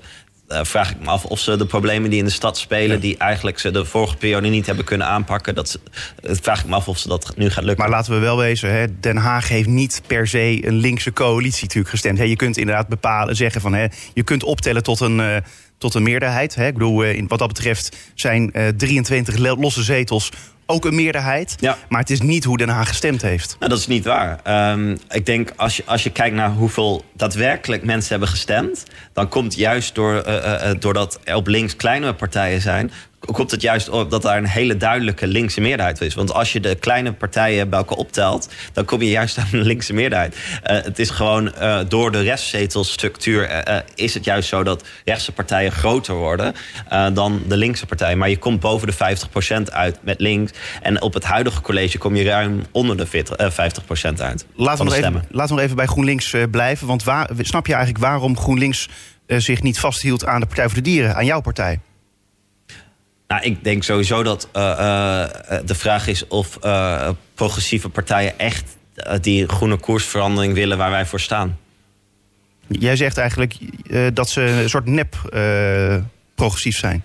eh, 0.48 0.60
vraag 0.62 0.90
ik 0.90 1.00
me 1.00 1.06
af 1.06 1.24
of 1.24 1.38
ze 1.38 1.56
de 1.56 1.66
problemen 1.66 2.10
die 2.10 2.18
in 2.18 2.24
de 2.24 2.30
stad 2.30 2.58
spelen... 2.58 3.00
die 3.00 3.16
eigenlijk 3.16 3.58
ze 3.58 3.70
de 3.70 3.84
vorige 3.84 4.16
periode 4.16 4.48
niet 4.48 4.66
hebben 4.66 4.84
kunnen 4.84 5.06
aanpakken... 5.06 5.54
Dat 5.54 5.68
ze, 5.68 5.80
vraag 6.22 6.60
ik 6.60 6.66
me 6.66 6.74
af 6.74 6.88
of 6.88 6.98
ze 6.98 7.08
dat 7.08 7.32
nu 7.36 7.50
gaat 7.50 7.64
lukken. 7.64 7.84
Maar 7.84 7.96
laten 7.96 8.12
we 8.12 8.18
wel 8.18 8.36
wezen, 8.36 8.72
hè, 8.72 9.00
Den 9.00 9.16
Haag 9.16 9.48
heeft 9.48 9.68
niet 9.68 10.02
per 10.06 10.26
se 10.26 10.66
een 10.66 10.76
linkse 10.76 11.12
coalitie 11.12 11.62
natuurlijk 11.62 11.90
gestemd. 11.90 12.18
Hè. 12.18 12.24
Je 12.24 12.36
kunt 12.36 12.56
inderdaad 12.56 12.88
bepalen, 12.88 13.36
zeggen 13.36 13.60
van 13.60 13.74
hè, 13.74 13.86
je 14.14 14.22
kunt 14.22 14.44
optellen 14.44 14.82
tot 14.82 15.00
een, 15.00 15.42
tot 15.78 15.94
een 15.94 16.02
meerderheid. 16.02 16.54
Hè. 16.54 16.66
Ik 16.66 16.72
bedoel, 16.72 17.04
eh, 17.04 17.14
in, 17.14 17.28
wat 17.28 17.38
dat 17.38 17.48
betreft 17.48 17.96
zijn 18.14 18.52
eh, 18.52 18.68
23 18.68 19.36
le- 19.36 19.54
losse 19.54 19.82
zetels 19.82 20.30
ook 20.66 20.84
een 20.84 20.94
meerderheid. 20.94 21.56
Ja. 21.60 21.76
Maar 21.88 22.00
het 22.00 22.10
is 22.10 22.20
niet 22.20 22.44
hoe 22.44 22.56
Den 22.56 22.68
Haag 22.68 22.88
gestemd 22.88 23.22
heeft. 23.22 23.56
Nou, 23.58 23.70
dat 23.70 23.80
is 23.80 23.86
niet 23.86 24.04
waar. 24.04 24.40
Ehm, 24.42 24.96
ik 25.10 25.26
denk 25.26 25.52
als 25.56 25.76
je, 25.76 25.82
als 25.86 26.02
je 26.02 26.10
kijkt 26.10 26.36
naar 26.36 26.50
hoeveel 26.50 27.04
daadwerkelijk 27.14 27.84
mensen 27.84 28.10
hebben 28.10 28.28
gestemd, 28.28 28.84
dan 29.12 29.28
komt 29.28 29.54
juist 29.54 29.94
door, 29.94 30.14
eh, 30.20 30.36
eh, 30.36 30.70
eh, 30.70 30.80
doordat 30.80 31.20
er 31.24 31.34
op 31.34 31.46
links 31.46 31.76
kleinere 31.76 32.14
partijen 32.14 32.60
zijn, 32.60 32.90
komt 33.32 33.50
het 33.50 33.62
juist 33.62 33.88
op 33.88 34.10
dat 34.10 34.22
daar 34.22 34.36
een 34.36 34.46
hele 34.46 34.76
duidelijke 34.76 35.26
linkse 35.26 35.60
meerderheid 35.60 36.00
is. 36.00 36.14
Want 36.14 36.32
als 36.32 36.52
je 36.52 36.60
de 36.60 36.74
kleine 36.74 37.12
partijen 37.12 37.68
bij 37.68 37.78
elkaar 37.78 37.98
optelt, 37.98 38.48
dan 38.72 38.84
kom 38.84 39.02
je 39.02 39.10
juist 39.10 39.38
aan 39.38 39.48
een 39.52 39.62
linkse 39.62 39.92
meerderheid. 39.92 40.36
Eh, 40.62 40.82
het 40.82 40.98
is 40.98 41.10
gewoon 41.10 41.54
eh, 41.54 41.78
door 41.88 42.12
de 42.12 42.20
restzetelstructuur 42.20 43.44
eh, 43.44 43.78
is 43.94 44.14
het 44.14 44.24
juist 44.24 44.48
zo 44.48 44.62
dat 44.62 44.84
rechtse 45.04 45.32
partijen 45.32 45.72
groter 45.72 46.14
worden 46.14 46.54
dan 47.12 47.42
de 47.48 47.56
linkse 47.56 47.86
partijen. 47.86 48.18
Maar 48.18 48.28
je 48.28 48.38
komt 48.38 48.60
boven 48.60 48.86
de 48.86 48.94
50% 48.94 49.72
uit 49.72 49.98
met 50.02 50.20
links. 50.20 50.52
En 50.82 51.02
op 51.02 51.14
het 51.14 51.24
huidige 51.24 51.60
college 51.60 51.98
kom 51.98 52.16
je 52.16 52.24
ruim 52.24 52.62
onder 52.70 52.96
de 52.96 53.06
40, 53.06 53.36
eh, 53.36 53.50
50% 53.50 54.20
uit. 54.20 54.46
Laten 54.54 54.84
we, 54.84 54.90
nog 54.90 54.98
even, 54.98 55.24
laten 55.30 55.48
we 55.48 55.54
nog 55.54 55.60
even 55.60 55.76
bij 55.76 55.86
GroenLinks 55.86 56.34
blijven. 56.50 56.86
Want 56.86 57.04
waar, 57.04 57.28
snap 57.38 57.66
je 57.66 57.74
eigenlijk 57.74 58.04
waarom 58.04 58.38
GroenLinks 58.38 58.88
zich 59.26 59.62
niet 59.62 59.78
vasthield 59.78 60.26
aan 60.26 60.40
de 60.40 60.46
Partij 60.46 60.64
voor 60.64 60.74
de 60.74 60.80
Dieren, 60.80 61.16
aan 61.16 61.24
jouw 61.24 61.40
partij? 61.40 61.80
Nou, 63.28 63.42
ik 63.42 63.64
denk 63.64 63.82
sowieso 63.82 64.22
dat 64.22 64.48
eh, 64.52 65.22
eh, 65.22 65.30
de 65.64 65.74
vraag 65.74 66.06
is 66.06 66.26
of 66.26 66.56
eh, 66.56 67.08
progressieve 67.34 67.88
partijen 67.88 68.38
echt 68.38 68.76
die 69.20 69.48
groene 69.48 69.76
koersverandering 69.76 70.54
willen 70.54 70.78
waar 70.78 70.90
wij 70.90 71.06
voor 71.06 71.20
staan. 71.20 71.58
Jij 72.66 72.96
zegt 72.96 73.18
eigenlijk 73.18 73.54
dat 74.12 74.28
ze 74.28 74.40
een 74.40 74.68
soort 74.68 74.86
nep 74.86 75.16
progressief 76.34 76.76
zijn. 76.76 77.04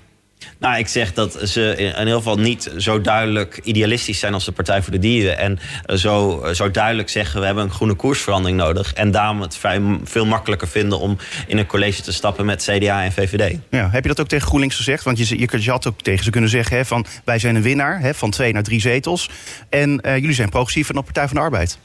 Nou, 0.60 0.78
ik 0.78 0.88
zeg 0.88 1.14
dat 1.14 1.40
ze 1.44 1.76
in 1.78 2.00
ieder 2.00 2.14
geval 2.14 2.38
niet 2.38 2.72
zo 2.78 3.02
duidelijk 3.02 3.60
idealistisch 3.64 4.20
zijn 4.20 4.34
als 4.34 4.46
de 4.46 4.52
Partij 4.52 4.82
voor 4.82 4.92
de 4.92 5.00
Dieren. 5.00 5.38
En 5.38 5.60
eh, 5.86 5.96
zo, 5.96 6.44
zo 6.54 6.72
duidelijk 6.72 7.10
zeggen 7.10 7.40
we 7.40 7.46
hebben 7.46 7.64
een 7.64 7.72
groene 7.72 7.94
koersverandering 7.94 8.58
nodig. 8.58 8.94
En 8.94 9.12
daarom 9.12 9.42
het 9.42 9.60
veel 10.04 10.26
makkelijker 10.26 10.68
vinden 10.68 11.00
om 11.00 11.18
in 11.48 11.58
een 11.58 11.66
college 11.66 12.02
te 12.02 12.12
stappen 12.12 12.46
met 12.46 12.70
CDA 12.72 13.04
en 13.04 13.12
VVD. 13.12 13.58
Ja, 13.70 13.90
heb 13.90 14.04
je 14.04 14.10
dat 14.10 14.20
ook 14.20 14.28
tegen 14.28 14.48
GroenLinks 14.48 14.76
gezegd? 14.76 15.04
Want 15.04 15.18
je, 15.18 15.40
je, 15.40 15.72
had 15.72 15.88
ook 15.88 16.02
tegen 16.02 16.24
ze 16.24 16.30
kunnen 16.30 16.50
zeggen 16.50 16.78
hè, 16.78 16.86
van 16.86 17.06
wij 17.24 17.40
zijn 17.40 17.56
een 17.56 17.62
winnaar 17.62 18.00
hè, 18.00 18.14
van 18.14 18.32
twee 18.32 18.54
naar 18.54 18.64
drie 18.64 18.82
zetels. 18.82 19.30
En 19.70 20.02
eh, 20.02 20.18
jullie 20.18 20.36
zijn 20.36 20.50
progressiever 20.50 20.94
dan 20.94 21.04
de 21.06 21.12
Partij 21.12 21.28
van 21.28 21.38
de 21.38 21.44
Arbeid. 21.44 21.78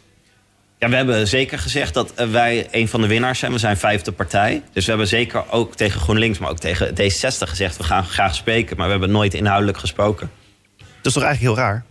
Ja, 0.78 0.88
we 0.88 0.96
hebben 0.96 1.28
zeker 1.28 1.58
gezegd 1.58 1.94
dat 1.94 2.14
eh, 2.14 2.30
wij 2.30 2.68
een 2.70 2.88
van 2.88 3.00
de 3.00 3.06
winnaars 3.06 3.38
zijn. 3.38 3.52
We 3.52 3.58
zijn 3.58 3.76
vijfde 3.76 4.12
partij. 4.12 4.62
Dus 4.72 4.84
we 4.84 4.90
hebben 4.90 5.08
zeker 5.08 5.44
ook 5.50 5.74
tegen 5.74 6.00
GroenLinks, 6.00 6.38
maar 6.38 6.50
ook 6.50 6.58
tegen 6.58 6.90
D60 6.90 7.48
gezegd... 7.48 7.76
we 7.76 7.84
gaan 7.84 8.04
graag 8.04 8.34
spreken, 8.34 8.76
maar 8.76 8.84
we 8.86 8.92
hebben 8.92 9.10
nooit 9.10 9.34
inhoudelijk 9.34 9.78
gesproken. 9.78 10.30
Dat 10.76 10.86
is 11.06 11.12
toch 11.12 11.22
eigenlijk 11.22 11.56
heel 11.56 11.64
raar? 11.64 11.84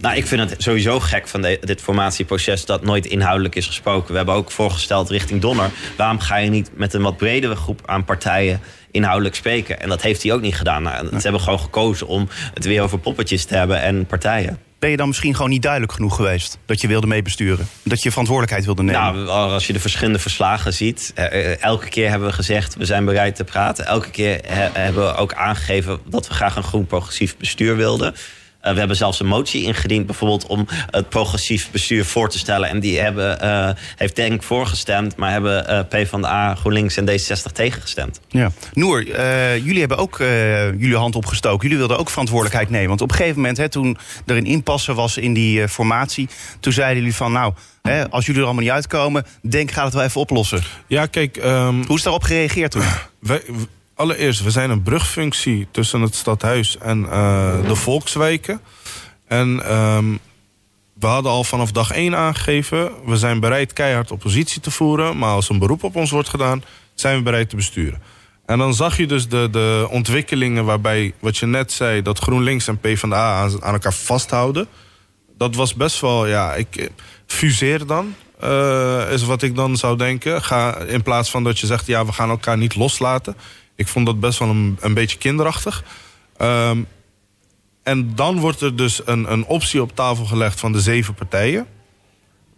Nou, 0.00 0.16
ik 0.16 0.26
vind 0.26 0.50
het 0.50 0.62
sowieso 0.62 1.00
gek 1.00 1.28
van 1.28 1.42
de- 1.42 1.58
dit 1.60 1.80
formatieproces 1.80 2.64
dat 2.66 2.84
nooit 2.84 3.06
inhoudelijk 3.06 3.54
is 3.54 3.66
gesproken. 3.66 4.10
We 4.10 4.16
hebben 4.16 4.34
ook 4.34 4.50
voorgesteld 4.50 5.10
richting 5.10 5.40
Donner. 5.40 5.70
Waarom 5.96 6.20
ga 6.20 6.36
je 6.36 6.50
niet 6.50 6.70
met 6.76 6.94
een 6.94 7.02
wat 7.02 7.16
bredere 7.16 7.56
groep 7.56 7.80
aan 7.86 8.04
partijen 8.04 8.60
inhoudelijk 8.90 9.34
spreken? 9.34 9.80
En 9.80 9.88
dat 9.88 10.02
heeft 10.02 10.22
hij 10.22 10.32
ook 10.32 10.40
niet 10.40 10.56
gedaan. 10.56 10.82
Nou, 10.82 11.06
Ze 11.08 11.18
hebben 11.22 11.40
gewoon 11.40 11.60
gekozen 11.60 12.06
om 12.06 12.28
het 12.54 12.64
weer 12.64 12.82
over 12.82 12.98
poppetjes 12.98 13.44
te 13.44 13.54
hebben 13.56 13.80
en 13.80 14.06
partijen. 14.06 14.58
Ben 14.84 14.92
je 14.92 14.98
dan 14.98 15.08
misschien 15.08 15.34
gewoon 15.34 15.50
niet 15.50 15.62
duidelijk 15.62 15.92
genoeg 15.92 16.16
geweest 16.16 16.58
dat 16.66 16.80
je 16.80 16.88
wilde 16.88 17.06
meebesturen? 17.06 17.68
Dat 17.82 18.02
je 18.02 18.10
verantwoordelijkheid 18.10 18.64
wilde 18.64 18.82
nemen? 18.82 19.24
Nou, 19.24 19.50
als 19.50 19.66
je 19.66 19.72
de 19.72 19.80
verschillende 19.80 20.18
verslagen 20.18 20.72
ziet, 20.74 21.12
eh, 21.14 21.52
eh, 21.52 21.62
elke 21.62 21.88
keer 21.88 22.10
hebben 22.10 22.28
we 22.28 22.34
gezegd 22.34 22.74
we 22.76 22.84
zijn 22.84 23.04
bereid 23.04 23.36
te 23.36 23.44
praten. 23.44 23.86
Elke 23.86 24.10
keer 24.10 24.40
hebben 24.72 25.06
we 25.06 25.14
ook 25.14 25.34
aangegeven 25.34 25.98
dat 26.08 26.28
we 26.28 26.34
graag 26.34 26.56
een 26.56 26.62
groen 26.62 26.86
progressief 26.86 27.36
bestuur 27.36 27.76
wilden. 27.76 28.14
Eh, 28.64 28.72
we 28.72 28.78
hebben 28.78 28.96
zelfs 28.96 29.20
een 29.20 29.26
motie 29.26 29.62
ingediend, 29.62 30.06
bijvoorbeeld 30.06 30.46
om 30.46 30.66
het 30.90 31.08
progressief 31.08 31.70
bestuur 31.70 32.04
voor 32.04 32.28
te 32.28 32.38
stellen. 32.38 32.68
En 32.68 32.80
die 32.80 33.00
hebben, 33.00 33.40
eh, 33.40 33.70
heeft 33.96 34.16
Denk 34.16 34.42
voorgestemd, 34.42 35.16
maar 35.16 35.30
hebben 35.30 35.68
eh 35.68 35.80
PvdA, 35.88 36.54
GroenLinks 36.54 36.96
en 36.96 37.06
D66 37.06 37.52
tegengestemd. 37.52 38.20
Ja. 38.28 38.50
Noor, 38.72 39.00
eh, 39.00 39.56
jullie 39.56 39.78
hebben 39.78 39.98
ook 39.98 40.20
eh, 40.20 40.70
jullie 40.70 40.96
hand 40.96 41.16
opgestoken. 41.16 41.62
Jullie 41.62 41.78
wilden 41.78 41.98
ook 41.98 42.10
verantwoordelijkheid 42.10 42.70
nemen. 42.70 42.88
Want 42.88 43.00
op 43.00 43.10
een 43.10 43.16
gegeven 43.16 43.36
moment, 43.36 43.56
hè, 43.56 43.68
toen 43.68 43.96
er 44.26 44.36
een 44.36 44.46
impasse 44.46 44.94
was 44.94 45.16
in 45.16 45.34
die 45.34 45.62
eh, 45.62 45.68
formatie... 45.68 46.28
toen 46.60 46.72
zeiden 46.72 46.96
jullie 46.96 47.14
van, 47.14 47.32
nou, 47.32 47.52
hè, 47.82 48.10
als 48.10 48.26
jullie 48.26 48.40
er 48.40 48.46
allemaal 48.46 48.64
niet 48.64 48.72
uitkomen... 48.72 49.26
denk, 49.42 49.70
gaat 49.70 49.84
het 49.84 49.94
wel 49.94 50.02
even 50.02 50.20
oplossen. 50.20 50.62
Ja, 50.86 51.06
kijk, 51.06 51.36
ehm, 51.36 51.82
Hoe 51.86 51.96
is 51.96 52.02
daarop 52.02 52.22
gereageerd 52.22 52.70
toen? 52.70 52.82
wij, 53.20 53.42
allereerst, 53.94 54.42
we 54.42 54.50
zijn 54.50 54.70
een 54.70 54.82
brugfunctie 54.82 55.66
tussen 55.70 56.00
het 56.00 56.14
stadhuis 56.14 56.78
en 56.78 57.10
eh, 57.10 57.66
de 57.66 57.74
volkswijken. 57.74 58.60
En 59.26 59.62
ehm, 59.64 60.04
we 60.94 61.06
hadden 61.06 61.32
al 61.32 61.44
vanaf 61.44 61.72
dag 61.72 61.90
één 61.90 62.16
aangegeven... 62.16 62.90
we 63.06 63.16
zijn 63.16 63.40
bereid 63.40 63.72
keihard 63.72 64.10
oppositie 64.10 64.60
te 64.60 64.70
voeren... 64.70 65.18
maar 65.18 65.30
als 65.30 65.48
een 65.48 65.58
beroep 65.58 65.84
op 65.84 65.96
ons 65.96 66.10
wordt 66.10 66.28
gedaan, 66.28 66.64
zijn 66.94 67.16
we 67.16 67.22
bereid 67.22 67.48
te 67.48 67.56
besturen. 67.56 68.02
En 68.46 68.58
dan 68.58 68.74
zag 68.74 68.96
je 68.96 69.06
dus 69.06 69.28
de, 69.28 69.48
de 69.50 69.86
ontwikkelingen 69.90 70.64
waarbij, 70.64 71.14
wat 71.18 71.36
je 71.36 71.46
net 71.46 71.72
zei... 71.72 72.02
dat 72.02 72.18
GroenLinks 72.18 72.68
en 72.68 72.78
PvdA 72.78 73.40
aan, 73.40 73.62
aan 73.62 73.72
elkaar 73.72 73.94
vasthouden. 73.94 74.66
Dat 75.38 75.54
was 75.54 75.74
best 75.74 76.00
wel, 76.00 76.26
ja, 76.26 76.54
ik 76.54 76.76
eh, 76.76 76.88
fuseer 77.26 77.86
dan... 77.86 78.14
eh, 78.40 79.12
is 79.12 79.22
wat 79.24 79.42
ik 79.42 79.54
dan 79.56 79.76
zou 79.76 79.96
denken. 79.96 80.42
Ga, 80.42 80.76
in 80.76 81.02
plaats 81.02 81.30
van 81.30 81.44
dat 81.44 81.58
je 81.58 81.66
zegt, 81.66 81.86
ja, 81.86 82.06
we 82.06 82.12
gaan 82.12 82.30
elkaar 82.30 82.56
niet 82.58 82.74
loslaten. 82.74 83.36
Ik 83.76 83.88
vond 83.88 84.06
dat 84.06 84.20
best 84.20 84.38
wel 84.38 84.48
een, 84.48 84.78
een 84.80 84.94
beetje 84.94 85.18
kinderachtig. 85.18 85.84
Ehm, 86.36 86.82
en 87.82 88.14
dan 88.14 88.38
wordt 88.38 88.60
er 88.60 88.76
dus 88.76 89.06
een, 89.06 89.32
een 89.32 89.44
optie 89.44 89.82
op 89.82 89.94
tafel 89.94 90.24
gelegd 90.24 90.60
van 90.60 90.72
de 90.72 90.80
zeven 90.80 91.14
partijen. 91.14 91.66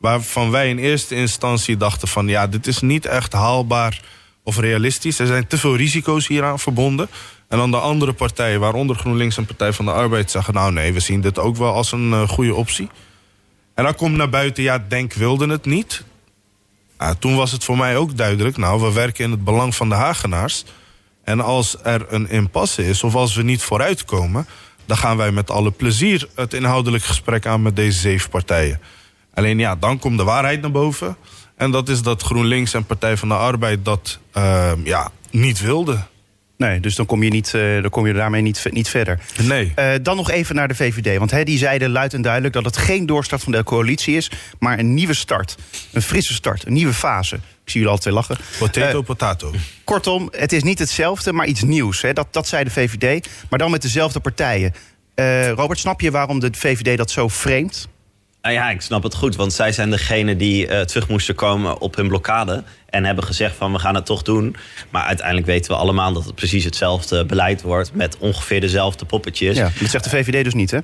Waarvan 0.01 0.51
wij 0.51 0.69
in 0.69 0.79
eerste 0.79 1.15
instantie 1.15 1.77
dachten 1.77 2.09
van... 2.09 2.29
ja, 2.29 2.47
dit 2.47 2.67
is 2.67 2.81
niet 2.81 3.07
echt 3.07 3.33
haalbaar 3.33 4.01
of 4.43 4.59
realistisch. 4.59 5.19
Er 5.19 5.27
zijn 5.27 5.47
te 5.47 5.59
veel 5.59 5.77
risico's 5.77 6.27
hieraan 6.27 6.59
verbonden. 6.59 7.09
En 7.49 7.59
dan 7.59 7.71
de 7.71 7.79
andere 7.79 8.13
partijen, 8.13 8.61
waaronder 8.61 8.97
GroenLinks 8.97 9.37
en 9.37 9.47
Partij 9.47 9.73
van 9.73 9.85
de 9.85 9.93
Arbeid... 9.93 10.31
zeggen, 10.31 10.55
nou 10.55 10.73
nee, 10.73 10.93
we 10.93 11.01
zien 11.01 11.21
dit 11.21 11.39
ook 11.39 11.57
wel 11.57 11.73
als 11.73 11.93
een 11.93 12.13
eh, 12.13 12.29
goede 12.29 12.55
optie. 12.55 12.89
En 13.75 13.85
dan 13.85 13.95
komt 13.95 14.17
naar 14.17 14.29
buiten, 14.29 14.63
ja, 14.63 14.85
Denk 14.89 15.13
wilde 15.13 15.49
het 15.49 15.65
niet. 15.65 16.05
Toen 17.19 17.37
was 17.37 17.53
het 17.53 17.65
voor 17.65 17.77
mij 17.77 17.97
ook 17.97 18.17
duidelijk... 18.17 18.57
nou, 18.57 18.81
we 18.81 18.93
werken 18.93 19.25
in 19.25 19.31
het 19.31 19.45
belang 19.45 19.75
van 19.75 19.89
de 19.89 19.95
Hagenaars... 19.95 20.65
En 21.27 21.41
als 21.41 21.77
er 21.83 22.07
een 22.09 22.31
impasse 22.31 22.89
is, 22.89 23.03
of 23.03 23.15
als 23.15 23.35
we 23.35 23.43
niet 23.43 23.63
vooruitkomen... 23.63 24.47
dan 24.85 24.97
gaan 24.97 25.17
wij 25.17 25.33
met 25.33 25.51
alle 25.51 25.71
plezier 25.71 26.29
het 26.35 26.55
inhoudelijk 26.55 27.05
gesprek 27.05 27.47
aan 27.47 27.63
met 27.63 27.77
deze 27.77 27.99
zeven 27.99 28.31
partijen. 28.31 28.81
Alleen 29.35 29.59
ja, 29.59 29.77
dan 29.77 29.99
komt 29.99 30.19
de 30.19 30.25
waarheid 30.25 30.61
naar 30.61 30.71
boven. 30.71 31.17
En 31.57 31.71
dat 31.71 31.89
is 31.89 32.03
dat 32.03 32.23
GroenLinks 32.23 32.75
en 32.75 32.85
Partij 32.85 33.17
van 33.17 33.29
de 33.29 33.35
Arbeid 33.35 33.85
dat 33.85 34.19
eh, 34.33 34.73
ja, 34.85 35.11
niet 35.31 35.61
wilden. 35.61 36.07
Nee, 36.59 36.81
dus 36.81 36.95
dan 36.95 37.07
kom 37.07 37.23
je, 37.23 37.31
niet, 37.31 37.55
eh, 37.55 37.81
dan 37.81 37.91
kom 37.91 38.07
je 38.07 38.13
daarmee 38.13 38.43
niet, 38.43 38.67
niet 38.71 38.89
verder. 38.89 39.19
Nee. 39.43 39.73
Eh, 39.75 39.93
dan 40.03 40.17
nog 40.17 40.31
even 40.31 40.55
naar 40.55 40.69
de 40.69 40.75
VVD. 40.75 41.19
Want 41.19 41.31
hè, 41.31 41.45
die 41.45 41.59
zeiden 41.59 41.91
luid 41.91 42.15
en 42.15 42.23
duidelijk 42.23 42.55
dat 42.55 42.65
het 42.65 42.77
geen 42.77 43.07
doorstart 43.07 43.43
van 43.43 43.53
de 43.53 43.65
coalitie 43.65 44.17
is, 44.17 44.31
maar 44.59 44.79
een 44.79 44.95
nieuwe 44.95 45.15
start. 45.15 45.57
Een 45.93 46.03
frisse 46.03 46.35
start, 46.35 46.67
een 46.67 46.73
nieuwe 46.73 46.93
fase. 46.95 47.35
Ik 47.37 47.73
zie 47.73 47.81
jullie 47.81 47.89
al 47.89 47.99
twee 47.99 48.15
lachen. 48.15 48.37
Potato, 48.59 48.99
Eh, 49.01 49.05
potato. 49.05 49.53
kortom, 49.85 50.29
het 50.37 50.53
is 50.53 50.63
niet 50.63 50.79
hetzelfde, 50.79 51.33
maar 51.33 51.47
iets 51.47 51.63
nieuws. 51.63 52.01
Dat, 52.13 52.27
dat 52.31 52.49
zei 52.49 52.65
de 52.65 52.71
VVD, 52.71 53.29
maar 53.51 53.59
dan 53.59 53.71
met 53.71 53.83
dezelfde 53.83 54.21
partijen. 54.21 54.75
Robert, 55.55 55.79
snap 55.79 56.01
je 56.01 56.11
waarom 56.11 56.41
de 56.41 56.49
VVD 56.53 56.97
dat 56.97 57.11
zo 57.11 57.29
vreemd? 57.29 57.89
Nou 58.47 58.59
ja, 58.59 58.71
ik 58.71 58.81
snap 58.81 59.03
het 59.03 59.15
goed. 59.15 59.37
Want 59.37 59.53
zij 59.53 59.73
zijn 59.73 59.91
degene 59.91 60.37
die 60.37 60.67
eh, 60.67 60.81
terug 60.81 61.09
moesten 61.09 61.35
komen 61.35 61.81
op 61.81 61.97
hun 61.97 62.09
blokkade. 62.09 62.63
En 62.91 63.05
hebben 63.05 63.25
gezegd 63.25 63.57
van 63.57 63.73
we 63.73 63.79
gaan 63.79 63.95
het 63.95 64.07
toch 64.07 64.23
doen. 64.23 64.57
Maar 64.91 65.03
uiteindelijk 65.03 65.47
weten 65.47 65.71
we 65.71 65.77
allemaal 65.77 66.13
dat 66.13 66.25
het 66.25 66.35
precies 66.35 66.65
hetzelfde 66.65 67.25
beleid 67.25 67.63
wordt. 67.63 67.95
Met 67.95 68.17
ongeveer 68.19 68.61
dezelfde 68.61 69.05
poppetjes. 69.05 69.57
Ja, 69.57 69.71
dat 69.81 69.91
zegt 69.91 70.05
de 70.05 70.11
VVD 70.11 70.45
dus 70.45 70.55
niet, 70.55 70.71
hè? 70.71 70.79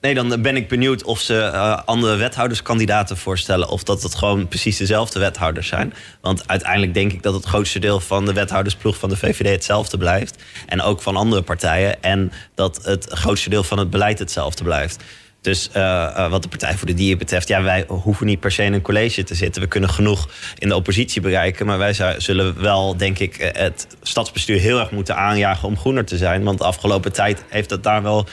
Nee, 0.00 0.14
dan 0.14 0.42
ben 0.42 0.56
ik 0.56 0.68
benieuwd 0.68 1.02
of 1.02 1.20
ze 1.20 1.40
eh, 1.40 1.78
andere 1.84 2.16
wethouderskandidaten 2.16 3.16
voorstellen. 3.16 3.68
Of 3.68 3.82
dat 3.82 4.02
het 4.02 4.14
gewoon 4.14 4.48
precies 4.48 4.76
dezelfde 4.76 5.18
wethouders 5.18 5.68
zijn. 5.68 5.94
Want 6.20 6.48
uiteindelijk 6.48 6.94
denk 6.94 7.12
ik 7.12 7.22
dat 7.22 7.34
het 7.34 7.44
grootste 7.44 7.78
deel 7.78 8.00
van 8.00 8.24
de 8.24 8.32
wethoudersploeg 8.32 8.96
van 8.96 9.08
de 9.08 9.16
VVD 9.16 9.48
hetzelfde 9.50 9.98
blijft. 9.98 10.42
En 10.66 10.82
ook 10.82 11.02
van 11.02 11.16
andere 11.16 11.42
partijen. 11.42 12.02
En 12.02 12.32
dat 12.54 12.84
het 12.84 13.06
grootste 13.10 13.50
deel 13.50 13.64
van 13.64 13.78
het 13.78 13.90
beleid 13.90 14.18
hetzelfde 14.18 14.64
blijft. 14.64 15.02
Dus 15.44 15.70
eh, 15.72 16.04
eh, 16.04 16.30
wat 16.30 16.42
de 16.42 16.48
Partij 16.48 16.76
voor 16.76 16.86
de 16.86 16.94
Dieren 16.94 17.18
betreft, 17.18 17.48
ja, 17.48 17.62
wij 17.62 17.84
hoeven 17.88 18.26
niet 18.26 18.40
per 18.40 18.52
se 18.52 18.62
in 18.62 18.72
een 18.72 18.82
college 18.82 19.22
te 19.24 19.34
zitten. 19.34 19.62
We 19.62 19.68
kunnen 19.68 19.90
genoeg 19.90 20.28
in 20.58 20.68
de 20.68 20.74
oppositie 20.74 21.20
bereiken. 21.20 21.66
Maar 21.66 21.78
wij 21.78 21.92
zou- 21.92 22.20
zullen 22.20 22.60
wel, 22.62 22.96
denk 22.96 23.18
ik, 23.18 23.36
eh, 23.36 23.62
het 23.62 23.86
stadsbestuur 24.02 24.58
heel 24.58 24.78
erg 24.78 24.90
moeten 24.90 25.16
aanjagen 25.16 25.68
om 25.68 25.76
groener 25.76 26.04
te 26.04 26.16
zijn. 26.16 26.42
Want 26.42 26.58
de 26.58 26.64
afgelopen 26.64 27.12
tijd 27.12 27.44
heeft 27.48 27.70
het 27.70 27.82
daar 27.82 28.02
wel 28.02 28.26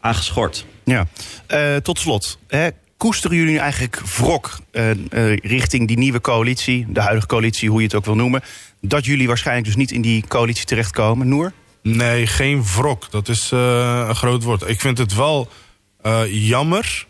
aan 0.00 0.14
geschort. 0.14 0.64
Ja. 0.84 1.06
Eh, 1.46 1.76
tot 1.76 1.98
slot, 1.98 2.38
hè, 2.48 2.68
koesteren 2.96 3.36
jullie 3.36 3.52
nu 3.52 3.58
eigenlijk 3.58 4.00
wrok 4.16 4.58
eh, 4.70 4.90
eh, 4.90 4.96
richting 5.36 5.88
die 5.88 5.98
nieuwe 5.98 6.20
coalitie, 6.20 6.86
de 6.88 7.00
huidige 7.00 7.26
coalitie, 7.26 7.68
hoe 7.70 7.78
je 7.78 7.86
het 7.86 7.94
ook 7.94 8.04
wil 8.04 8.14
noemen, 8.16 8.42
dat 8.80 9.04
jullie 9.04 9.26
waarschijnlijk 9.26 9.66
dus 9.66 9.76
niet 9.76 9.90
in 9.90 10.02
die 10.02 10.24
coalitie 10.28 10.64
terechtkomen? 10.64 11.28
Noor? 11.28 11.52
Nee, 11.82 12.26
geen 12.26 12.64
wrok. 12.64 13.10
Dat 13.10 13.28
is 13.28 13.50
eh, 13.52 14.04
een 14.08 14.14
groot 14.16 14.42
woord. 14.42 14.68
Ik 14.68 14.80
vind 14.80 14.98
het 14.98 15.14
wel 15.14 15.48
jammer 16.28 17.06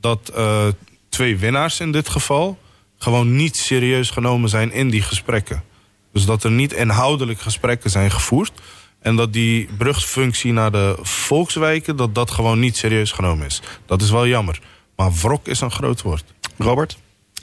dat 0.00 0.28
eh, 0.34 0.66
twee 1.08 1.36
winnaars 1.36 1.80
in 1.80 1.92
dit 1.92 2.08
geval 2.08 2.58
gewoon 2.98 3.36
niet 3.36 3.56
serieus 3.56 4.10
genomen 4.10 4.48
zijn 4.48 4.72
in 4.72 4.90
die 4.90 5.02
gesprekken. 5.02 5.64
Dus 6.12 6.24
dat 6.24 6.44
er 6.44 6.50
niet 6.50 6.72
inhoudelijk 6.72 7.40
gesprekken 7.40 7.90
zijn 7.90 8.10
gevoerd. 8.10 8.52
En 8.98 9.16
dat 9.16 9.32
die 9.32 9.68
brugfunctie 9.78 10.52
naar 10.52 10.72
de 10.72 10.96
volkswijken, 11.00 11.96
dat 11.96 12.14
dat 12.14 12.30
gewoon 12.30 12.58
niet 12.58 12.76
serieus 12.76 13.12
genomen 13.12 13.46
is. 13.46 13.62
Dat 13.86 14.02
is 14.02 14.10
wel 14.10 14.26
jammer. 14.26 14.60
Maar 14.96 15.12
wrok 15.12 15.46
is 15.46 15.60
een 15.60 15.70
groot 15.70 16.02
woord. 16.02 16.24
Robert? 16.58 16.96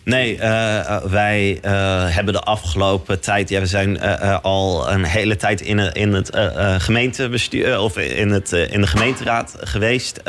Nee, 0.03 0.37
eh, 0.37 0.79
eh, 0.79 1.03
wij 1.03 1.59
eh, 1.61 1.71
hebben 2.07 2.33
de 2.33 2.39
afgelopen 2.39 3.19
tijd. 3.19 3.49
Ja, 3.49 3.59
we 3.59 3.65
zijn 3.65 4.01
al 4.41 4.91
een 4.91 5.03
hele 5.03 5.35
tijd 5.35 5.61
in, 5.61 5.79
in 5.79 6.13
het 6.13 6.29
gemeentebestuur 6.77 7.79
of 7.79 7.97
in, 7.97 8.29
het, 8.29 8.51
in 8.51 8.81
de 8.81 8.87
gemeenteraad 8.87 9.55
geweest. 9.59 10.21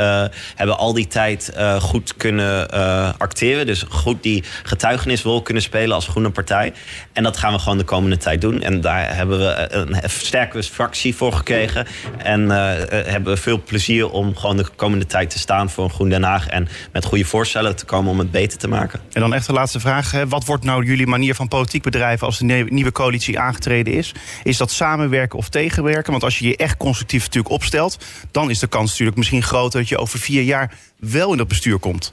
Hebben 0.54 0.78
al 0.78 0.92
die 0.92 1.06
tijd 1.06 1.52
goed 1.80 2.16
kunnen 2.16 2.70
acteren. 3.18 3.66
Dus 3.66 3.84
goed 3.88 4.22
die 4.22 4.44
getuigenisrol 4.62 5.42
kunnen 5.42 5.62
spelen 5.62 5.94
als 5.94 6.08
groene 6.08 6.30
partij. 6.30 6.72
En 7.12 7.22
dat 7.22 7.36
gaan 7.36 7.52
we 7.52 7.58
gewoon 7.58 7.78
de 7.78 7.84
komende 7.84 8.16
tijd 8.16 8.40
doen. 8.40 8.62
En 8.62 8.80
daar 8.80 9.16
hebben 9.16 9.38
we 9.38 9.68
een 9.70 9.96
sterke 10.06 10.62
fractie 10.62 11.14
voor 11.14 11.32
gekregen. 11.32 11.86
En 12.18 12.50
hebben 12.88 13.34
we 13.34 13.40
veel 13.40 13.62
plezier 13.62 14.10
om 14.10 14.36
gewoon 14.36 14.56
de 14.56 14.66
komende 14.76 15.06
tijd 15.06 15.30
te 15.30 15.38
staan 15.38 15.70
voor 15.70 15.84
een 15.84 15.90
Groen 15.90 16.08
Den 16.08 16.22
Haag. 16.22 16.48
En 16.48 16.68
met 16.92 17.04
goede 17.04 17.24
voorstellen 17.24 17.76
te 17.76 17.84
komen 17.84 18.10
om 18.10 18.18
het 18.18 18.30
beter 18.30 18.58
te 18.58 18.68
maken. 18.68 19.00
En 19.12 19.20
dan 19.20 19.34
echt 19.34 19.48
laatste 19.62 19.80
vraag. 19.80 20.24
Wat 20.28 20.44
wordt 20.44 20.64
nou 20.64 20.84
jullie 20.84 21.06
manier 21.06 21.34
van 21.34 21.48
politiek 21.48 21.82
bedrijven 21.82 22.26
als 22.26 22.38
de 22.38 22.44
nie- 22.44 22.64
nieuwe 22.68 22.92
coalitie 22.92 23.38
aangetreden 23.38 23.92
is? 23.94 24.14
Is 24.42 24.56
dat 24.56 24.70
samenwerken 24.70 25.38
of 25.38 25.48
tegenwerken? 25.48 26.10
Want 26.10 26.24
als 26.24 26.38
je 26.38 26.48
je 26.48 26.56
echt 26.56 26.76
constructief 26.76 27.24
natuurlijk 27.24 27.54
opstelt, 27.54 28.04
dan 28.30 28.50
is 28.50 28.58
de 28.58 28.66
kans 28.66 28.90
natuurlijk 28.90 29.16
misschien 29.16 29.42
groot 29.42 29.72
dat 29.72 29.88
je 29.88 29.98
over 29.98 30.18
vier 30.18 30.42
jaar 30.42 30.74
wel 30.98 31.30
in 31.30 31.38
dat 31.38 31.48
bestuur 31.48 31.78
komt. 31.78 32.12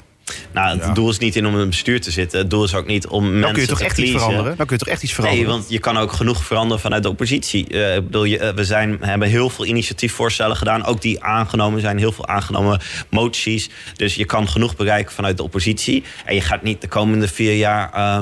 Nou, 0.52 0.70
het 0.78 0.86
Ja. 0.86 0.94
doel 0.94 1.10
is 1.10 1.18
niet 1.18 1.36
in 1.36 1.46
om 1.48 1.54
in 1.54 1.60
een 1.60 1.70
bestuur 1.70 2.02
te 2.02 2.12
zitten. 2.12 2.40
Het 2.40 2.50
doel 2.50 2.64
is 2.64 2.76
ook 2.76 2.88
niet 2.88 3.08
om 3.08 3.24
Dan 3.24 3.32
mensen 3.34 3.52
kun 3.54 3.62
je 3.62 3.68
toch 3.68 3.78
te 3.78 3.84
echt 3.84 3.98
iets 3.98 4.12
veranderen? 4.12 4.58
Dan 4.58 4.66
kun 4.66 4.76
je 4.78 4.84
toch 4.84 4.94
echt 4.94 5.04
iets 5.04 5.14
veranderen? 5.14 5.46
Nee, 5.46 5.54
want 5.56 5.70
je 5.70 5.80
kan 5.80 5.98
ook 5.98 6.12
genoeg 6.12 6.44
veranderen 6.44 6.80
vanuit 6.82 7.04
de 7.04 7.10
oppositie. 7.10 7.68
Eh, 7.68 7.96
ik 7.96 8.04
bedoel, 8.06 8.24
je, 8.24 8.38
eh, 8.40 8.54
we 8.54 8.64
zijn, 8.64 8.98
hebben 9.02 9.28
heel 9.28 9.50
veel 9.50 9.66
initiatiefvoorstellen 9.66 10.56
gedaan. 10.56 10.86
Ook 10.86 11.02
die 11.02 11.24
aangenomen 11.24 11.82
zijn. 11.82 11.98
Heel 11.98 12.12
veel 12.12 12.28
aangenomen 12.28 12.80
moties. 13.10 13.70
Dus 13.96 14.16
je 14.16 14.26
kan 14.26 14.50
genoeg 14.50 14.76
bereiken 14.76 15.14
vanuit 15.14 15.38
de 15.38 15.44
oppositie. 15.44 16.04
En 16.26 16.36
je 16.36 16.42
gaat 16.42 16.64
niet 16.64 16.82
de 16.82 16.88
komende 16.88 17.28
vier 17.28 17.56
jaar 17.56 17.92
eh, 17.94 18.20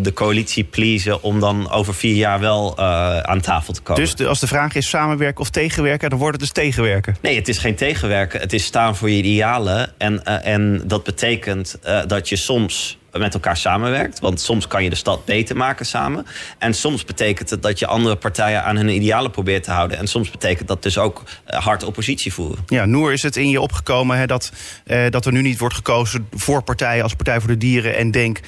de 0.00 0.12
coalitie 0.12 0.64
pleasen... 0.64 1.22
om 1.22 1.40
dan 1.40 1.70
over 1.70 1.94
vier 1.94 2.14
jaar 2.14 2.40
wel 2.40 2.78
aan 3.22 3.40
tafel 3.40 3.72
te 3.72 3.80
komen. 3.80 4.02
Dus 4.02 4.14
de- 4.14 4.26
als 4.26 4.40
de 4.40 4.46
vraag 4.46 4.74
is 4.74 4.88
samenwerken 4.88 5.40
of 5.40 5.50
tegenwerken, 5.50 6.10
dan 6.10 6.18
wordt 6.18 6.32
het 6.40 6.42
dus 6.54 6.64
tegenwerken. 6.64 7.16
Nee, 7.22 7.36
het 7.36 7.48
is 7.48 7.58
geen 7.58 7.74
tegenwerken. 7.74 8.40
Het 8.40 8.52
is 8.52 8.64
staan 8.64 8.96
voor 8.96 9.10
je 9.10 9.16
idealen. 9.16 9.92
En, 9.98 10.24
en 10.24 10.82
dat 10.86 11.04
betekent 11.04 11.29
eh, 11.38 12.00
dat 12.06 12.28
je 12.28 12.36
soms 12.36 12.98
met 13.12 13.34
elkaar 13.34 13.56
samenwerkt. 13.56 14.20
Want 14.20 14.40
soms 14.40 14.66
kan 14.66 14.84
je 14.84 14.90
de 14.90 14.96
stad 14.96 15.24
beter 15.24 15.56
maken 15.56 15.86
samen. 15.86 16.26
En 16.58 16.74
soms 16.74 17.04
betekent 17.04 17.50
het 17.50 17.62
dat 17.62 17.78
je 17.78 17.86
andere 17.86 18.16
partijen 18.16 18.64
aan 18.64 18.76
hun 18.76 18.88
idealen 18.88 19.30
probeert 19.30 19.62
te 19.64 19.70
houden. 19.70 19.98
En 19.98 20.06
soms 20.06 20.30
betekent 20.30 20.68
dat 20.68 20.82
dus 20.82 20.98
ook 20.98 21.22
eh, 21.44 21.60
hard 21.64 21.82
oppositie 21.82 22.32
voeren. 22.32 22.64
Ja, 22.66 22.84
Noor, 22.84 23.12
is 23.12 23.22
het 23.22 23.36
in 23.36 23.48
je 23.48 23.60
opgekomen 23.60 24.18
hè, 24.18 24.26
dat, 24.26 24.52
eh, 24.84 25.10
dat 25.10 25.26
er 25.26 25.32
nu 25.32 25.42
niet 25.42 25.58
wordt 25.58 25.74
gekozen 25.74 26.28
voor 26.32 26.62
partijen 26.62 27.02
als 27.02 27.14
Partij 27.14 27.40
voor 27.40 27.48
de 27.48 27.56
Dieren 27.56 27.96
en 27.96 28.10
Denk, 28.10 28.40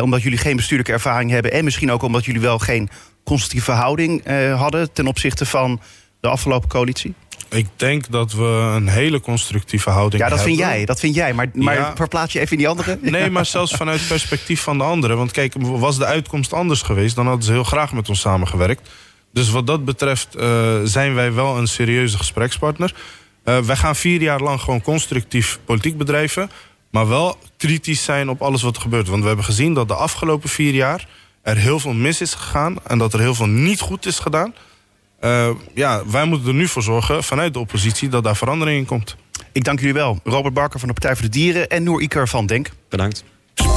omdat 0.00 0.22
jullie 0.22 0.38
geen 0.38 0.56
bestuurlijke 0.56 0.92
ervaring 0.92 1.30
hebben 1.30 1.52
en 1.52 1.64
misschien 1.64 1.90
ook 1.90 2.02
omdat 2.02 2.24
jullie 2.24 2.40
wel 2.40 2.58
geen 2.58 2.88
constructieve 3.24 3.72
houding 3.72 4.26
hadden 4.56 4.92
ten 4.92 5.06
opzichte 5.06 5.46
van 5.46 5.80
de 6.20 6.28
afgelopen 6.28 6.68
coalitie? 6.68 7.14
Ik 7.48 7.66
denk 7.76 8.10
dat 8.10 8.32
we 8.32 8.72
een 8.74 8.88
hele 8.88 9.20
constructieve 9.20 9.90
houding 9.90 10.22
Ja, 10.22 10.28
dat 10.28 10.42
vind 10.42 10.58
hebben. 10.58 10.76
jij, 10.76 10.84
dat 10.86 11.00
vind 11.00 11.14
jij. 11.14 11.34
Maar, 11.34 11.48
maar 11.54 11.74
Ja. 11.74 11.92
verplaats 11.96 12.32
je 12.32 12.38
even 12.40 12.52
in 12.52 12.58
die 12.58 12.68
andere? 12.68 12.98
Nee, 13.10 13.30
maar 13.30 13.46
zelfs 13.46 13.72
vanuit 13.72 13.98
het 13.98 14.08
perspectief 14.08 14.60
van 14.62 14.78
de 14.78 14.84
anderen. 14.84 15.16
Want 15.16 15.30
kijk, 15.30 15.54
was 15.58 15.98
de 15.98 16.04
uitkomst 16.04 16.52
anders 16.52 16.82
geweest... 16.82 17.16
dan 17.16 17.26
hadden 17.26 17.44
ze 17.44 17.52
heel 17.52 17.64
graag 17.64 17.92
met 17.92 18.08
ons 18.08 18.20
samengewerkt. 18.20 18.88
Dus 19.32 19.50
wat 19.50 19.66
dat 19.66 19.84
betreft 19.84 20.34
eh, 20.34 20.74
zijn 20.84 21.14
wij 21.14 21.32
wel 21.32 21.58
een 21.58 21.66
serieuze 21.66 22.16
gesprekspartner. 22.16 22.94
Eh, 23.44 23.58
wij 23.58 23.76
gaan 23.76 23.96
vier 23.96 24.22
jaar 24.22 24.40
lang 24.40 24.60
gewoon 24.60 24.82
constructief 24.82 25.58
politiek 25.64 25.98
bedrijven... 25.98 26.50
maar 26.90 27.08
wel 27.08 27.38
kritisch 27.56 28.04
zijn 28.04 28.28
op 28.28 28.42
alles 28.42 28.62
wat 28.62 28.76
er 28.76 28.82
gebeurt. 28.82 29.08
Want 29.08 29.20
we 29.20 29.26
hebben 29.26 29.44
gezien 29.44 29.74
dat 29.74 29.88
de 29.88 29.94
afgelopen 29.94 30.48
vier 30.48 30.74
jaar... 30.74 31.08
er 31.42 31.56
heel 31.56 31.78
veel 31.80 31.92
mis 31.92 32.20
is 32.20 32.34
gegaan 32.34 32.76
en 32.86 32.98
dat 32.98 33.12
er 33.12 33.20
heel 33.20 33.34
veel 33.34 33.46
niet 33.46 33.80
goed 33.80 34.06
is 34.06 34.18
gedaan... 34.18 34.54
Eh, 35.26 35.50
ja, 35.74 36.02
wij 36.06 36.24
moeten 36.24 36.48
er 36.48 36.54
nu 36.54 36.68
voor 36.68 36.82
zorgen 36.82 37.24
vanuit 37.24 37.52
de 37.52 37.58
oppositie 37.58 38.08
dat 38.08 38.24
daar 38.24 38.36
verandering 38.36 38.78
in 38.78 38.86
komt. 38.86 39.16
Ik 39.52 39.64
dank 39.64 39.78
jullie 39.78 39.94
wel. 39.94 40.20
Robert 40.24 40.54
Barker 40.54 40.78
van 40.78 40.88
de 40.88 40.94
Partij 40.94 41.14
voor 41.14 41.24
de 41.24 41.30
Dieren 41.30 41.68
en 41.68 41.82
Noor 41.82 42.02
Iker 42.02 42.28
van 42.28 42.46
Denk. 42.46 42.68
Bedankt. 42.88 43.24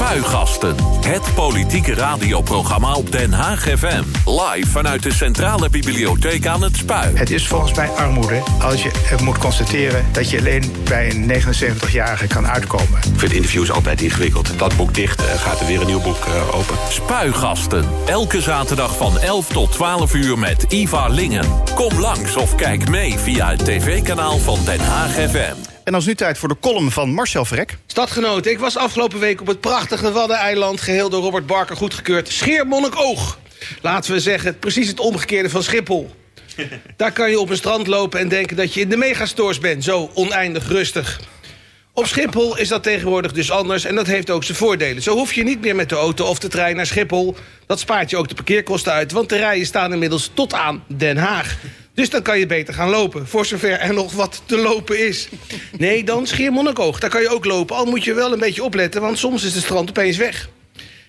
Spuigasten. 0.09 0.75
Het 1.05 1.33
politieke 1.35 1.93
radioprogramma 1.93 2.93
op 2.93 3.11
Den 3.11 3.33
Haag 3.33 3.61
FM. 3.61 4.03
Live 4.25 4.69
vanuit 4.69 5.03
de 5.03 5.13
Centrale 5.13 5.69
Bibliotheek 5.69 6.47
aan 6.47 6.61
het 6.63 6.75
Spui. 6.75 7.15
Het 7.15 7.31
is 7.31 7.47
volgens 7.47 7.73
mij 7.73 7.89
armoede 7.89 8.41
als 8.61 8.83
je 8.83 8.91
moet 9.23 9.37
constateren 9.37 10.05
dat 10.11 10.29
je 10.29 10.37
alleen 10.37 10.73
bij 10.83 11.11
een 11.11 11.31
79-jarige 11.31 12.27
kan 12.27 12.47
uitkomen. 12.47 12.99
Ik 13.13 13.19
vind 13.19 13.33
interviews 13.33 13.71
altijd 13.71 14.01
ingewikkeld. 14.01 14.59
Dat 14.59 14.77
boek 14.77 14.93
dicht, 14.93 15.25
eh, 15.25 15.33
gaat 15.33 15.59
er 15.59 15.65
weer 15.65 15.81
een 15.81 15.87
nieuw 15.87 16.01
boek 16.01 16.25
eh, 16.25 16.55
open. 16.55 16.75
Spuigasten. 16.89 17.85
Elke 18.05 18.41
zaterdag 18.41 18.97
van 18.97 19.19
11 19.19 19.47
tot 19.47 19.71
12 19.71 20.13
uur 20.13 20.39
met 20.39 20.63
Ivar 20.63 21.09
Lingen. 21.09 21.45
Kom 21.75 21.99
langs 21.99 22.35
of 22.35 22.55
kijk 22.55 22.89
mee 22.89 23.17
via 23.17 23.49
het 23.49 23.65
tv-kanaal 23.65 24.37
van 24.37 24.59
Den 24.65 24.79
Haag 24.79 25.11
FM. 25.11 25.68
En 25.83 25.91
dan 25.91 26.01
is 26.01 26.07
nu 26.07 26.15
tijd 26.15 26.37
voor 26.37 26.49
de 26.49 26.59
column 26.59 26.91
van 26.91 27.09
Marcel 27.13 27.45
Verrek. 27.45 27.77
Stadgenoten, 27.87 28.51
ik 28.51 28.59
was 28.59 28.77
afgelopen 28.77 29.19
week 29.19 29.41
op 29.41 29.47
het 29.47 29.59
prachtige 29.59 30.11
Waddeneiland... 30.11 30.81
geheel 30.81 31.09
door 31.09 31.21
Robert 31.21 31.45
Barker 31.45 31.75
goedgekeurd. 31.75 32.27
Schiermonnikoog. 32.27 33.39
Laten 33.81 34.11
we 34.11 34.19
zeggen, 34.19 34.59
precies 34.59 34.87
het 34.87 34.99
omgekeerde 34.99 35.49
van 35.49 35.63
Schiphol. 35.63 36.11
Daar 36.97 37.11
kan 37.11 37.29
je 37.29 37.39
op 37.39 37.49
een 37.49 37.55
strand 37.55 37.87
lopen 37.87 38.19
en 38.19 38.27
denken 38.27 38.57
dat 38.57 38.73
je 38.73 38.81
in 38.81 38.89
de 38.89 38.97
megastores 38.97 39.59
bent. 39.59 39.83
Zo 39.83 40.11
oneindig 40.13 40.67
rustig. 40.67 41.19
Op 41.93 42.05
Schiphol 42.05 42.57
is 42.57 42.67
dat 42.67 42.83
tegenwoordig 42.83 43.31
dus 43.31 43.51
anders 43.51 43.85
en 43.85 43.95
dat 43.95 44.07
heeft 44.07 44.29
ook 44.29 44.43
zijn 44.43 44.57
voordelen. 44.57 45.03
Zo 45.03 45.13
hoef 45.13 45.33
je 45.33 45.43
niet 45.43 45.61
meer 45.61 45.75
met 45.75 45.89
de 45.89 45.95
auto 45.95 46.25
of 46.25 46.39
de 46.39 46.47
trein 46.47 46.75
naar 46.75 46.85
Schiphol. 46.85 47.35
Dat 47.65 47.79
spaart 47.79 48.09
je 48.09 48.17
ook 48.17 48.27
de 48.27 48.35
parkeerkosten 48.35 48.93
uit, 48.93 49.11
want 49.11 49.29
de 49.29 49.37
rijen 49.37 49.65
staan 49.65 49.93
inmiddels 49.93 50.31
tot 50.33 50.53
aan 50.53 50.83
Den 50.87 51.17
Haag. 51.17 51.57
Dus 51.99 52.09
dan 52.09 52.21
kan 52.21 52.39
je 52.39 52.45
beter 52.45 52.73
gaan 52.73 52.89
lopen, 52.89 53.27
voor 53.27 53.45
zover 53.45 53.79
er 53.79 53.93
nog 53.93 54.13
wat 54.13 54.41
te 54.45 54.57
lopen 54.57 55.07
is. 55.07 55.29
Nee, 55.77 56.03
dan 56.03 56.27
Schiermonnikoog. 56.27 56.99
Daar 56.99 57.09
kan 57.09 57.21
je 57.21 57.29
ook 57.29 57.45
lopen, 57.45 57.75
al 57.75 57.85
moet 57.85 58.03
je 58.03 58.13
wel 58.13 58.33
een 58.33 58.39
beetje 58.39 58.63
opletten... 58.63 59.01
want 59.01 59.17
soms 59.17 59.43
is 59.43 59.53
de 59.53 59.59
strand 59.59 59.89
opeens 59.89 60.17
weg. 60.17 60.49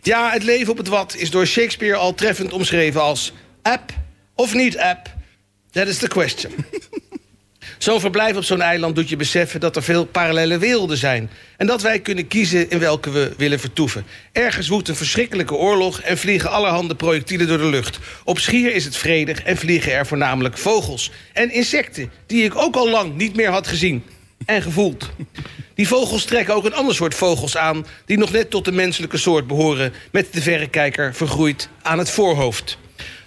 Ja, 0.02 0.30
het 0.30 0.42
leven 0.42 0.72
op 0.72 0.78
het 0.78 0.88
Wad 0.88 1.14
is 1.16 1.30
door 1.30 1.46
Shakespeare 1.46 1.96
al 1.96 2.14
treffend 2.14 2.52
omschreven 2.52 3.00
als... 3.00 3.32
app 3.62 3.92
of 4.34 4.54
niet 4.54 4.78
app, 4.78 5.14
That 5.70 5.86
is 5.86 5.98
the 5.98 6.08
question. 6.08 6.52
Zo'n 7.82 8.00
verblijf 8.00 8.36
op 8.36 8.44
zo'n 8.44 8.60
eiland 8.60 8.94
doet 8.94 9.08
je 9.08 9.16
beseffen 9.16 9.60
dat 9.60 9.76
er 9.76 9.82
veel 9.82 10.04
parallele 10.04 10.58
werelden 10.58 10.96
zijn. 10.96 11.30
En 11.56 11.66
dat 11.66 11.82
wij 11.82 12.00
kunnen 12.00 12.26
kiezen 12.28 12.70
in 12.70 12.78
welke 12.78 13.10
we 13.10 13.32
willen 13.36 13.60
vertoeven. 13.60 14.04
Ergens 14.32 14.68
woedt 14.68 14.88
een 14.88 14.96
verschrikkelijke 14.96 15.54
oorlog 15.54 16.00
en 16.00 16.18
vliegen 16.18 16.50
allerhande 16.50 16.94
projectielen 16.94 17.46
door 17.46 17.58
de 17.58 17.66
lucht. 17.66 17.98
Op 18.24 18.38
Schier 18.38 18.74
is 18.74 18.84
het 18.84 18.96
vredig 18.96 19.42
en 19.42 19.56
vliegen 19.56 19.92
er 19.92 20.06
voornamelijk 20.06 20.58
vogels. 20.58 21.10
En 21.32 21.52
insecten, 21.52 22.10
die 22.26 22.44
ik 22.44 22.56
ook 22.56 22.76
al 22.76 22.90
lang 22.90 23.16
niet 23.16 23.36
meer 23.36 23.50
had 23.50 23.66
gezien 23.66 24.04
en 24.46 24.62
gevoeld. 24.62 25.10
Die 25.74 25.88
vogels 25.88 26.24
trekken 26.24 26.54
ook 26.54 26.64
een 26.64 26.74
ander 26.74 26.94
soort 26.94 27.14
vogels 27.14 27.56
aan... 27.56 27.86
die 28.06 28.18
nog 28.18 28.32
net 28.32 28.50
tot 28.50 28.64
de 28.64 28.72
menselijke 28.72 29.18
soort 29.18 29.46
behoren... 29.46 29.92
met 30.12 30.32
de 30.32 30.42
verrekijker 30.42 31.14
vergroeid 31.14 31.68
aan 31.82 31.98
het 31.98 32.10
voorhoofd. 32.10 32.78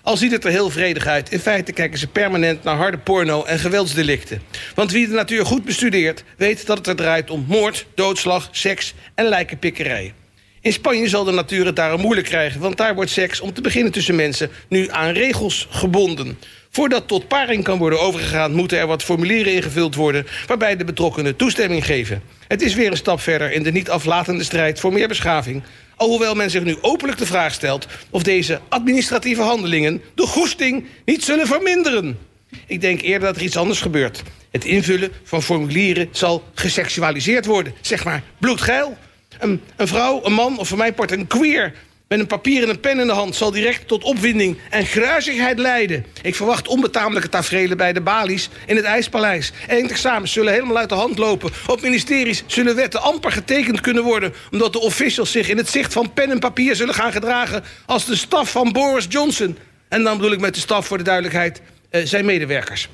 Al 0.04 0.18
ziet 0.18 0.32
het 0.32 0.46
er 0.46 0.52
heel 0.52 0.70
vredig 0.70 1.08
uit. 1.08 1.32
In 1.32 1.40
feite 1.40 1.72
kijken 1.72 2.00
ze 2.00 2.08
permanent 2.08 2.64
naar 2.64 2.76
harde 2.76 2.98
porno 2.98 3.44
en 3.44 3.60
geweldsdelicten. 3.60 4.42
Want 4.76 4.92
wie 4.92 5.08
de 5.08 5.14
natuur 5.14 5.46
goed 5.46 5.66
bestudeert... 5.66 6.24
weet 6.38 6.66
dat 6.66 6.78
het 6.78 6.88
er 6.88 6.96
draait 6.96 7.30
om 7.30 7.46
moord, 7.48 7.86
doodslag, 7.96 8.50
seks 8.52 8.94
en 9.16 9.26
lijkenpikkerij. 9.26 10.14
In 10.62 10.74
Spanje 10.74 11.08
zal 11.08 11.24
de 11.24 11.32
natuur 11.32 11.66
het 11.66 11.76
daarom 11.76 12.02
moeilijk 12.02 12.28
krijgen... 12.28 12.62
want 12.62 12.78
daar 12.78 12.96
wordt 12.96 13.12
seks, 13.12 13.40
om 13.40 13.54
te 13.54 13.62
beginnen 13.62 13.92
tussen 13.92 14.16
mensen... 14.16 14.50
nu 14.68 14.88
aan 14.92 15.14
regels 15.14 15.68
gebonden. 15.70 16.40
Voordat 16.70 17.08
tot 17.08 17.28
paring 17.28 17.64
kan 17.64 17.78
worden 17.78 18.02
overgegaan... 18.02 18.54
moeten 18.54 18.78
er 18.78 18.88
wat 18.88 19.04
formulieren 19.04 19.54
ingevuld 19.54 19.96
worden... 19.96 20.28
waarbij 20.48 20.76
de 20.76 20.84
betrokkenen 20.84 21.36
toestemming 21.36 21.86
geven. 21.86 22.22
Het 22.48 22.62
is 22.62 22.76
weer 22.76 22.92
een 22.92 22.98
stap 22.98 23.20
verder 23.20 23.52
in 23.52 23.64
de 23.64 23.72
niet 23.72 23.90
aflatende 23.90 24.44
strijd 24.44 24.80
voor 24.80 24.94
meer 24.94 25.08
beschaving... 25.08 25.64
Alhoewel 25.96 26.36
men 26.36 26.52
zich 26.52 26.64
nu 26.64 26.78
openlijk 26.82 27.18
de 27.18 27.26
vraag 27.26 27.54
stelt 27.54 27.88
of 28.10 28.24
deze 28.24 28.60
administratieve 28.70 29.42
handelingen 29.42 30.02
de 30.16 30.28
goesting 30.28 30.86
niet 31.06 31.24
zullen 31.24 31.48
verminderen. 31.48 32.20
Ik 32.68 32.82
denk 32.82 33.02
eerder 33.02 33.28
dat 33.28 33.36
er 33.36 33.44
iets 33.44 33.58
anders 33.58 33.82
gebeurt. 33.82 34.24
Het 34.52 34.66
invullen 34.66 35.12
van 35.24 35.44
formulieren 35.44 36.10
zal 36.12 36.44
geseksualiseerd 36.54 37.46
worden. 37.46 37.74
Zeg 37.82 38.04
maar 38.04 38.24
bloedgeil. 38.40 38.98
Een, 39.40 39.62
een 39.76 39.88
vrouw, 39.88 40.26
een 40.26 40.34
man 40.34 40.58
of 40.58 40.68
voor 40.68 40.78
mijn 40.78 40.94
part 40.94 41.12
een 41.12 41.28
queer 41.28 41.74
met 42.08 42.20
een 42.20 42.28
papier 42.28 42.64
en 42.64 42.70
een 42.70 42.80
pen 42.80 43.00
in 43.00 43.08
de 43.08 43.14
hand 43.14 43.36
zal 43.36 43.52
direct 43.52 43.88
tot 43.88 44.04
opwinding 44.04 44.58
en 44.70 44.86
gruizigheid 44.86 45.60
leiden. 45.60 46.06
Ik 46.22 46.36
verwacht 46.36 46.68
onbetamelijke 46.68 47.30
tafereelen 47.30 47.78
bij 47.78 47.94
de 47.94 48.02
balies 48.02 48.50
in 48.66 48.76
het 48.76 48.86
IJspaleis. 48.86 49.52
Eindexamens 49.68 50.32
zullen 50.32 50.54
helemaal 50.54 50.78
uit 50.78 50.90
de 50.90 50.96
hand 50.96 51.18
lopen. 51.18 51.52
Op 51.68 51.82
ministeries 51.82 52.44
zullen 52.48 52.76
wetten 52.76 53.02
amper 53.02 53.32
getekend 53.32 53.82
kunnen 53.82 54.04
worden... 54.04 54.34
omdat 54.52 54.74
de 54.74 54.80
officials 54.80 55.32
zich 55.32 55.50
in 55.50 55.58
het 55.58 55.70
zicht 55.70 55.94
van 55.94 56.14
pen 56.14 56.32
en 56.32 56.40
papier 56.40 56.76
zullen 56.76 56.94
gaan 56.94 57.12
gedragen... 57.12 57.64
als 57.86 58.06
de 58.06 58.16
staf 58.16 58.52
van 58.52 58.72
Boris 58.72 59.06
Johnson. 59.10 59.58
En 59.90 60.04
dan 60.04 60.18
bedoel 60.18 60.32
ik 60.32 60.40
met 60.40 60.54
de 60.54 60.60
staf 60.60 60.88
voor 60.88 60.98
de 60.98 61.04
duidelijkheid 61.04 61.62
uh, 61.92 62.06
zijn 62.06 62.26
medewerkers. 62.26 62.90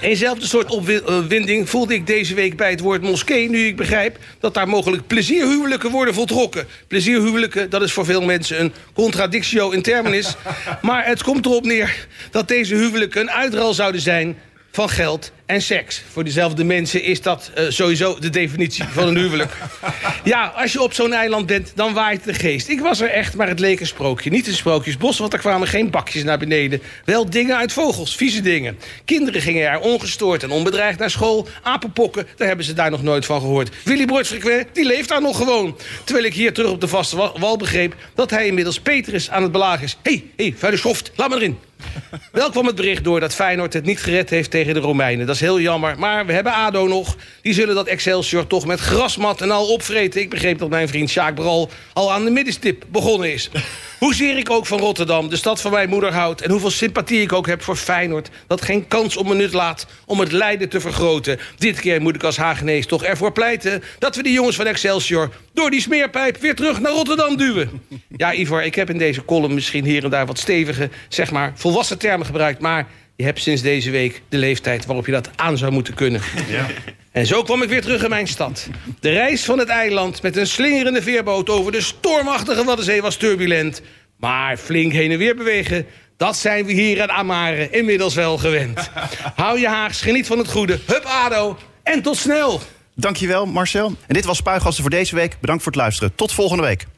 Eenzelfde 0.00 0.46
soort 0.46 0.70
opwinding 0.70 1.68
voelde 1.68 1.94
ik 1.94 2.06
deze 2.06 2.34
week 2.34 2.56
bij 2.56 2.70
het 2.70 2.80
woord 2.80 3.02
moskee... 3.02 3.50
nu 3.50 3.66
ik 3.66 3.76
begrijp 3.76 4.18
dat 4.40 4.54
daar 4.54 4.68
mogelijk 4.68 5.06
plezierhuwelijken 5.06 5.90
worden 5.90 6.14
voltrokken. 6.14 6.66
Plezierhuwelijken, 6.88 7.70
dat 7.70 7.82
is 7.82 7.92
voor 7.92 8.04
veel 8.04 8.22
mensen 8.22 8.60
een 8.60 8.72
contradictio 8.94 9.70
in 9.70 9.82
terminis. 9.82 10.34
maar 10.82 11.06
het 11.06 11.22
komt 11.22 11.46
erop 11.46 11.64
neer 11.64 12.06
dat 12.30 12.48
deze 12.48 12.74
huwelijken 12.74 13.20
een 13.20 13.30
uitral 13.30 13.74
zouden 13.74 14.00
zijn 14.00 14.38
van 14.70 14.88
geld 14.88 15.32
en 15.46 15.62
seks. 15.62 16.02
Voor 16.12 16.24
diezelfde 16.24 16.64
mensen 16.64 17.02
is 17.02 17.22
dat 17.22 17.50
uh, 17.58 17.64
sowieso 17.68 18.18
de 18.18 18.30
definitie 18.30 18.84
van 18.84 19.08
een 19.08 19.16
huwelijk. 19.16 19.52
ja, 20.24 20.52
als 20.56 20.72
je 20.72 20.82
op 20.82 20.92
zo'n 20.92 21.12
eiland 21.12 21.46
bent, 21.46 21.72
dan 21.74 21.92
waait 21.94 22.24
de 22.24 22.34
geest. 22.34 22.68
Ik 22.68 22.80
was 22.80 23.00
er 23.00 23.08
echt, 23.08 23.34
maar 23.34 23.48
het 23.48 23.60
leek 23.60 23.80
een 23.80 23.86
sprookje. 23.86 24.30
Niet 24.30 24.46
een 24.46 24.54
sprookjesbos, 24.54 25.18
want 25.18 25.32
er 25.32 25.38
kwamen 25.38 25.68
geen 25.68 25.90
bakjes 25.90 26.24
naar 26.24 26.38
beneden. 26.38 26.82
Wel 27.04 27.30
dingen 27.30 27.56
uit 27.56 27.72
vogels, 27.72 28.16
vieze 28.16 28.40
dingen. 28.40 28.78
Kinderen 29.04 29.40
gingen 29.40 29.70
er 29.70 29.78
ongestoord 29.78 30.42
en 30.42 30.50
onbedreigd 30.50 30.98
naar 30.98 31.10
school. 31.10 31.48
Apenpokken, 31.62 32.26
daar 32.36 32.48
hebben 32.48 32.66
ze 32.66 32.72
daar 32.72 32.90
nog 32.90 33.02
nooit 33.02 33.24
van 33.24 33.40
gehoord. 33.40 33.70
Willy 33.84 34.06
Bortsfrequent, 34.06 34.66
die 34.72 34.84
leeft 34.84 35.08
daar 35.08 35.22
nog 35.22 35.36
gewoon. 35.36 35.76
Terwijl 36.04 36.26
ik 36.26 36.34
hier 36.34 36.52
terug 36.52 36.70
op 36.70 36.80
de 36.80 36.88
vaste 36.88 37.16
wal 37.16 37.56
begreep... 37.56 37.94
dat 38.14 38.30
hij 38.30 38.46
inmiddels 38.46 38.80
Petrus 38.80 39.30
aan 39.30 39.42
het 39.42 39.52
belagen 39.52 39.84
is. 39.84 39.96
Hé, 40.02 40.10
hey, 40.10 40.24
hé, 40.36 40.44
hey, 40.44 40.54
vuile 40.58 40.78
schoft, 40.78 41.12
laat 41.16 41.28
me 41.28 41.34
erin. 41.34 41.58
Wel 42.32 42.50
kwam 42.50 42.66
het 42.66 42.74
bericht 42.74 43.04
door 43.04 43.20
dat 43.20 43.34
Feyenoord 43.34 43.72
het 43.72 43.84
niet 43.84 44.00
gered 44.00 44.30
heeft 44.30 44.50
tegen 44.50 44.74
de 44.74 44.80
Romeinen. 44.80 45.26
Dat 45.26 45.35
is 45.36 45.42
heel 45.42 45.60
jammer, 45.60 45.98
maar 45.98 46.26
we 46.26 46.32
hebben 46.32 46.52
ADO 46.52 46.86
nog. 46.86 47.16
Die 47.42 47.54
zullen 47.54 47.74
dat 47.74 47.86
Excelsior 47.86 48.46
toch 48.46 48.66
met 48.66 48.80
grasmat 48.80 49.40
en 49.40 49.50
al 49.50 49.66
opvreten. 49.66 50.20
Ik 50.20 50.30
begreep 50.30 50.58
dat 50.58 50.68
mijn 50.68 50.88
vriend 50.88 51.10
Sjaak 51.10 51.34
Bral 51.34 51.70
al 51.92 52.12
aan 52.12 52.24
de 52.24 52.30
middenstip 52.30 52.84
begonnen 52.88 53.32
is. 53.32 53.50
Hoezeer 53.98 54.38
ik 54.38 54.50
ook 54.50 54.66
van 54.66 54.78
Rotterdam, 54.78 55.28
de 55.28 55.36
stad 55.36 55.60
van 55.60 55.70
mijn 55.70 55.88
moeder 55.88 56.12
houd... 56.12 56.40
en 56.40 56.50
hoeveel 56.50 56.70
sympathie 56.70 57.20
ik 57.20 57.32
ook 57.32 57.46
heb 57.46 57.62
voor 57.62 57.76
Feyenoord... 57.76 58.30
dat 58.46 58.62
geen 58.62 58.88
kans 58.88 59.16
om 59.16 59.30
een 59.30 59.36
nut 59.36 59.52
laat 59.52 59.86
om 60.06 60.20
het 60.20 60.32
lijden 60.32 60.68
te 60.68 60.80
vergroten. 60.80 61.38
Dit 61.56 61.80
keer 61.80 62.02
moet 62.02 62.14
ik 62.14 62.22
als 62.22 62.36
Hagenees 62.36 62.86
toch 62.86 63.04
ervoor 63.04 63.32
pleiten... 63.32 63.82
dat 63.98 64.16
we 64.16 64.22
die 64.22 64.32
jongens 64.32 64.56
van 64.56 64.66
Excelsior 64.66 65.30
door 65.52 65.70
die 65.70 65.80
smeerpijp 65.80 66.36
weer 66.36 66.54
terug 66.54 66.80
naar 66.80 66.92
Rotterdam 66.92 67.36
duwen. 67.36 67.82
Ja, 68.16 68.34
Ivar, 68.34 68.64
ik 68.64 68.74
heb 68.74 68.90
in 68.90 68.98
deze 68.98 69.24
column 69.24 69.54
misschien 69.54 69.84
hier 69.84 70.04
en 70.04 70.10
daar 70.10 70.26
wat 70.26 70.38
stevige... 70.38 70.90
zeg 71.08 71.30
maar 71.30 71.52
volwassen 71.54 71.98
termen 71.98 72.26
gebruikt, 72.26 72.60
maar... 72.60 72.86
Je 73.16 73.24
hebt 73.24 73.40
sinds 73.40 73.62
deze 73.62 73.90
week 73.90 74.22
de 74.28 74.36
leeftijd 74.36 74.86
waarop 74.86 75.06
je 75.06 75.12
dat 75.12 75.30
aan 75.36 75.58
zou 75.58 75.72
moeten 75.72 75.94
kunnen. 75.94 76.20
Ja. 76.48 76.66
En 77.12 77.26
zo 77.26 77.42
kwam 77.42 77.62
ik 77.62 77.68
weer 77.68 77.82
terug 77.82 78.02
in 78.02 78.10
mijn 78.10 78.26
stad. 78.26 78.68
De 79.00 79.10
reis 79.10 79.44
van 79.44 79.58
het 79.58 79.68
eiland 79.68 80.22
met 80.22 80.36
een 80.36 80.46
slingerende 80.46 81.02
veerboot 81.02 81.50
over 81.50 81.72
de 81.72 81.80
stormachtige 81.80 82.64
Waddenzee 82.64 83.02
was 83.02 83.16
turbulent. 83.16 83.82
Maar 84.16 84.56
flink 84.56 84.92
heen 84.92 85.10
en 85.10 85.18
weer 85.18 85.36
bewegen, 85.36 85.86
dat 86.16 86.36
zijn 86.36 86.66
we 86.66 86.72
hier 86.72 86.96
in 86.96 87.10
Amare 87.10 87.70
inmiddels 87.70 88.14
wel 88.14 88.38
gewend. 88.38 88.90
Hou 89.34 89.60
je 89.60 89.68
haags, 89.68 90.00
geniet 90.00 90.26
van 90.26 90.38
het 90.38 90.48
goede. 90.48 90.78
Hup 90.86 91.04
Ado 91.04 91.58
en 91.82 92.02
tot 92.02 92.16
snel. 92.16 92.60
Dankjewel 92.94 93.46
Marcel. 93.46 93.86
En 94.06 94.14
dit 94.14 94.24
was 94.24 94.36
Spuigasten 94.36 94.82
voor 94.82 94.90
deze 94.90 95.14
week. 95.14 95.36
Bedankt 95.40 95.62
voor 95.62 95.72
het 95.72 95.80
luisteren. 95.80 96.14
Tot 96.14 96.32
volgende 96.32 96.62
week. 96.62 96.86